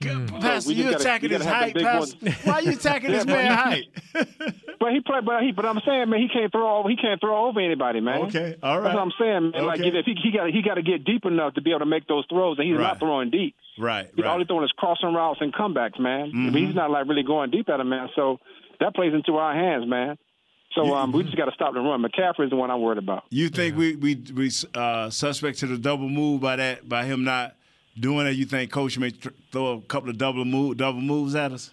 Pastor, 0.00 0.68
we 0.68 0.74
just 0.74 0.76
you 0.76 0.90
attacking 0.96 1.30
we 1.30 1.36
his 1.36 1.44
height, 1.44 1.74
Pastor? 1.74 2.16
ones. 2.22 2.44
Why 2.44 2.60
you 2.60 2.70
attacking 2.72 3.10
this 3.10 3.26
man 3.26 3.44
he- 3.74 3.84
height? 4.14 4.54
But 4.80 4.92
he 4.92 5.00
play, 5.00 5.18
but 5.26 5.42
he, 5.42 5.50
but 5.50 5.66
I'm 5.66 5.80
saying, 5.84 6.08
man, 6.08 6.20
he 6.20 6.28
can't 6.28 6.52
throw 6.52 6.78
over. 6.78 6.88
He 6.88 6.94
can't 6.96 7.20
throw 7.20 7.48
over 7.48 7.58
anybody, 7.58 7.98
man. 8.00 8.22
Okay, 8.26 8.54
all 8.62 8.76
right. 8.78 8.84
That's 8.84 8.94
what 8.94 9.02
I'm 9.02 9.12
saying, 9.18 9.50
man. 9.50 9.66
Like 9.66 9.80
if 9.80 10.04
he 10.06 10.14
he 10.22 10.30
got 10.30 10.48
he 10.50 10.62
got 10.62 10.74
to 10.74 10.82
get 10.82 11.04
deep 11.04 11.24
enough 11.26 11.54
to 11.54 11.60
be 11.60 11.70
able 11.70 11.80
to 11.80 11.86
make 11.86 12.06
those 12.06 12.24
throws, 12.30 12.58
and 12.60 12.68
he's 12.68 12.76
Right. 12.76 12.84
not 12.84 13.00
throwing 13.00 13.30
deep. 13.30 13.56
Right, 13.76 14.08
He's 14.14 14.24
right. 14.24 14.32
only 14.32 14.44
throwing 14.46 14.62
his 14.62 14.70
crossing 14.78 15.12
routes 15.12 15.40
and 15.40 15.52
comebacks, 15.52 15.98
man. 15.98 16.30
Mhm. 16.32 16.52
But 16.52 16.60
he's 16.60 16.74
not 16.76 16.92
like 16.92 17.08
really 17.08 17.24
going 17.24 17.50
deep 17.50 17.68
at 17.68 17.80
him, 17.80 17.88
man. 17.88 18.08
So 18.14 18.38
that 18.78 18.94
plays 18.94 19.12
into 19.12 19.36
our 19.36 19.52
hands, 19.52 19.84
man. 19.88 20.16
So 20.76 20.94
um, 20.94 21.10
we 21.10 21.24
just 21.24 21.36
got 21.36 21.46
to 21.46 21.52
stop 21.52 21.74
the 21.74 21.80
run. 21.80 22.00
McCaffrey 22.00 22.44
is 22.44 22.50
the 22.50 22.56
one 22.56 22.70
I'm 22.70 22.80
worried 22.80 22.98
about. 22.98 23.24
You 23.30 23.48
think 23.48 23.76
we 23.76 23.96
we 23.96 24.14
we 24.32 24.50
uh, 24.74 25.10
suspect 25.10 25.58
to 25.58 25.66
the 25.66 25.76
double 25.76 26.08
move 26.08 26.40
by 26.40 26.54
that 26.54 26.88
by 26.88 27.04
him 27.04 27.24
not 27.24 27.56
doing 28.00 28.26
it? 28.26 28.36
You 28.36 28.44
think 28.44 28.70
coach 28.72 28.98
may 28.98 29.10
tr- 29.10 29.28
throw 29.52 29.72
a 29.74 29.80
couple 29.82 30.10
of 30.10 30.18
double 30.18 30.44
move 30.44 30.76
double 30.76 31.00
moves 31.00 31.34
at 31.34 31.52
us? 31.52 31.70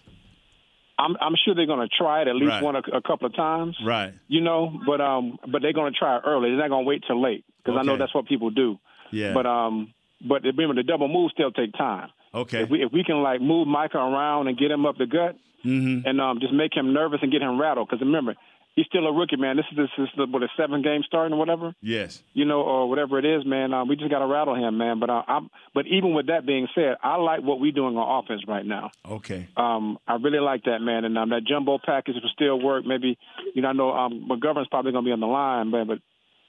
I'm 0.98 1.14
I'm 1.20 1.34
sure 1.44 1.54
they're 1.54 1.66
going 1.66 1.86
to 1.86 1.94
try 1.94 2.22
it 2.22 2.28
at 2.28 2.36
least 2.36 2.48
Right. 2.50 2.62
one 2.62 2.76
a, 2.76 2.82
a 2.94 3.02
couple 3.02 3.26
of 3.26 3.34
times. 3.36 3.76
Right. 3.84 4.14
You 4.28 4.40
know, 4.40 4.80
but 4.86 5.00
um, 5.00 5.38
but 5.50 5.60
they're 5.62 5.72
going 5.74 5.92
to 5.92 5.98
try 5.98 6.16
it 6.16 6.22
early. 6.26 6.50
They're 6.50 6.58
not 6.58 6.70
going 6.70 6.84
to 6.84 6.88
wait 6.88 7.04
till 7.06 7.20
late 7.20 7.44
because 7.62 7.78
I 7.78 7.82
know 7.82 7.96
that's 7.98 8.14
what 8.14 8.26
people 8.26 8.50
do. 8.50 8.78
Yeah. 9.12 9.34
But 9.34 9.44
um, 9.46 9.92
but 10.26 10.42
remember 10.42 10.74
the 10.74 10.82
double 10.82 11.08
moves 11.08 11.32
still 11.34 11.50
take 11.52 11.72
time. 11.74 12.08
Okay. 12.34 12.62
If 12.62 12.70
we 12.70 12.82
if 12.82 12.92
we 12.92 13.04
can 13.04 13.22
like 13.22 13.40
move 13.42 13.68
Micah 13.68 13.98
around 13.98 14.48
and 14.48 14.56
get 14.58 14.70
him 14.70 14.86
up 14.86 14.96
the 14.98 15.06
gut, 15.06 15.36
Mm-hmm. 15.64 16.06
and 16.06 16.20
um, 16.20 16.38
just 16.38 16.52
make 16.52 16.76
him 16.76 16.92
nervous 16.92 17.18
and 17.22 17.32
get 17.32 17.42
him 17.42 17.60
rattled. 17.60 17.88
Because 17.88 18.00
remember, 18.00 18.36
he's 18.76 18.86
still 18.86 19.06
a 19.06 19.12
rookie, 19.12 19.36
man. 19.36 19.56
This 19.56 19.64
is 19.72 19.76
this 19.76 19.90
is 19.98 20.08
the, 20.16 20.26
what 20.26 20.42
a 20.42 20.48
seven 20.56 20.82
game 20.82 21.02
starting 21.04 21.32
or 21.34 21.38
whatever. 21.38 21.74
Yes. 21.82 22.22
You 22.34 22.44
know, 22.44 22.60
or 22.60 22.88
whatever 22.88 23.18
it 23.18 23.24
is, 23.24 23.44
man. 23.44 23.74
Um, 23.74 23.88
we 23.88 23.96
just 23.96 24.10
got 24.10 24.20
to 24.20 24.26
rattle 24.26 24.54
him, 24.54 24.78
man. 24.78 25.00
But 25.00 25.10
uh, 25.10 25.22
I'm, 25.26 25.50
but 25.74 25.86
even 25.86 26.14
with 26.14 26.26
that 26.28 26.46
being 26.46 26.68
said, 26.74 26.96
I 27.02 27.16
like 27.16 27.42
what 27.42 27.58
we're 27.58 27.72
doing 27.72 27.96
on 27.96 28.24
offense 28.24 28.42
right 28.46 28.64
now. 28.64 28.90
Okay. 29.04 29.48
Um, 29.56 29.98
I 30.06 30.16
really 30.16 30.38
like 30.40 30.64
that, 30.64 30.80
man. 30.80 31.04
And 31.04 31.18
um, 31.18 31.30
that 31.30 31.44
jumbo 31.44 31.78
package 31.84 32.14
will 32.22 32.30
still 32.32 32.60
work. 32.60 32.84
Maybe, 32.86 33.18
you 33.54 33.62
know, 33.62 33.68
I 33.68 33.72
know 33.72 33.90
um, 33.92 34.28
McGovern's 34.30 34.68
probably 34.68 34.92
going 34.92 35.04
to 35.04 35.08
be 35.08 35.12
on 35.12 35.20
the 35.20 35.26
line, 35.26 35.70
man, 35.70 35.86
but 35.88 35.98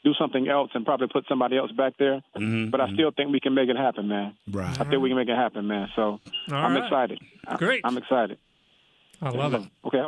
do 0.03 0.13
something 0.19 0.47
else 0.47 0.69
and 0.73 0.86
probably 0.86 1.07
put 1.07 1.25
somebody 1.28 1.57
else 1.57 1.71
back 1.71 1.93
there. 1.97 2.21
Mm-hmm. 2.36 2.69
But 2.69 2.82
I 2.82 2.93
still 2.93 3.11
think 3.11 3.32
we 3.32 3.39
can 3.39 3.53
make 3.55 3.67
it 3.69 3.75
happen, 3.78 4.07
man. 4.07 4.36
Right. 4.49 4.80
I 4.80 4.84
think 4.84 5.01
we 5.01 5.09
can 5.09 5.17
make 5.17 5.28
it 5.28 5.36
happen, 5.36 5.67
man. 5.67 5.89
So 5.95 6.01
All 6.01 6.19
I'm 6.51 6.75
right. 6.75 6.84
excited. 6.84 7.19
I- 7.47 7.55
Great. 7.57 7.82
I'm 7.84 7.97
excited. 7.97 8.38
I 9.21 9.30
love 9.30 9.53
it. 9.55 9.63
Okay. 9.86 10.03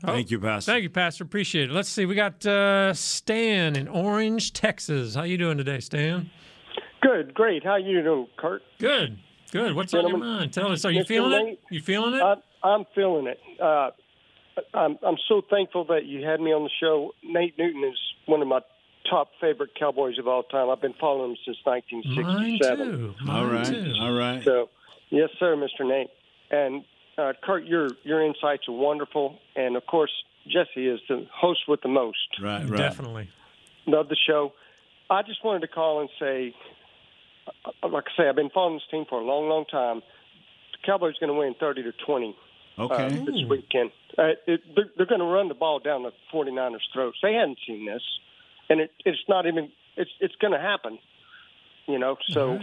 Thank 0.00 0.30
you, 0.30 0.40
Pastor. 0.40 0.72
Thank 0.72 0.82
you, 0.82 0.90
Pastor. 0.90 1.24
Appreciate 1.24 1.70
it. 1.70 1.72
Let's 1.72 1.88
see. 1.88 2.06
We 2.06 2.14
got 2.14 2.44
uh, 2.46 2.94
Stan 2.94 3.76
in 3.76 3.88
Orange, 3.88 4.52
Texas. 4.52 5.14
How 5.14 5.22
you 5.22 5.38
doing 5.38 5.58
today, 5.58 5.80
Stan? 5.80 6.30
Good, 7.02 7.34
great. 7.34 7.64
How 7.64 7.76
you 7.76 8.02
doing, 8.02 8.26
Kurt? 8.36 8.62
Good. 8.78 9.18
Good. 9.52 9.74
What's 9.74 9.92
on 9.94 10.08
your 10.08 10.18
mind? 10.18 10.52
Tell 10.52 10.70
us. 10.70 10.84
Are 10.84 10.90
you 10.90 11.02
Mr. 11.02 11.08
feeling 11.08 11.48
it? 11.48 11.60
You 11.70 11.80
feeling 11.80 12.14
it? 12.14 12.22
I, 12.22 12.34
I'm 12.62 12.84
feeling 12.94 13.26
it. 13.26 13.38
Uh, 13.60 13.90
I'm 14.74 14.98
I'm 15.06 15.16
so 15.28 15.42
thankful 15.50 15.84
that 15.86 16.04
you 16.04 16.24
had 16.24 16.40
me 16.40 16.52
on 16.52 16.62
the 16.62 16.70
show. 16.80 17.12
Nate 17.24 17.58
Newton 17.58 17.82
is 17.84 17.98
one 18.26 18.42
of 18.42 18.48
my 18.48 18.60
top 19.08 19.30
favorite 19.40 19.70
Cowboys 19.78 20.18
of 20.18 20.28
all 20.28 20.42
time. 20.44 20.68
I've 20.70 20.80
been 20.80 20.94
following 21.00 21.30
him 21.32 21.36
since 21.44 21.56
Mine 21.66 21.82
1967. 21.98 22.86
too. 22.86 23.14
All 23.20 23.26
Mine 23.44 23.54
right. 23.54 23.66
too. 23.66 23.92
All 24.00 24.12
right. 24.12 24.44
So, 24.44 24.68
yes, 25.10 25.30
sir, 25.38 25.56
Mr. 25.56 25.88
Nate. 25.88 26.10
And 26.50 26.84
uh, 27.20 27.32
Kurt, 27.42 27.64
your 27.64 27.88
your 28.02 28.22
insights 28.24 28.68
are 28.68 28.72
wonderful. 28.74 29.38
And 29.56 29.76
of 29.76 29.86
course, 29.86 30.10
Jesse 30.46 30.86
is 30.88 31.00
the 31.08 31.26
host 31.32 31.60
with 31.68 31.82
the 31.82 31.88
most. 31.88 32.16
Right. 32.42 32.68
Right. 32.68 32.78
Definitely. 32.78 33.28
Love 33.86 34.08
the 34.08 34.16
show. 34.26 34.52
I 35.08 35.22
just 35.22 35.44
wanted 35.44 35.60
to 35.60 35.68
call 35.68 36.00
and 36.00 36.10
say, 36.20 36.54
uh, 37.82 37.88
like 37.88 38.04
I 38.16 38.22
say, 38.22 38.28
I've 38.28 38.36
been 38.36 38.50
following 38.50 38.76
this 38.76 38.84
team 38.90 39.04
for 39.08 39.20
a 39.20 39.24
long, 39.24 39.48
long 39.48 39.64
time. 39.66 40.02
The 40.72 40.78
Cowboys 40.86 41.14
are 41.20 41.26
going 41.26 41.34
to 41.34 41.38
win 41.38 41.54
30 41.58 41.82
to 41.84 41.92
20 42.06 42.36
Okay. 42.78 42.94
uh, 43.06 43.24
this 43.24 43.44
weekend. 43.48 43.90
Uh, 44.16 44.28
it, 44.46 44.60
they're 44.74 44.88
they're 44.96 45.06
going 45.06 45.20
to 45.20 45.26
run 45.26 45.48
the 45.48 45.54
ball 45.54 45.78
down 45.80 46.02
the 46.04 46.12
49ers' 46.32 46.78
throats. 46.92 47.18
They 47.22 47.34
hadn't 47.34 47.58
seen 47.66 47.84
this, 47.86 48.02
and 48.68 48.80
it, 48.80 48.92
it's 49.04 49.18
not 49.28 49.46
even. 49.46 49.70
It's 49.96 50.10
it's 50.20 50.34
going 50.36 50.52
to 50.52 50.60
happen. 50.60 50.98
You 51.86 51.98
know, 51.98 52.16
so 52.28 52.58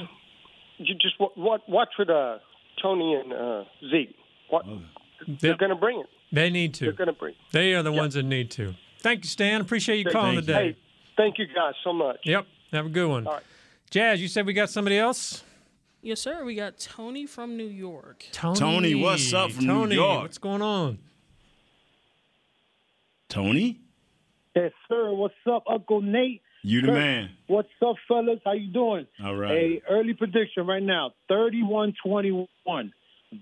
you 0.78 0.95
just 0.95 1.20
wa- 1.20 1.30
wa- 1.36 1.60
watch 1.68 1.89
with 1.99 2.10
uh, 2.10 2.38
Tony 2.82 3.14
and 3.16 3.34
uh, 3.34 3.64
Zeke. 3.91 4.16
What 4.50 4.66
oh. 4.68 4.82
they're 5.28 5.52
Yep. 5.52 5.60
going 5.60 5.70
to 5.70 5.76
bring 5.76 6.00
it. 6.00 6.08
They 6.32 6.50
need 6.50 6.74
to. 6.76 6.86
They're 6.86 6.93
going 6.93 7.08
to 7.08 7.14
bring. 7.14 7.36
They 7.52 7.74
are 7.74 7.84
the 7.84 7.91
ones 7.91 8.14
that 8.16 8.24
need 8.24 8.52
to. 8.52 8.76
Thank 9.00 9.24
you, 9.24 9.30
Stan. 9.30 9.62
Appreciate 9.62 10.06
you 10.06 10.12
calling 10.12 10.36
Hey, 10.36 10.41
today. 10.41 10.78
thank 11.16 11.38
you 11.38 11.45
guys 11.48 11.74
so 11.84 11.93
much. 11.93 12.18
Yep. 12.24 12.45
Have 12.74 12.86
a 12.88 12.89
good 12.89 13.08
one. 13.08 13.28
All 13.28 13.34
right. 13.36 13.43
Jazz, 13.89 14.22
you 14.22 14.28
said 14.28 14.45
we 14.45 14.54
got 14.54 14.70
somebody 14.70 14.98
else? 14.98 15.43
Yes, 16.02 16.20
sir. 16.22 16.43
We 16.43 16.56
got 16.56 16.78
Tony 16.80 17.26
from 17.26 17.56
New 17.58 17.68
York. 17.68 18.26
Tony. 18.32 18.60
Tony, 18.60 18.95
what's 18.95 19.34
up 19.34 19.52
from 19.52 19.66
New 19.66 19.74
Tony, 19.74 19.95
York? 19.95 20.22
What's 20.24 20.38
going 20.38 20.62
on? 20.62 21.00
Tony, 23.30 23.80
Yes, 24.56 24.72
sir. 24.88 25.12
What's 25.12 25.36
up, 25.45 25.64
Uncle 25.70 26.02
Nate? 26.02 26.41
you 26.64 26.82
the 26.82 26.88
Kurt, 26.88 26.95
man. 26.95 27.30
What's 27.48 27.70
up, 27.86 27.95
fellas? 28.08 28.39
How 28.43 28.54
you 28.54 28.72
doing? 28.72 29.06
All 29.24 29.36
right. 29.36 29.52
A 29.52 29.82
early 29.89 30.14
prediction 30.14 30.66
right 30.66 30.82
now, 30.82 31.12
31-21. 31.30 32.48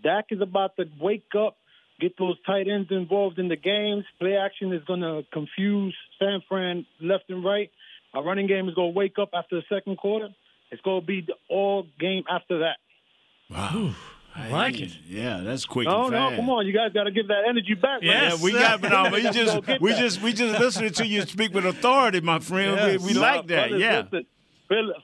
Dak 0.04 0.26
is 0.32 0.42
about 0.42 0.76
to 0.78 0.86
wake 1.00 1.30
up, 1.38 1.56
get 2.00 2.18
those 2.18 2.36
tight 2.46 2.68
ends 2.68 2.90
involved 2.92 3.40
in 3.40 3.48
the 3.48 3.56
games. 3.56 4.04
Play 4.20 4.36
action 4.36 4.74
is 4.74 4.84
going 4.86 5.02
to 5.02 5.24
confuse 5.32 5.96
San 6.20 6.42
Fran 6.48 6.86
left 7.02 7.26
and 7.30 7.44
right. 7.44 7.70
Our 8.14 8.24
running 8.24 8.48
game 8.48 8.68
is 8.70 8.76
going 8.76 8.94
to 8.94 8.98
wake 8.98 9.20
up 9.20 9.30
after 9.34 9.58
the 9.58 9.64
second 9.74 9.98
quarter. 9.98 10.30
It's 10.72 10.82
going 10.82 11.02
to 11.02 11.08
be 11.08 11.22
the 11.22 11.34
all 11.50 11.86
game 12.00 12.24
after 12.30 12.60
that. 12.60 12.78
Wow. 13.50 13.94
I 14.38 14.50
like 14.50 14.82
it. 14.82 14.92
Yeah, 15.08 15.42
that's 15.44 15.64
quick 15.66 15.88
No, 15.88 16.10
no, 16.10 16.36
come 16.36 16.50
on. 16.50 16.68
You 16.68 16.74
guys 16.74 16.92
got 16.92 17.06
to 17.06 17.12
give 17.12 17.30
that 17.30 17.44
energy 17.48 17.74
back. 17.74 18.00
Yes. 18.02 18.38
Yeah, 18.38 18.44
we 18.44 18.52
got, 18.52 18.84
it. 18.84 18.90
no, 18.90 19.10
but 19.10 19.18
you 19.24 19.32
Go 19.32 19.32
just 19.32 19.82
we 19.82 19.94
just 19.94 20.22
we 20.22 20.34
just 20.34 20.60
listening 20.60 20.92
to 20.94 21.06
you 21.08 21.22
speak 21.22 21.54
with 21.54 21.66
authority, 21.66 22.20
my 22.20 22.40
friend. 22.40 22.76
Yes. 22.76 23.02
We, 23.02 23.08
we 23.08 23.14
No, 23.14 23.22
like 23.22 23.48
that. 23.48 23.70
fellas, 23.70 23.82
yeah. 23.82 24.02
listen, 24.12 24.26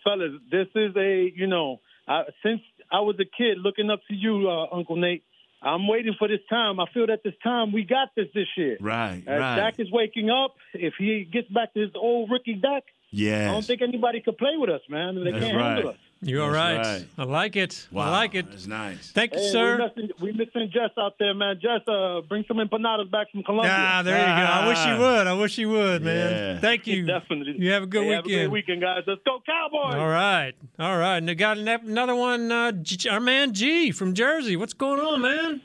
fellas, 0.04 0.32
this 0.52 0.68
is 0.76 0.94
a 0.98 1.32
you 1.34 1.48
know, 1.48 1.80
I, 2.10 2.24
since 2.44 2.60
I 2.92 3.00
was 3.02 3.16
a 3.20 3.26
kid 3.26 3.58
looking 3.58 3.90
up 3.90 4.02
to 4.10 4.14
you, 4.16 4.50
uh, 4.50 4.68
Uncle 4.76 4.96
Nate. 4.96 5.24
I'm 5.64 5.88
waiting 5.88 6.16
for 6.18 6.28
this 6.28 6.40
time. 6.50 6.80
I 6.80 6.86
feel 6.94 7.08
that 7.08 7.22
this 7.24 7.36
time 7.44 7.72
we 7.72 7.84
got 7.84 8.10
this 8.16 8.28
this 8.34 8.48
year. 8.58 8.78
Right, 8.82 9.24
As 9.28 9.40
right. 9.40 9.56
Dak 9.58 9.76
is 9.80 9.92
waking 9.92 10.30
up, 10.32 10.56
if 10.74 10.96
he 10.98 11.24
gets 11.32 11.48
back 11.50 11.74
to 11.76 11.80
his 11.82 11.92
old 11.96 12.32
rookie 12.32 12.56
Dak, 12.56 12.84
Yes. 13.12 13.50
I 13.50 13.52
don't 13.52 13.66
think 13.66 13.82
anybody 13.82 14.22
could 14.22 14.38
play 14.38 14.56
with 14.58 14.70
us, 14.70 14.82
man. 14.90 15.16
They 15.24 15.32
That's 15.32 15.44
can't 15.44 15.58
right. 15.58 15.74
handle 15.76 15.90
us. 15.92 15.98
You 16.24 16.44
all 16.44 16.52
That's 16.52 16.78
right? 16.78 16.98
right. 17.00 17.08
I 17.18 17.24
like 17.24 17.56
it. 17.56 17.88
Wow, 17.92 18.04
I 18.04 18.10
like 18.12 18.36
it. 18.36 18.48
That's 18.52 18.68
nice. 18.68 19.12
Thank 19.12 19.34
you, 19.34 19.40
Hey, 19.40 19.50
sir. 19.50 19.78
we 19.78 19.84
missing, 20.04 20.16
we 20.22 20.32
missing 20.34 20.70
Jess 20.72 20.92
out 21.00 21.16
there, 21.18 21.34
man. 21.34 21.56
Jess, 21.60 21.82
uh, 21.88 22.22
bring 22.30 22.46
some 22.48 22.58
empanadas 22.58 23.10
back 23.10 23.32
from 23.32 23.42
Colombia. 23.42 23.72
Ah, 23.76 24.04
there 24.04 24.20
you 24.20 24.24
go. 24.26 24.30
I 24.32 24.68
wish 24.68 24.86
you 24.86 24.98
would. 25.00 25.28
I 25.28 25.34
wish 25.34 25.58
you 25.58 25.70
would, 25.70 26.04
man. 26.04 26.32
Yeah. 26.56 26.60
Thank 26.60 26.86
you. 26.86 27.08
Definitely. 27.08 27.56
You 27.58 27.72
have 27.72 27.84
a 27.84 27.88
good 27.88 28.04
Hey, 28.04 28.10
Have 28.12 28.26
a 28.26 28.28
weekend. 28.28 28.40
great 28.52 28.52
weekend, 28.52 28.82
guys. 28.82 29.04
Let's 29.08 29.22
go, 29.26 29.42
Cowboys. 29.44 29.96
All 29.96 30.08
right. 30.10 30.54
All 30.78 30.98
right. 30.98 31.18
And 31.18 31.28
I 31.28 31.34
got 31.34 31.58
an- 31.58 31.68
another 31.68 32.14
one, 32.14 32.52
uh, 32.52 32.72
G- 32.74 33.10
our 33.10 33.20
man 33.20 33.54
G 33.54 33.90
from 33.92 34.14
Jersey. 34.14 34.56
What's 34.56 34.74
going 34.74 35.00
on, 35.00 35.22
man? 35.22 35.62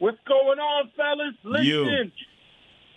What's 0.00 0.18
going 0.26 0.58
on, 0.58 0.90
fellas? 0.96 1.64
You. 1.64 1.84
Listen, 1.84 2.12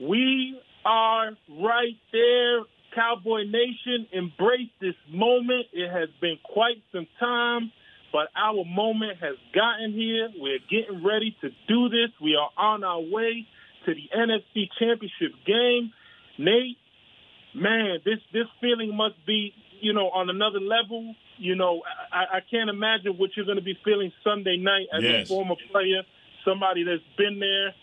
we 0.01 0.59
are 0.83 1.31
right 1.49 1.97
there. 2.11 2.59
Cowboy 2.95 3.43
Nation, 3.45 4.07
embrace 4.11 4.69
this 4.79 4.95
moment. 5.09 5.67
It 5.73 5.89
has 5.91 6.09
been 6.21 6.37
quite 6.43 6.81
some 6.91 7.07
time, 7.19 7.71
but 8.11 8.27
our 8.35 8.63
moment 8.65 9.19
has 9.21 9.35
gotten 9.53 9.93
here. 9.93 10.29
We're 10.37 10.59
getting 10.69 11.03
ready 11.03 11.35
to 11.41 11.49
do 11.67 11.89
this. 11.89 12.09
We 12.21 12.35
are 12.35 12.49
on 12.57 12.83
our 12.83 12.99
way 13.01 13.47
to 13.85 13.93
the 13.93 14.09
NFC 14.15 14.67
Championship 14.79 15.31
game. 15.45 15.91
Nate, 16.37 16.77
man, 17.55 17.99
this 18.05 18.19
this 18.31 18.47
feeling 18.61 18.95
must 18.95 19.15
be, 19.25 19.53
you 19.81 19.93
know, 19.93 20.09
on 20.09 20.29
another 20.29 20.59
level. 20.59 21.15
You 21.37 21.55
know, 21.55 21.81
I, 22.11 22.37
I 22.37 22.39
can't 22.49 22.69
imagine 22.69 23.13
what 23.17 23.31
you're 23.35 23.45
going 23.45 23.57
to 23.57 23.63
be 23.63 23.77
feeling 23.83 24.11
Sunday 24.23 24.57
night 24.57 24.87
as 24.93 25.03
Yes. 25.03 25.25
a 25.25 25.33
former 25.33 25.55
player, 25.71 26.03
somebody 26.45 26.83
that's 26.83 27.01
been 27.17 27.39
there. 27.39 27.73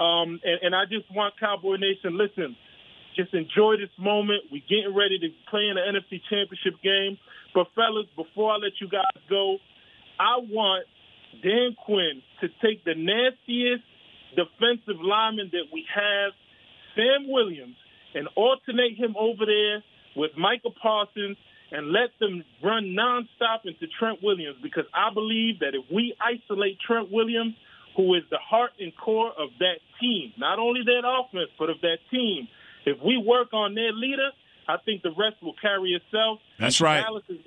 Um, 0.00 0.38
and, 0.44 0.58
and 0.62 0.74
I 0.76 0.84
just 0.84 1.10
want 1.12 1.34
Cowboy 1.40 1.76
Nation, 1.76 2.16
listen, 2.16 2.54
just 3.18 3.34
enjoy 3.34 3.76
this 3.82 3.90
moment. 3.98 4.46
We're 4.52 4.62
getting 4.68 4.94
ready 4.94 5.18
to 5.18 5.28
play 5.50 5.66
in 5.66 5.74
the 5.74 5.82
NFC 5.82 6.22
Championship 6.30 6.78
game. 6.82 7.18
But 7.52 7.66
fellas, 7.74 8.06
before 8.14 8.52
I 8.52 8.56
let 8.56 8.78
you 8.80 8.88
guys 8.88 9.18
go, 9.28 9.58
I 10.20 10.38
want 10.38 10.86
Dan 11.42 11.74
Quinn 11.84 12.22
to 12.40 12.48
take 12.62 12.84
the 12.84 12.94
nastiest 12.94 13.82
defensive 14.38 15.02
lineman 15.02 15.50
that 15.50 15.66
we 15.72 15.84
have, 15.90 16.30
Sam 16.94 17.26
Williams, 17.26 17.76
and 18.14 18.28
alternate 18.36 18.94
him 18.96 19.16
over 19.18 19.44
there 19.44 19.82
with 20.14 20.30
Michael 20.38 20.74
Parsons 20.80 21.36
and 21.70 21.92
let 21.92 22.10
them 22.20 22.44
run 22.62 22.96
nonstop 22.96 23.66
into 23.66 23.86
Trent 23.98 24.22
Williams 24.22 24.56
because 24.62 24.86
I 24.94 25.12
believe 25.12 25.60
that 25.60 25.74
if 25.74 25.84
we 25.92 26.14
isolate 26.22 26.78
Trent 26.80 27.10
Williams, 27.10 27.54
who 27.96 28.14
is 28.14 28.22
the 28.30 28.38
heart 28.38 28.70
and 28.78 28.92
core 28.96 29.32
of 29.36 29.50
that 29.58 29.82
team, 30.00 30.32
not 30.38 30.58
only 30.58 30.80
that 30.84 31.02
offense, 31.04 31.50
but 31.58 31.68
of 31.68 31.80
that 31.82 31.98
team, 32.10 32.48
if 32.86 32.98
we 33.04 33.16
work 33.16 33.52
on 33.52 33.74
their 33.74 33.92
leader, 33.92 34.30
I 34.68 34.76
think 34.84 35.02
the 35.02 35.10
rest 35.10 35.42
will 35.42 35.54
carry 35.60 35.92
itself. 35.92 36.40
That's 36.58 36.80
right. 36.80 37.02
Dallas 37.02 37.24
is, 37.28 37.38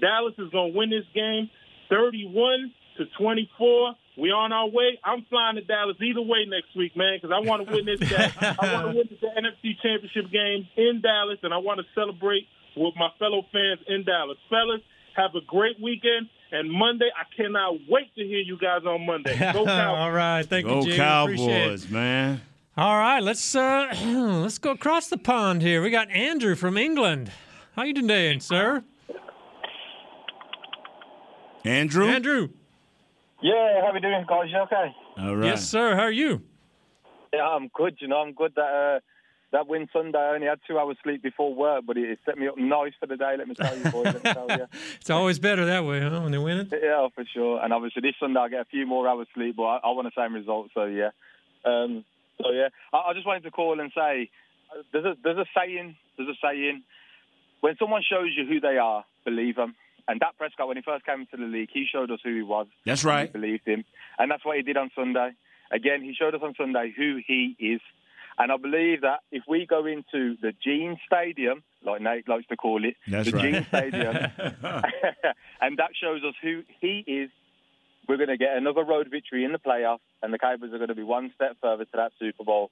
Dallas 0.00 0.34
is 0.38 0.50
going 0.50 0.72
to 0.72 0.78
win 0.78 0.90
this 0.90 1.06
game 1.14 1.50
31 1.90 2.72
to 2.98 3.04
24. 3.18 3.94
We 4.18 4.30
on 4.30 4.52
our 4.52 4.68
way. 4.68 4.98
I'm 5.04 5.24
flying 5.30 5.56
to 5.56 5.62
Dallas 5.62 5.96
either 6.02 6.22
way 6.22 6.44
next 6.46 6.74
week, 6.76 6.96
man, 6.96 7.18
because 7.20 7.34
I 7.34 7.46
want 7.46 7.66
to 7.66 7.72
witness 7.72 8.00
that. 8.10 8.34
I 8.58 8.74
want 8.74 8.90
to 8.90 8.98
witness 8.98 9.20
the 9.20 9.28
NFC 9.28 9.78
Championship 9.80 10.30
game 10.30 10.66
in 10.76 11.00
Dallas, 11.00 11.38
and 11.42 11.54
I 11.54 11.58
want 11.58 11.78
to 11.78 11.86
celebrate 11.94 12.46
with 12.76 12.94
my 12.96 13.10
fellow 13.18 13.42
fans 13.52 13.80
in 13.86 14.04
Dallas. 14.04 14.38
Fellas, 14.50 14.80
have 15.14 15.34
a 15.34 15.44
great 15.46 15.80
weekend. 15.80 16.28
And 16.50 16.70
Monday, 16.70 17.10
I 17.14 17.24
cannot 17.36 17.74
wait 17.88 18.14
to 18.14 18.24
hear 18.24 18.38
you 18.38 18.56
guys 18.58 18.80
on 18.86 19.04
Monday. 19.04 19.36
Go 19.38 19.64
Cowboys. 19.64 19.68
All 19.98 20.12
right, 20.12 20.42
thank 20.44 20.66
Go 20.66 20.80
you, 20.80 20.92
Jay. 20.92 21.22
Appreciate 21.22 21.48
it. 21.48 21.64
Cowboys, 21.64 21.90
man. 21.90 22.40
All 22.78 22.96
right, 22.96 23.20
let's 23.20 23.56
uh, 23.56 23.92
let's 24.04 24.58
go 24.58 24.70
across 24.70 25.08
the 25.08 25.18
pond 25.18 25.62
here. 25.62 25.82
We 25.82 25.90
got 25.90 26.12
Andrew 26.12 26.54
from 26.54 26.76
England. 26.76 27.32
How 27.74 27.82
you 27.82 27.92
doing, 27.92 28.38
sir? 28.38 28.84
Andrew. 31.64 32.06
Andrew. 32.06 32.50
Yeah, 33.42 33.80
how 33.84 33.92
we 33.92 33.98
doing, 33.98 34.24
guys? 34.28 34.44
You 34.52 34.58
okay? 34.58 34.94
All 35.18 35.34
right. 35.34 35.46
Yes, 35.46 35.68
sir. 35.68 35.96
How 35.96 36.02
are 36.02 36.12
you? 36.12 36.40
Yeah, 37.34 37.48
I'm 37.48 37.66
good. 37.74 37.96
You 37.98 38.06
know, 38.06 38.18
I'm 38.18 38.32
good. 38.32 38.52
That 38.54 38.62
uh, 38.62 39.00
that 39.50 39.66
win 39.66 39.88
Sunday, 39.92 40.16
I 40.16 40.34
only 40.36 40.46
had 40.46 40.60
two 40.64 40.78
hours 40.78 40.98
sleep 41.02 41.20
before 41.20 41.52
work, 41.52 41.82
but 41.84 41.96
it, 41.96 42.08
it 42.08 42.20
set 42.24 42.38
me 42.38 42.46
up 42.46 42.58
nice 42.58 42.92
for 43.00 43.06
the 43.06 43.16
day. 43.16 43.34
Let 43.36 43.48
me 43.48 43.56
tell 43.56 43.76
you, 43.76 43.90
boys. 43.90 44.04
Let 44.04 44.22
me 44.22 44.32
tell 44.32 44.46
you. 44.56 44.66
It's 45.00 45.10
always 45.10 45.40
better 45.40 45.64
that 45.66 45.84
way, 45.84 46.00
huh? 46.00 46.20
When 46.20 46.30
they 46.30 46.38
win 46.38 46.58
it. 46.58 46.68
Yeah, 46.70 47.08
for 47.12 47.24
sure. 47.34 47.60
And 47.60 47.72
obviously 47.72 48.02
this 48.02 48.14
Sunday 48.20 48.38
I 48.38 48.48
get 48.48 48.60
a 48.60 48.66
few 48.66 48.86
more 48.86 49.08
hours 49.08 49.26
sleep, 49.34 49.56
but 49.56 49.64
I, 49.64 49.76
I 49.78 49.90
want 49.90 50.06
the 50.14 50.22
same 50.22 50.32
result. 50.32 50.70
So 50.74 50.84
yeah. 50.84 51.10
Um, 51.64 52.04
so 52.42 52.50
yeah, 52.50 52.68
I, 52.92 53.10
I 53.10 53.14
just 53.14 53.26
wanted 53.26 53.42
to 53.44 53.50
call 53.50 53.80
and 53.80 53.90
say, 53.94 54.30
there's 54.92 55.04
a 55.04 55.16
there's 55.22 55.38
a 55.38 55.46
saying, 55.56 55.96
there's 56.16 56.28
a 56.28 56.38
saying, 56.42 56.82
when 57.60 57.76
someone 57.78 58.02
shows 58.08 58.28
you 58.36 58.46
who 58.46 58.60
they 58.60 58.78
are, 58.78 59.04
believe 59.24 59.56
them. 59.56 59.74
And 60.06 60.20
Dak 60.20 60.38
Prescott, 60.38 60.68
when 60.68 60.76
he 60.78 60.82
first 60.82 61.04
came 61.04 61.20
into 61.20 61.36
the 61.36 61.44
league, 61.44 61.68
he 61.72 61.84
showed 61.90 62.10
us 62.10 62.20
who 62.24 62.34
he 62.34 62.42
was. 62.42 62.66
That's 62.86 63.04
right. 63.04 63.32
We 63.32 63.40
believed 63.40 63.66
him, 63.68 63.84
and 64.18 64.30
that's 64.30 64.44
what 64.44 64.56
he 64.56 64.62
did 64.62 64.76
on 64.76 64.90
Sunday. 64.94 65.32
Again, 65.70 66.02
he 66.02 66.14
showed 66.18 66.34
us 66.34 66.40
on 66.42 66.54
Sunday 66.56 66.94
who 66.96 67.20
he 67.26 67.54
is. 67.58 67.80
And 68.38 68.52
I 68.52 68.56
believe 68.56 69.00
that 69.02 69.20
if 69.32 69.42
we 69.48 69.66
go 69.66 69.84
into 69.84 70.36
the 70.40 70.52
Gene 70.64 70.96
Stadium, 71.04 71.64
like 71.84 72.00
Nate 72.00 72.28
likes 72.28 72.46
to 72.46 72.56
call 72.56 72.84
it, 72.84 72.94
That's 73.08 73.30
the 73.30 73.36
right. 73.36 73.52
Gene 73.52 73.66
Stadium, 73.66 74.14
and 75.60 75.76
that 75.78 75.90
shows 76.00 76.22
us 76.22 76.34
who 76.40 76.62
he 76.80 77.04
is, 77.06 77.30
we're 78.08 78.16
going 78.16 78.28
to 78.28 78.38
get 78.38 78.56
another 78.56 78.84
road 78.84 79.08
victory 79.10 79.44
in 79.44 79.52
the 79.52 79.58
playoffs, 79.58 79.98
and 80.22 80.32
the 80.32 80.38
Cowboys 80.38 80.72
are 80.72 80.78
going 80.78 80.88
to 80.88 80.94
be 80.94 81.02
one 81.02 81.30
step 81.34 81.56
further 81.60 81.84
to 81.84 81.90
that 81.94 82.12
Super 82.18 82.44
Bowl. 82.44 82.70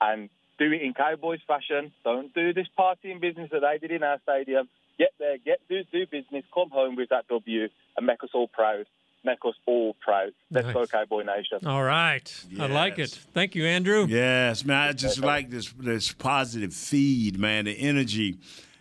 And 0.00 0.28
do 0.58 0.70
it 0.70 0.82
in 0.82 0.94
Cowboys 0.94 1.40
fashion. 1.46 1.92
Don't 2.04 2.34
do 2.34 2.52
this 2.52 2.66
partying 2.78 3.20
business 3.20 3.50
that 3.52 3.60
they 3.60 3.78
did 3.78 3.94
in 3.94 4.02
our 4.02 4.18
stadium. 4.22 4.68
Get 4.98 5.12
there, 5.18 5.38
get 5.38 5.60
do 5.68 5.82
do 5.90 6.06
business, 6.06 6.44
come 6.52 6.70
home 6.70 6.96
with 6.96 7.08
that 7.08 7.26
W, 7.28 7.68
and 7.96 8.06
make 8.06 8.22
us 8.22 8.30
all 8.34 8.48
proud. 8.48 8.86
Make 9.24 9.38
us 9.44 9.54
all 9.66 9.94
proud. 10.00 10.32
Let's 10.50 10.72
go, 10.72 10.84
Cowboy 10.84 11.22
Nation. 11.22 11.64
All 11.64 11.82
right. 11.82 12.44
I 12.58 12.66
like 12.66 12.98
it. 12.98 13.10
Thank 13.32 13.54
you, 13.54 13.64
Andrew. 13.64 14.06
Yes, 14.08 14.64
man. 14.64 14.88
I 14.88 14.92
just 14.92 15.20
like 15.20 15.48
this 15.48 15.72
this 15.78 16.12
positive 16.12 16.74
feed, 16.74 17.38
man. 17.38 17.64
The 17.64 17.72
energy, 17.72 18.38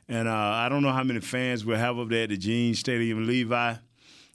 and 0.09 0.27
uh, 0.27 0.33
I 0.33 0.67
don't 0.67 0.81
know 0.81 0.91
how 0.91 1.03
many 1.03 1.21
fans 1.21 1.63
we'll 1.63 1.77
have 1.77 1.97
up 1.99 2.09
there 2.09 2.23
at 2.23 2.29
the 2.29 2.37
Gene 2.37 2.73
Stadium, 2.73 3.25
Levi. 3.25 3.75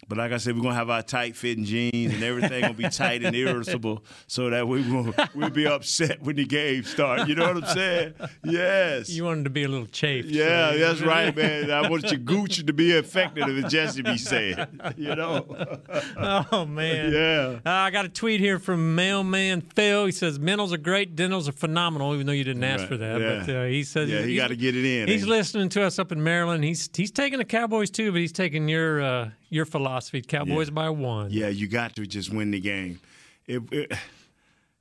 But 0.09 0.19
like 0.19 0.31
I 0.33 0.37
said, 0.37 0.57
we're 0.57 0.63
gonna 0.63 0.75
have 0.77 0.91
our 0.91 1.03
tight 1.03 1.35
fitting 1.37 1.65
jeans 1.65 2.15
and 2.15 2.23
everything 2.23 2.61
gonna 2.63 2.75
be 2.75 2.89
tight 2.89 3.25
and 3.25 3.35
irritable, 3.35 4.05
so 4.29 4.51
that 4.51 4.69
we 4.69 4.83
will 4.89 5.13
we'll 5.35 5.51
be 5.51 5.67
upset 5.67 6.23
when 6.23 6.37
the 6.37 6.45
game 6.45 6.85
starts. 6.85 7.29
You 7.29 7.35
know 7.35 7.53
what 7.53 7.65
I'm 7.65 7.75
saying? 7.75 8.15
Yes. 8.45 9.09
You 9.11 9.25
wanted 9.25 9.45
to 9.45 9.51
be 9.51 9.65
a 9.65 9.69
little 9.69 9.87
chafed. 9.87 10.29
Yeah, 10.29 10.71
so- 10.73 10.79
that's 10.79 11.01
right, 11.03 11.35
man. 11.35 11.71
I 11.71 11.89
want 11.89 12.05
your 12.11 12.21
Gucci 12.21 12.67
to 12.67 12.73
be 12.73 12.97
affected, 12.97 13.49
if 13.49 13.69
Jesse 13.71 14.03
be 14.03 14.17
saying. 14.19 14.57
You 14.97 15.15
know. 15.17 15.45
oh 16.53 16.67
man. 16.67 17.13
Yeah. 17.13 17.59
Uh, 17.67 17.71
I 17.87 17.91
got 17.91 18.05
a 18.05 18.09
tweet 18.09 18.41
here 18.41 18.59
from 18.59 18.95
Mailman 18.95 19.61
Phil. 19.61 20.07
He 20.07 20.13
says 20.13 20.39
mentals 20.39 20.73
are 20.73 20.77
great, 20.79 21.17
dentals 21.17 21.49
are 21.49 21.53
phenomenal. 21.53 22.15
Even 22.15 22.27
though 22.27 22.33
you 22.33 22.45
didn't 22.45 22.63
ask 22.65 22.83
Right, 22.83 22.89
for 22.89 22.97
that, 22.99 23.21
yeah. 23.21 23.43
but 23.47 23.57
uh, 23.57 23.65
he 23.65 23.83
says 23.83 24.09
Yeah, 24.09 24.23
he 24.23 24.37
gotta 24.37 24.57
get 24.57 24.77
it 24.77 24.85
in, 24.85 25.09
He's 25.09 25.27
listening 25.27 25.69
to 25.71 25.83
us 25.83 25.99
up 25.99 26.13
in 26.13 26.23
Maryland. 26.23 26.63
He's 26.65 26.89
he's 26.95 27.11
taking 27.11 27.39
the 27.39 27.45
Cowboys 27.45 27.91
too, 27.91 28.13
but 28.13 28.21
he's 28.21 28.33
taking 28.33 28.69
your 28.69 29.01
uh, 29.03 29.31
your 29.49 29.65
philosophy. 29.65 29.96
Cowboys 30.29 30.71
by 30.71 30.91
one. 30.91 31.31
Yeah, 31.31 31.49
you 31.49 31.69
got 31.69 31.97
to 31.97 32.07
just 32.07 32.33
win 32.33 32.51
the 32.51 32.61
game. 32.61 33.01
If 33.47 33.63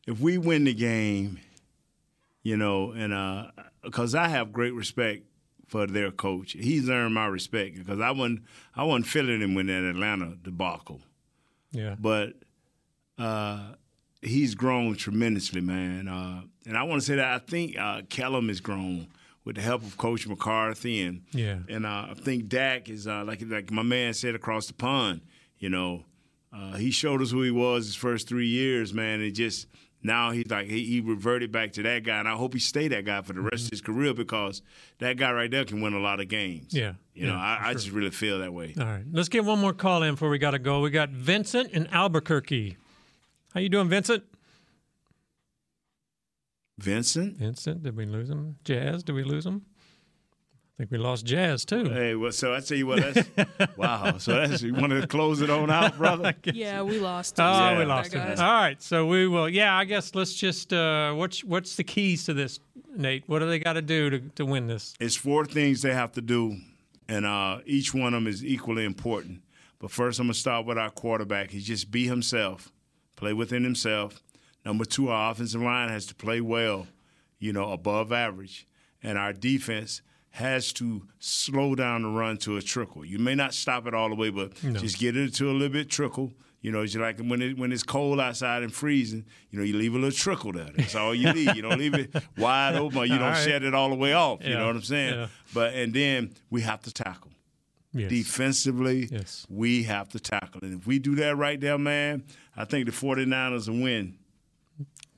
if 0.07 0.20
we 0.20 0.38
win 0.38 0.63
the 0.66 0.74
game, 0.74 1.39
you 2.43 2.57
know, 2.57 2.91
and 2.91 3.51
because 3.84 4.16
I 4.16 4.28
have 4.28 4.51
great 4.53 4.74
respect 4.74 5.24
for 5.68 5.88
their 5.88 6.11
coach, 6.11 6.51
he's 6.53 6.89
earned 6.89 7.13
my 7.16 7.26
respect 7.28 7.76
because 7.78 7.99
I 7.99 8.11
wasn't 8.11 8.41
I 8.76 8.84
wasn't 8.84 9.07
feeling 9.07 9.41
him 9.41 9.55
when 9.55 9.68
that 9.68 9.84
Atlanta 9.84 10.36
debacle, 10.41 11.01
Yeah. 11.72 11.95
but 11.99 12.34
uh, 13.18 13.74
he's 14.22 14.55
grown 14.55 14.95
tremendously, 14.95 15.61
man. 15.61 16.07
Uh, 16.07 16.41
and 16.68 16.78
I 16.78 16.84
want 16.84 17.01
to 17.01 17.05
say 17.05 17.16
that 17.16 17.34
I 17.34 17.39
think 17.39 17.78
uh, 17.78 18.01
Kellen 18.09 18.47
has 18.49 18.59
grown 18.61 19.07
with 19.46 19.56
the 19.56 19.62
help 19.62 19.84
of 19.84 19.96
Coach 19.98 20.28
McCarthy 20.28 21.02
and 21.02 21.22
Yeah. 21.32 21.60
and 21.70 21.86
uh, 21.86 22.08
I 22.10 22.14
think 22.16 22.50
Dak 22.50 22.89
is 22.89 23.08
uh, 23.08 23.24
like 23.26 23.41
like 23.48 23.72
my 23.72 23.84
man 23.84 24.14
said 24.14 24.36
across 24.36 24.68
the 24.68 24.74
pond. 24.74 25.22
You 25.60 25.70
know, 25.70 26.04
uh, 26.52 26.74
he 26.74 26.91
showed 26.91 27.22
us 27.22 27.32
who 27.32 27.41
he 27.43 27.52
was 27.52 27.86
his 27.86 27.96
first 27.96 28.28
three 28.28 28.48
years, 28.48 28.93
man. 28.93 29.22
And 29.22 29.34
just 29.34 29.68
now 30.04 30.32
he's 30.32 30.48
like 30.50 30.68
he, 30.68 30.84
he 30.86 31.00
reverted 31.00 31.52
back 31.52 31.72
to 31.74 31.84
that 31.84 32.04
guy, 32.04 32.20
and 32.20 32.28
I 32.28 32.34
hope 32.34 32.54
he 32.54 32.60
stay 32.60 32.88
that 32.89 33.06
guy 33.06 33.22
for 33.22 33.34
the 33.34 33.41
rest 33.41 33.66
of 33.66 33.70
his 33.72 33.82
career 33.82 34.14
because 34.14 34.62
that 35.00 35.18
guy 35.18 35.32
right 35.32 35.50
there 35.50 35.64
can 35.66 35.82
win 35.82 35.93
a 35.93 36.00
lot 36.00 36.20
of 36.20 36.28
games. 36.28 36.74
Yeah. 36.74 36.93
You 37.14 37.28
know, 37.28 37.36
I, 37.36 37.58
for 37.62 37.68
I 37.68 37.74
just 37.74 37.91
really 37.91 38.10
feel 38.12 38.39
that 38.39 38.54
way. 38.54 38.74
All 38.78 38.86
right. 38.86 39.04
Let's 39.12 39.30
get 39.30 39.46
one 39.46 39.60
more 39.60 39.74
call 39.74 40.04
in 40.04 40.16
before 40.16 40.30
we 40.30 40.38
got 40.38 40.52
to 40.52 40.60
go. 40.60 40.82
We 40.82 40.89
got 40.89 41.10
Vincent 41.10 41.72
in 41.72 41.88
Albuquerque. 41.88 42.76
How 43.54 43.62
you 43.62 43.70
doing, 43.70 43.88
Vincent? 43.88 44.24
Vincent. 46.78 47.38
Vincent. 47.38 47.84
Did 47.84 47.95
we 47.95 48.05
lose 48.05 48.30
him? 48.30 48.57
Jazz. 48.63 49.03
Did 49.03 49.13
we 49.13 49.23
lose 49.23 49.45
him? 49.45 49.63
I 50.76 50.80
think 50.80 50.91
we 50.91 50.97
lost 50.97 51.26
Jazz 51.26 51.63
too. 51.63 51.86
Hey, 51.89 52.15
well, 52.15 52.34
so 52.34 52.53
I 52.53 52.59
tell 52.59 52.78
you 52.78 52.86
what, 52.86 53.01
that's 53.01 53.78
wow. 53.78 54.17
So 54.17 54.34
that's 54.34 54.61
you 54.61 54.73
want 54.73 54.91
to 54.91 55.07
close 55.07 55.39
it 55.39 55.49
on 55.49 55.71
out, 55.71 55.97
brother? 55.97 56.34
Yeah, 56.53 56.82
we 56.82 56.99
lost. 56.99 57.39
Oh, 57.39 57.69
him. 57.69 57.78
we 57.80 57.86
lost 57.86 58.11
guy. 58.11 58.19
him. 58.34 58.39
All 58.39 58.53
right, 58.53 58.82
so 58.82 59.05
we 59.05 59.26
will. 59.26 59.47
Yeah, 59.47 59.73
I 59.78 59.86
guess 59.86 60.13
let's 60.15 60.34
just. 60.34 60.73
Uh, 60.73 61.13
what's 61.13 61.45
what's 61.45 61.78
the 61.78 61.86
keys 61.86 62.26
to 62.26 62.34
this, 62.34 62.59
Nate? 62.93 63.23
What 63.28 63.39
do 63.39 63.47
they 63.47 63.59
got 63.59 63.73
to 63.73 63.82
do 63.82 64.09
to 64.09 64.19
to 64.19 64.45
win 64.45 64.67
this? 64.67 64.95
It's 64.99 65.15
four 65.15 65.45
things 65.45 65.82
they 65.82 65.93
have 65.93 66.11
to 66.13 66.21
do, 66.21 66.57
and 67.07 67.26
uh, 67.26 67.59
each 67.65 67.93
one 67.93 68.07
of 68.13 68.23
them 68.23 68.28
is 68.28 68.43
equally 68.43 68.84
important. 68.84 69.43
But 69.80 69.91
first, 69.91 70.19
I'm 70.19 70.26
gonna 70.26 70.34
start 70.34 70.65
with 70.65 70.78
our 70.78 70.89
quarterback. 70.89 71.51
He 71.51 71.61
just 71.61 71.89
be 71.89 72.05
himself, 72.05 72.69
play 73.15 73.32
within 73.32 73.63
himself. 73.63 74.21
Number 74.66 74.86
two, 74.86 75.09
our 75.09 75.32
offensive 75.32 75.61
line 75.61 75.89
has 75.89 76.05
to 76.07 76.16
play 76.16 76.41
well, 76.41 76.88
you 77.39 77.53
know, 77.53 77.72
above 77.72 78.11
average, 78.11 78.68
and 79.03 79.18
our 79.18 79.32
defense 79.34 80.01
has 80.32 80.74
to 80.74 81.03
slow 81.20 81.76
down 81.76 82.01
the 82.01 82.09
run 82.09 82.38
to 82.38 82.57
a 82.57 82.61
trickle. 82.61 83.05
You 83.05 83.20
may 83.20 83.36
not 83.36 83.53
stop 83.53 83.88
it 83.88 83.93
all 83.93 84.09
the 84.09 84.16
way, 84.16 84.30
but 84.30 84.61
No. 84.63 84.80
just 84.80 84.99
get 84.99 85.16
it 85.16 85.34
to 85.36 85.49
a 85.49 85.53
little 85.53 85.70
bit 85.70 85.89
trickle. 85.89 86.34
You 86.61 86.72
know, 86.72 86.82
it's 86.82 86.95
like 86.95 87.20
when 87.20 87.41
it, 87.43 87.57
when 87.59 87.72
it's 87.72 87.84
cold 87.84 88.20
outside 88.20 88.63
and 88.63 88.74
freezing, 88.74 89.24
you 89.51 89.59
know, 89.59 89.63
you 89.63 89.76
leave 89.78 89.93
a 89.93 89.97
little 89.99 90.11
trickle 90.11 90.51
there. 90.51 90.72
That's 90.76 90.95
all 90.95 91.13
you 91.13 91.32
need. 91.32 91.55
You 91.55 91.61
don't 91.61 91.78
leave 91.78 91.93
it 91.93 92.13
wide 92.39 92.76
open. 92.76 92.97
Or 92.97 93.05
you 93.05 93.20
don't 93.20 93.22
right. 93.34 93.43
shed 93.45 93.63
it 93.63 93.76
all 93.76 93.89
the 93.89 93.95
way 93.95 94.13
off. 94.13 94.43
You 94.43 94.55
know 94.55 94.66
what 94.66 94.76
I'm 94.76 94.82
saying? 94.82 95.13
yeah. 95.13 95.28
But 95.53 95.76
and 95.76 95.93
then 95.93 96.34
we 96.49 96.61
have 96.61 96.82
to 96.82 96.91
tackle. 96.91 97.32
Yes. 97.93 98.09
Defensively, 98.09 99.07
Yes. 99.11 99.45
we 99.49 99.84
have 99.84 100.09
to 100.09 100.20
tackle. 100.20 100.61
And 100.63 100.82
if 100.82 100.88
we 100.88 100.97
do 100.99 101.16
that 101.16 101.38
right 101.38 101.61
there, 101.61 101.78
man, 101.78 102.24
I 102.57 102.66
think 102.66 102.88
the 102.88 102.91
49ers 102.91 103.70
will 103.70 103.84
win 103.84 104.18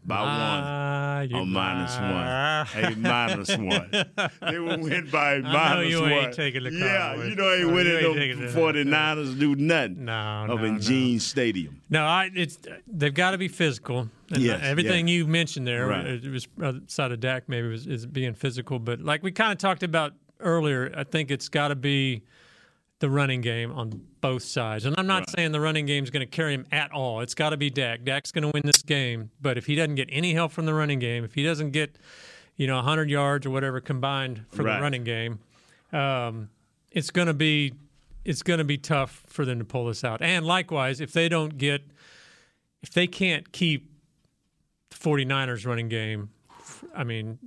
by 0.07 0.15
Ah, 0.19 1.19
one. 1.29 1.33
Oh, 1.33 1.45
minus 1.45 1.95
one. 1.97 2.83
A 2.85 2.95
minus 2.95 3.57
one. 3.57 4.29
They 4.51 4.59
will 4.59 4.79
win 4.79 5.09
by 5.11 5.33
a 5.33 5.41
know 5.41 5.81
you 5.81 6.01
one. 6.01 6.11
ain't 6.11 6.33
taking 6.33 6.63
the 6.63 6.71
Yeah, 6.71 6.87
Cowboys. 7.13 7.29
you 7.29 7.35
know, 7.35 7.51
ain't 7.51 7.61
No, 7.61 7.67
you 7.67 7.73
winning 7.75 7.93
ain't 7.93 8.03
them 8.03 8.13
taking 8.15 8.39
the- 8.39 8.47
49ers 8.51 9.39
do 9.39 9.55
nothing. 9.55 10.05
No, 10.05 10.13
Up 10.13 10.47
no, 10.59 10.63
in 10.65 10.73
no. 10.75 10.79
Gene 10.79 11.19
Stadium. 11.19 11.81
No, 11.89 12.03
I, 12.05 12.29
it's 12.33 12.57
they've 12.87 13.13
got 13.13 13.31
to 13.31 13.37
be 13.37 13.47
physical. 13.49 14.09
And 14.31 14.41
Yes, 14.41 14.61
everything 14.63 15.07
yeah. 15.07 15.15
you 15.15 15.27
mentioned 15.27 15.67
there, 15.67 15.87
Right. 15.87 16.05
it 16.05 16.25
was 16.29 16.47
outside 16.63 17.11
of 17.11 17.19
Dak, 17.19 17.47
maybe 17.47 17.67
was 17.67 17.85
is 17.87 18.05
being 18.05 18.33
physical. 18.33 18.79
But 18.79 19.01
like 19.01 19.23
we 19.23 19.31
kind 19.31 19.51
of 19.51 19.57
talked 19.57 19.83
about 19.83 20.13
earlier, 20.39 20.91
I 20.95 21.03
think 21.03 21.31
it's 21.31 21.49
got 21.49 21.69
to 21.69 21.75
be 21.75 22.23
the 22.99 23.09
running 23.09 23.41
game 23.41 23.71
on 23.71 24.01
both 24.21 24.41
sides. 24.43 24.85
And 24.85 24.95
I'm 24.97 25.05
not 25.07 25.29
saying 25.29 25.51
the 25.51 25.59
running 25.61 25.85
game 25.85 26.03
is 26.03 26.09
going 26.09 26.21
to 26.25 26.29
carry 26.31 26.53
him 26.53 26.65
at 26.71 26.91
all. 26.91 27.21
It's 27.21 27.35
got 27.35 27.51
to 27.51 27.57
be 27.57 27.69
Dak. 27.69 28.03
Dak's 28.03 28.31
going 28.31 28.41
to 28.43 28.51
win 28.53 28.63
this 28.65 28.81
game. 28.81 29.29
But 29.39 29.57
if 29.57 29.65
he 29.67 29.75
doesn't 29.75 29.95
get 29.95 30.09
any 30.11 30.33
help 30.33 30.51
from 30.51 30.65
the 30.65 30.73
running 30.73 30.97
game, 30.99 31.23
if 31.23 31.35
he 31.35 31.43
doesn't 31.43 31.71
get, 31.71 31.97
you 32.55 32.65
know, 32.65 32.75
100 32.77 33.09
yards 33.09 33.45
or 33.45 33.51
whatever 33.51 33.79
combined 33.81 34.45
for 34.51 34.63
Right. 34.63 34.77
the 34.77 34.81
running 34.81 35.03
game, 35.03 35.39
um, 35.93 36.49
it's 36.91 37.11
going 37.11 37.27
to 37.27 37.33
be 37.33 37.73
it's 38.25 38.43
going 38.43 38.57
to 38.57 38.65
be 38.65 38.77
tough 38.77 39.23
for 39.27 39.45
them 39.45 39.59
to 39.59 39.63
pull 39.65 39.85
this 39.85 40.03
out. 40.03 40.21
And 40.21 40.45
likewise, 40.45 40.99
if 40.99 41.13
they 41.13 41.29
don't 41.29 41.57
get 41.57 41.83
if 42.81 42.89
they 42.91 43.07
can't 43.07 43.51
keep 43.51 43.89
the 44.89 44.95
49ers 44.97 45.65
running 45.65 45.87
game, 45.87 46.29
I 46.95 47.03
mean, 47.03 47.37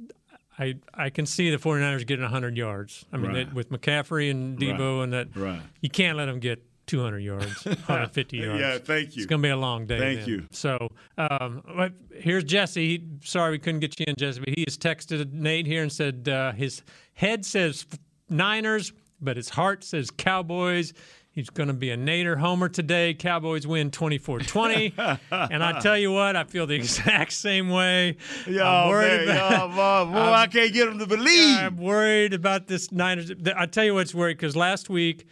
I 0.61 0.75
I 0.95 1.11
can 1.11 1.27
see 1.27 1.51
the 1.51 1.57
49ers 1.57 2.07
getting 2.07 2.23
100 2.25 2.57
yards. 2.57 3.05
I 3.13 3.17
mean, 3.17 3.33
Right. 3.33 3.49
they, 3.49 3.53
with 3.55 3.71
McCaffrey 3.71 4.31
and 4.31 4.59
Deebo 4.59 4.99
Right. 4.99 5.05
and 5.05 5.13
that, 5.13 5.37
Right. 5.37 5.61
you 5.81 5.89
can't 5.91 6.17
let 6.19 6.27
them 6.27 6.39
get 6.39 6.63
200 6.87 7.21
yards, 7.21 7.65
150 7.65 8.37
yards. 8.39 8.61
Yeah, 8.61 8.79
thank 8.79 9.17
you. 9.17 9.23
It's 9.23 9.27
going 9.27 9.41
to 9.41 9.47
be 9.47 9.51
a 9.51 9.57
long 9.57 9.87
day. 9.87 9.99
Thank 9.99 10.21
then. 10.21 10.29
you. 10.29 10.47
So 10.51 10.89
um, 11.19 11.63
but 11.77 11.93
here's 12.15 12.45
Jesse. 12.45 12.87
He- 12.99 13.07
Sorry 13.25 13.53
we 13.53 13.59
couldn't 13.59 13.81
get 13.81 13.99
you 13.99 14.07
in, 14.09 14.15
Jesse, 14.19 14.41
but 14.41 14.49
he 14.51 14.65
has 14.67 14.77
texted 14.77 15.33
Nate 15.33 15.67
here 15.67 15.83
and 15.83 15.91
said 15.93 16.29
uh, 16.29 16.53
his 16.53 16.83
head 17.15 17.45
says 17.47 17.87
Niners, 18.29 18.93
but 19.21 19.37
his 19.37 19.51
heart 19.51 19.85
says 19.85 20.11
Cowboys. 20.11 20.93
He's 21.41 21.49
going 21.49 21.69
to 21.69 21.73
be 21.73 21.89
a 21.89 21.97
Nader 21.97 22.37
homer 22.39 22.69
today. 22.69 23.15
Cowboys 23.15 23.67
win 23.67 23.91
24-20. 23.91 25.19
and 25.51 25.65
I 25.65 25.81
tell 25.81 25.97
you 25.97 26.13
what, 26.13 26.37
I 26.37 26.45
feel 26.45 26.67
the 26.67 26.75
exact 26.75 27.33
same 27.33 27.71
way. 27.71 28.19
Yo, 28.47 28.63
I'm 28.63 28.91
worried 28.91 29.27
man, 29.27 29.37
about, 29.39 30.07
yo, 30.07 30.13
boy, 30.13 30.19
I 30.19 30.47
can't 30.49 30.71
get 30.75 30.85
them 30.85 30.99
to 30.99 31.07
believe. 31.07 31.57
I'm 31.57 31.79
worried 31.79 32.35
about 32.35 32.67
this 32.67 32.93
Niners. 32.93 33.33
I 33.57 33.65
tell 33.65 33.85
you 33.87 33.95
what's 33.95 34.15
worried 34.15 34.37
because 34.37 34.55
last 34.55 34.91
week, 34.91 35.27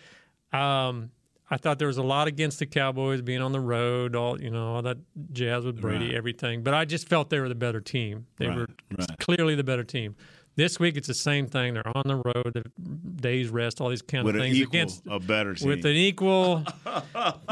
um, 0.51 1.11
I 1.51 1.59
thought 1.59 1.79
there 1.79 1.89
was 1.89 1.99
a 1.99 2.03
lot 2.03 2.27
against 2.27 2.59
the 2.59 2.65
Cowboys 2.67 3.21
being 3.21 3.43
on 3.43 3.53
the 3.53 3.61
road, 3.61 4.17
all 4.17 4.41
you 4.41 4.49
know, 4.51 4.77
all 4.77 4.83
that 4.83 4.97
jazz 5.35 5.67
with 5.67 5.79
Brady, 5.79 6.07
Right. 6.07 6.15
everything. 6.15 6.63
But 6.63 6.73
I 6.73 6.87
just 6.87 7.07
felt 7.07 7.29
they 7.29 7.39
were 7.39 7.51
the 7.51 7.55
better 7.55 7.83
team. 7.83 8.29
They 8.39 8.47
Right, 8.49 8.57
were 8.57 8.69
right. 8.99 9.19
clearly 9.19 9.55
the 9.57 9.65
better 9.65 9.85
team. 9.85 10.17
This 10.59 10.81
week 10.81 10.97
it's 10.97 11.07
the 11.07 11.15
same 11.15 11.47
thing. 11.47 11.75
They're 11.75 11.87
on 11.97 12.03
the 12.05 12.17
road, 12.17 12.51
the 12.53 12.65
days 13.23 13.49
rest, 13.49 13.81
all 13.81 13.91
these 13.91 14.03
kind 14.03 14.25
With 14.25 14.35
of 14.35 14.41
an 14.41 14.47
things 14.49 14.57
equal, 14.59 14.71
against 14.71 15.03
a 15.09 15.21
better 15.21 15.55
team. 15.55 15.69
with 15.69 15.85
an 15.87 15.93
equal. 15.93 16.65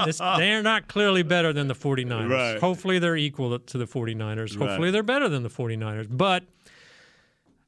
this, 0.05 0.19
they're 0.19 0.61
not 0.65 0.89
clearly 0.89 1.23
better 1.23 1.53
than 1.53 1.69
the 1.69 1.75
49ers. 1.77 2.29
Right. 2.29 2.59
Hopefully 2.61 2.99
they're 2.99 3.17
equal 3.17 3.57
to 3.61 3.79
the 3.79 3.85
49ers. 3.87 4.59
Right. 4.59 4.69
Hopefully 4.69 4.91
they're 4.91 5.05
better 5.05 5.29
than 5.29 5.45
the 5.45 5.49
49ers. 5.49 6.09
But 6.11 6.43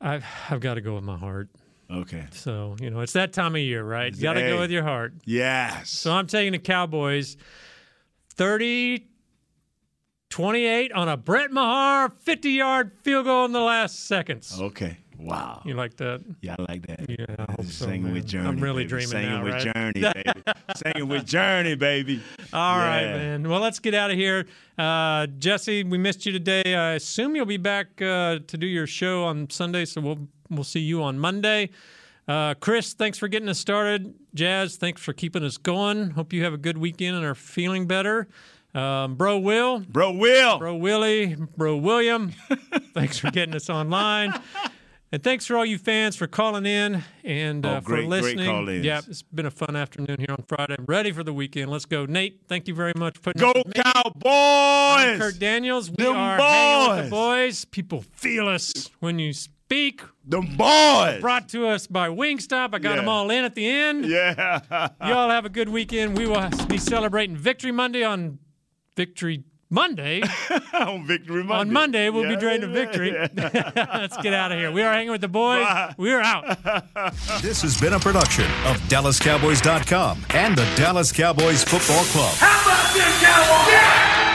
I've 0.01 0.25
I've 0.51 0.59
got 0.59 0.75
to 0.75 0.81
go 0.81 0.97
with 0.97 1.05
my 1.05 1.17
heart. 1.17 1.49
Okay. 1.89 2.27
So, 2.33 2.75
you 2.81 2.91
know, 2.91 2.99
it's 3.01 3.13
that 3.13 3.33
time 3.33 3.55
of 3.55 3.61
year, 3.63 3.85
right? 3.85 4.13
You 4.15 4.21
got 4.21 4.33
to 4.33 4.41
Hey. 4.41 4.51
go 4.51 4.59
with 4.59 4.73
your 4.73 4.83
heart. 4.83 5.15
Yes. 5.25 5.89
So 5.91 6.13
I'm 6.13 6.27
taking 6.27 6.51
the 6.53 6.59
Cowboys 6.59 7.37
30 8.35 9.07
28 10.31 10.93
on 10.93 11.09
a 11.09 11.17
Brett 11.17 11.51
Maher 11.53 12.11
50 12.11 12.51
yard 12.51 12.91
field 13.03 13.25
goal 13.27 13.45
in 13.45 13.53
the 13.53 13.61
last 13.61 14.07
seconds. 14.07 14.59
Okay. 14.61 14.99
Wow. 15.19 15.63
You 15.65 15.75
like 15.75 15.97
that? 15.97 16.23
Yeah, 16.43 16.55
I 16.59 16.63
like 16.73 16.87
that. 16.87 17.09
Yeah, 17.11 17.27
I 17.39 17.51
hope 17.53 17.65
so, 17.67 17.87
Singing 17.87 18.05
with 18.05 18.13
man. 18.15 18.27
Journey. 18.27 18.49
I'm 18.49 18.61
really 18.61 18.85
baby. 18.85 18.89
dreaming 18.91 19.09
Singing 19.09 19.29
now, 19.31 19.45
with 19.45 19.53
right? 19.55 19.75
Journey, 19.75 20.01
baby. 20.01 20.43
Singing 20.77 21.09
with 21.09 21.27
Journey, 21.27 21.75
baby. 21.75 22.23
All 22.53 22.79
right, 22.79 23.03
Yeah. 23.03 23.17
man. 23.17 23.49
Well, 23.49 23.61
let's 23.61 23.81
get 23.81 23.95
out 23.95 24.11
of 24.13 24.17
here. 24.17 24.47
Uh, 24.79 25.27
Jesse, 25.39 25.83
we 25.85 25.99
missed 25.99 26.25
you 26.25 26.31
today. 26.33 26.75
I 26.75 26.93
assume 26.93 27.35
you'll 27.35 27.47
be 27.47 27.57
back 27.57 28.01
uh, 28.01 28.39
to 28.47 28.57
do 28.57 28.67
your 28.67 28.87
show 28.87 29.25
on 29.25 29.51
Sunday, 29.51 29.85
so 29.85 30.01
we'll 30.01 30.29
we'll 30.51 30.65
see 30.65 30.81
you 30.81 31.03
on 31.03 31.19
Monday. 31.19 31.71
Uh, 32.29 32.55
Chris, 32.55 32.93
thanks 32.93 33.19
for 33.19 33.27
getting 33.27 33.49
us 33.49 33.59
started. 33.59 34.15
Jazz, 34.35 34.77
thanks 34.77 35.01
for 35.03 35.13
keeping 35.13 35.43
us 35.43 35.57
going. 35.57 36.11
Hope 36.11 36.33
you 36.33 36.45
have 36.45 36.53
a 36.53 36.59
good 36.59 36.79
weekend 36.79 37.17
and 37.17 37.25
are 37.25 37.35
feeling 37.35 37.87
better. 37.87 38.29
Um, 38.75 39.15
Bro 39.17 39.39
Will, 39.39 39.81
Bro 39.81 40.13
Will, 40.13 40.59
Bro 40.59 40.77
Willie, 40.77 41.35
Bro 41.57 41.79
William, 41.79 42.33
thanks 42.95 43.19
for 43.19 43.31
getting 43.31 43.55
us 43.57 43.71
online. 43.71 44.39
And 45.11 45.23
thanks 45.25 45.47
for 45.47 45.57
all 45.57 45.65
you 45.65 45.79
fans 45.79 46.17
for 46.17 46.27
calling 46.27 46.67
in 46.67 47.03
and 47.25 47.65
uh, 47.65 47.77
Oh, 47.77 47.81
for 47.81 47.87
great- 47.87 48.09
great 48.09 48.23
listening. 48.23 48.47
call-ins. 48.47 48.85
Yeah, 48.85 48.99
it's 49.09 49.23
been 49.23 49.47
a 49.47 49.51
fun 49.51 49.75
afternoon 49.75 50.17
here 50.19 50.31
on 50.31 50.45
Friday. 50.47 50.77
I'm 50.79 50.85
ready 50.85 51.13
for 51.13 51.25
the 51.25 51.33
weekend. 51.33 51.71
Let's 51.71 51.87
go. 51.87 52.05
Nate, 52.05 52.43
thank 52.47 52.69
you 52.69 52.75
very 52.75 52.93
much 52.95 53.17
for 53.17 53.33
putting 53.33 53.41
Go. 53.41 53.63
Cowboys! 53.75 54.23
I'm 54.27 55.19
Kurt 55.19 55.39
Daniels. 55.39 55.91
We 55.91 55.97
Them 56.05 56.15
are 56.15 56.37
hanging 56.37 56.89
with 56.97 57.05
the 57.07 57.11
boys. 57.11 57.11
boys. 57.11 57.65
People 57.65 58.03
feel 58.13 58.49
us 58.49 58.91
when 59.01 59.19
you 59.19 59.33
speak. 59.33 60.03
The 60.27 60.43
boys. 60.43 61.23
Brought 61.23 61.49
to 61.51 61.67
us 61.69 61.87
by 61.87 62.09
Wingstop. 62.11 62.75
I 62.75 62.79
got 62.79 62.91
Yeah. 62.91 62.97
them 62.97 63.09
all 63.09 63.31
in 63.31 63.45
at 63.45 63.55
the 63.55 63.67
end. 63.67 64.05
Yeah. 64.05 64.61
you 65.07 65.13
all 65.15 65.31
have 65.31 65.47
a 65.47 65.51
good 65.51 65.71
weekend. 65.71 66.19
We 66.19 66.27
will 66.27 66.51
be 66.69 66.77
celebrating 66.77 67.35
Victory 67.35 67.73
Monday 67.73 68.03
on 68.05 68.41
Victory 68.95 69.45
Monday. 69.71 70.23
on 70.75 71.07
Victory 71.07 71.43
Monday. 71.45 71.61
On 71.61 71.73
Monday, 71.73 72.11
we'll 72.11 72.25
Yeah, 72.25 72.29
be 72.35 72.37
dreading 72.37 72.71
yeah, 72.71 72.75
victory. 72.75 73.13
yeah. 73.13 73.87
Let's 73.95 74.17
get 74.19 74.33
out 74.33 74.51
of 74.53 74.59
here. 74.59 74.71
We 74.73 74.83
are 74.83 74.93
hanging 74.93 75.11
with 75.11 75.21
the 75.21 75.29
boys. 75.29 75.67
We 75.97 76.13
are 76.13 76.21
out. 76.21 76.45
This 77.43 77.63
has 77.63 77.81
been 77.81 77.93
a 77.93 78.01
production 78.01 78.45
of 78.67 78.77
DallasCowboys.com 78.89 80.27
and 80.31 80.57
the 80.57 80.65
Dallas 80.77 81.13
Cowboys 81.13 81.63
Football 81.65 82.05
Club. 82.05 82.35
How 82.37 82.63
about 82.63 82.95
this, 82.95 83.23
Cowboys? 83.23 83.73
Yeah! 83.73 84.28